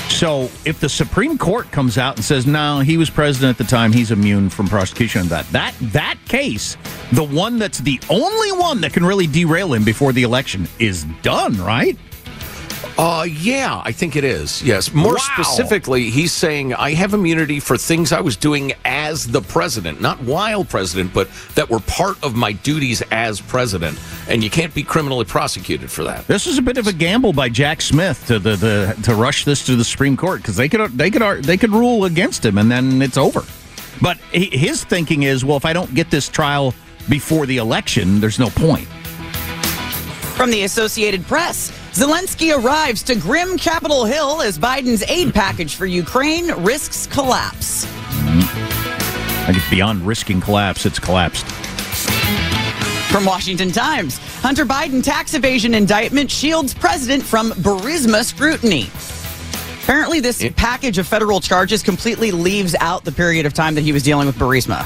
So 0.07 0.49
if 0.65 0.79
the 0.79 0.89
Supreme 0.89 1.37
Court 1.37 1.71
comes 1.71 1.97
out 1.97 2.15
and 2.15 2.25
says 2.25 2.45
no, 2.45 2.79
he 2.79 2.97
was 2.97 3.09
president 3.09 3.51
at 3.51 3.57
the 3.57 3.69
time, 3.69 3.91
he's 3.91 4.11
immune 4.11 4.49
from 4.49 4.67
prosecution. 4.67 5.27
That 5.27 5.45
that 5.47 5.73
that 5.79 6.17
case, 6.27 6.77
the 7.13 7.23
one 7.23 7.57
that's 7.57 7.79
the 7.79 7.99
only 8.09 8.51
one 8.51 8.81
that 8.81 8.93
can 8.93 9.05
really 9.05 9.27
derail 9.27 9.73
him 9.73 9.83
before 9.83 10.11
the 10.11 10.23
election, 10.23 10.67
is 10.77 11.05
done. 11.21 11.57
Right? 11.57 11.97
Uh, 12.99 13.23
yeah, 13.23 13.81
I 13.85 13.93
think 13.93 14.17
it 14.17 14.25
is. 14.25 14.61
Yes. 14.61 14.93
More 14.93 15.13
Wow. 15.13 15.19
specifically, 15.19 16.09
he's 16.09 16.33
saying 16.33 16.73
I 16.73 16.91
have 16.95 17.13
immunity 17.13 17.61
for 17.61 17.77
things 17.77 18.11
I 18.11 18.19
was 18.19 18.35
doing 18.35 18.73
as 18.83 19.25
the 19.25 19.41
president, 19.41 20.01
not 20.01 20.21
while 20.21 20.65
president, 20.65 21.13
but 21.13 21.29
that 21.55 21.69
were 21.69 21.79
part 21.79 22.21
of 22.21 22.35
my 22.35 22.51
duties 22.51 23.01
as 23.09 23.39
president. 23.39 23.97
And 24.27 24.43
you 24.43 24.49
can't 24.49 24.73
be 24.73 24.83
criminally 24.83 25.23
prosecuted 25.23 25.89
for 25.89 26.03
that. 26.03 26.27
This 26.27 26.45
is 26.45 26.57
a 26.57 26.61
bit 26.61 26.77
of 26.77 26.87
a 26.87 26.91
gamble 26.93 27.31
by 27.31 27.47
Jack 27.47 27.81
Smith 27.81 28.27
to 28.27 28.37
the, 28.37 28.57
the 28.57 28.99
to 29.03 29.15
rush 29.15 29.45
this 29.45 29.65
to 29.67 29.77
the 29.77 29.85
Supreme 29.85 30.17
Court 30.17 30.41
because 30.41 30.57
they 30.57 30.67
could 30.67 30.91
they 30.97 31.09
could 31.09 31.45
they 31.45 31.55
could 31.55 31.71
rule 31.71 32.03
against 32.03 32.43
him 32.43 32.57
and 32.57 32.69
then 32.69 33.01
it's 33.01 33.17
over. 33.17 33.45
But 34.01 34.17
he, 34.33 34.45
his 34.57 34.83
thinking 34.83 35.23
is, 35.23 35.45
well, 35.45 35.55
if 35.55 35.63
I 35.63 35.71
don't 35.71 35.93
get 35.95 36.11
this 36.11 36.27
trial 36.27 36.73
before 37.07 37.45
the 37.45 37.59
election, 37.59 38.19
there's 38.19 38.39
no 38.39 38.49
point. 38.49 38.89
From 40.35 40.51
the 40.51 40.63
Associated 40.63 41.25
Press, 41.27 41.71
Zelensky 41.93 42.55
arrives 42.55 43.01
to 43.03 43.15
grim 43.15 43.57
Capitol 43.57 44.05
Hill 44.05 44.41
as 44.41 44.59
Biden's 44.59 45.03
aid 45.09 45.33
package 45.33 45.75
for 45.75 45.87
Ukraine 45.87 46.51
risks 46.61 47.07
collapse. 47.07 47.85
I 49.47 49.51
think 49.53 49.69
beyond 49.71 50.05
risking 50.05 50.39
collapse, 50.39 50.85
it's 50.85 50.99
collapsed. 50.99 51.47
From 53.11 53.25
Washington 53.25 53.71
Times, 53.71 54.19
Hunter 54.41 54.65
Biden 54.65 55.03
tax 55.03 55.33
evasion 55.33 55.73
indictment 55.73 56.29
shields 56.29 56.75
president 56.75 57.23
from 57.23 57.51
Burisma 57.53 58.23
scrutiny. 58.23 58.87
Apparently, 59.81 60.19
this 60.19 60.47
package 60.55 60.99
of 60.99 61.07
federal 61.07 61.41
charges 61.41 61.81
completely 61.81 62.29
leaves 62.29 62.75
out 62.79 63.03
the 63.03 63.11
period 63.11 63.47
of 63.47 63.55
time 63.55 63.73
that 63.73 63.81
he 63.81 63.91
was 63.91 64.03
dealing 64.03 64.27
with 64.27 64.35
Burisma. 64.35 64.85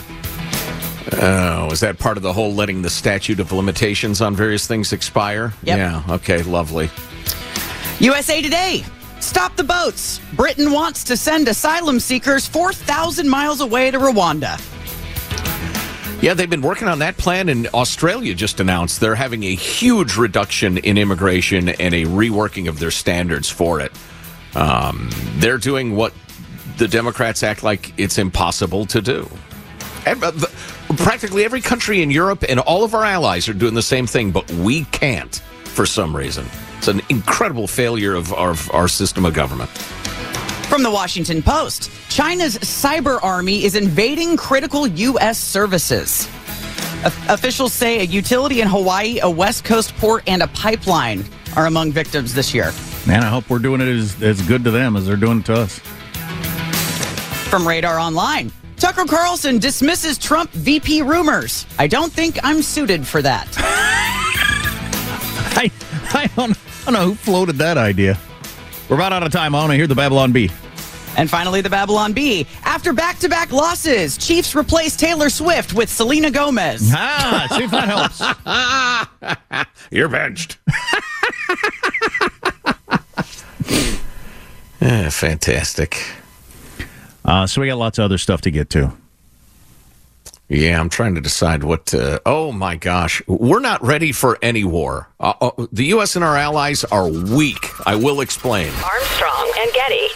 Oh, 1.12 1.70
is 1.72 1.82
that 1.82 2.00
part 2.00 2.18
of 2.18 2.24
the 2.24 2.32
whole 2.34 2.54
letting 2.54 2.82
the 2.82 2.90
statute 2.90 3.40
of 3.40 3.52
limitations 3.52 4.22
on 4.22 4.36
various 4.36 4.68
things 4.68 4.94
expire? 4.94 5.54
Yep. 5.64 5.78
Yeah. 5.78 6.04
Okay. 6.16 6.42
Lovely. 6.44 6.90
USA 8.00 8.42
Today. 8.42 8.84
Stop 9.20 9.56
the 9.56 9.64
boats. 9.64 10.20
Britain 10.34 10.72
wants 10.72 11.04
to 11.06 11.16
send 11.16 11.48
asylum 11.48 12.00
seekers 12.00 12.46
4,000 12.46 13.28
miles 13.30 13.62
away 13.62 13.90
to 13.90 13.98
Rwanda. 13.98 14.60
Yeah, 16.22 16.34
they've 16.34 16.50
been 16.50 16.62
working 16.62 16.88
on 16.88 17.00
that 17.00 17.18
plan, 17.18 17.50
and 17.50 17.68
Australia 17.74 18.34
just 18.34 18.60
announced 18.60 19.00
they're 19.02 19.16
having 19.16 19.44
a 19.44 19.56
huge 19.56 20.16
reduction 20.18 20.78
in 20.78 20.98
immigration 20.98 21.70
and 21.70 21.94
a 21.94 22.04
reworking 22.06 22.68
of 22.70 22.80
their 22.80 22.92
standards 22.92 23.50
for 23.50 23.80
it. 23.82 23.92
Um, 24.56 25.10
they're 25.36 25.58
doing 25.58 25.96
what 25.96 26.14
the 26.78 26.88
Democrats 26.88 27.44
act 27.44 27.64
like 27.64 27.94
it's 27.98 28.18
impossible 28.18 28.86
to 28.88 29.02
do. 29.02 29.30
Ev- 30.06 30.24
uh, 30.24 30.32
the- 30.32 30.52
Practically 30.98 31.44
every 31.44 31.62
country 31.62 32.02
in 32.02 32.12
Europe 32.12 32.44
and 32.48 32.60
all 32.60 32.84
of 32.84 32.94
our 32.94 33.04
allies 33.04 33.48
are 33.50 33.54
doing 33.54 33.74
the 33.74 33.82
same 33.82 34.06
thing, 34.06 34.32
but 34.32 34.50
we 34.52 34.86
can't 34.86 35.36
for 35.66 35.86
some 35.86 36.16
reason. 36.16 36.46
It's 36.78 36.88
an 36.88 37.02
incredible 37.10 37.68
failure 37.68 38.14
of 38.14 38.34
our, 38.34 38.52
of 38.52 38.72
our 38.72 38.88
system 38.88 39.26
of 39.26 39.34
government. 39.34 39.70
From 40.68 40.84
the 40.84 40.92
Washington 40.92 41.42
Post, 41.42 41.92
China's 42.10 42.58
cyber 42.58 43.24
army 43.24 43.64
is 43.64 43.76
invading 43.76 44.38
critical 44.38 44.88
U.S. 44.88 45.38
services. 45.40 46.28
O- 47.06 47.26
officials 47.30 47.74
say 47.74 48.00
a 48.00 48.04
utility 48.04 48.62
in 48.62 48.68
Hawaii, 48.68 49.20
a 49.22 49.30
West 49.30 49.64
Coast 49.64 49.96
port, 49.98 50.24
and 50.28 50.42
a 50.42 50.48
pipeline 50.48 51.24
are 51.56 51.66
among 51.66 51.92
victims 51.92 52.34
this 52.34 52.54
year. 52.54 52.72
Man, 53.06 53.24
I 53.24 53.28
hope 53.28 53.50
we're 53.50 53.60
doing 53.60 53.82
it 53.82 53.88
as, 53.88 54.22
as 54.22 54.42
good 54.42 54.64
to 54.64 54.72
them 54.72 54.96
as 54.96 55.06
they're 55.06 55.16
doing 55.16 55.40
it 55.40 55.46
to 55.46 55.54
us. 55.54 55.80
From 57.50 57.68
Radar 57.68 58.00
Online, 58.00 58.52
Tucker 58.78 59.06
Carlson 59.06 59.60
dismisses 59.60 60.18
Trump 60.18 60.52
VP 60.52 61.02
rumors. 61.02 61.66
I 61.80 61.88
don't 61.88 62.12
think 62.12 62.40
I'm 62.44 62.62
suited 62.62 63.06
for 63.08 63.22
that. 63.22 63.48
I, 65.56 65.72
I, 66.14 66.28
don't, 66.36 66.52
I 66.52 66.86
don't 66.86 66.94
know 66.94 67.06
who 67.10 67.16
floated 67.16 67.58
that 67.58 67.78
idea. 67.78 68.18
We're 68.90 68.96
about 68.98 69.14
out 69.14 69.24
of 69.24 69.32
time. 69.32 69.56
I 69.56 69.60
want 69.60 69.72
to 69.72 69.78
hear 69.78 69.88
the 69.88 69.96
Babylon 69.96 70.32
Bee. 70.32 70.50
And 71.16 71.30
finally, 71.30 71.62
the 71.62 71.70
Babylon 71.70 72.14
Bee. 72.14 72.48
After 72.64 72.92
back 72.92 73.20
to 73.20 73.30
back 73.30 73.52
losses, 73.52 74.18
Chiefs 74.18 74.56
replace 74.56 74.96
Taylor 74.96 75.30
Swift 75.30 75.74
with 75.74 75.90
Selena 75.90 76.32
Gomez. 76.32 76.90
Ah, 76.94 77.48
see 77.56 77.64
if 77.64 77.72
that 77.72 77.88
helps. 77.88 79.68
You're 79.92 80.10
benched. 80.10 80.58
Eh, 84.82 85.10
fantastic. 85.12 86.04
Uh, 87.26 87.48
so 87.48 87.62
we 87.62 87.68
got 87.68 87.78
lots 87.78 87.98
of 88.00 88.06
other 88.06 88.18
stuff 88.18 88.42
to 88.42 88.52
get 88.52 88.70
to. 88.72 88.94
Yeah, 90.50 90.80
I'm 90.80 90.90
trying 90.90 91.16
to 91.16 91.22
decide 91.22 91.64
what 91.64 91.88
to. 91.88 92.22
Oh 92.26 92.52
my 92.52 92.76
gosh, 92.76 93.22
we're 93.28 93.60
not 93.60 93.82
ready 93.84 94.12
for 94.12 94.38
any 94.42 94.64
war. 94.64 95.10
Uh, 95.20 95.34
uh, 95.42 95.68
the 95.72 95.86
U.S. 95.86 96.16
and 96.16 96.24
our 96.24 96.36
allies 96.36 96.84
are 96.84 97.10
weak. 97.10 97.70
I 97.88 97.96
will 97.96 98.22
explain. 98.22 98.72
Armstrong 98.84 99.52
and 99.58 99.74
Getty. 99.74 100.08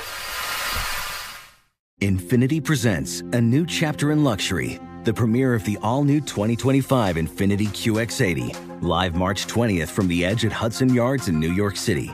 Infiniti 2.01 2.63
presents 2.63 3.21
a 3.31 3.41
new 3.41 3.65
chapter 3.65 4.11
in 4.11 4.23
luxury, 4.23 4.79
the 5.03 5.13
premiere 5.13 5.55
of 5.55 5.63
the 5.63 5.79
all 5.81 6.03
new 6.03 6.21
2025 6.21 7.15
Infiniti 7.15 7.67
QX80, 7.69 8.83
live 8.83 9.15
March 9.15 9.47
20th 9.47 9.87
from 9.87 10.07
the 10.07 10.23
edge 10.23 10.45
at 10.45 10.51
Hudson 10.51 10.93
Yards 10.93 11.27
in 11.29 11.39
New 11.39 11.51
York 11.51 11.75
City, 11.75 12.13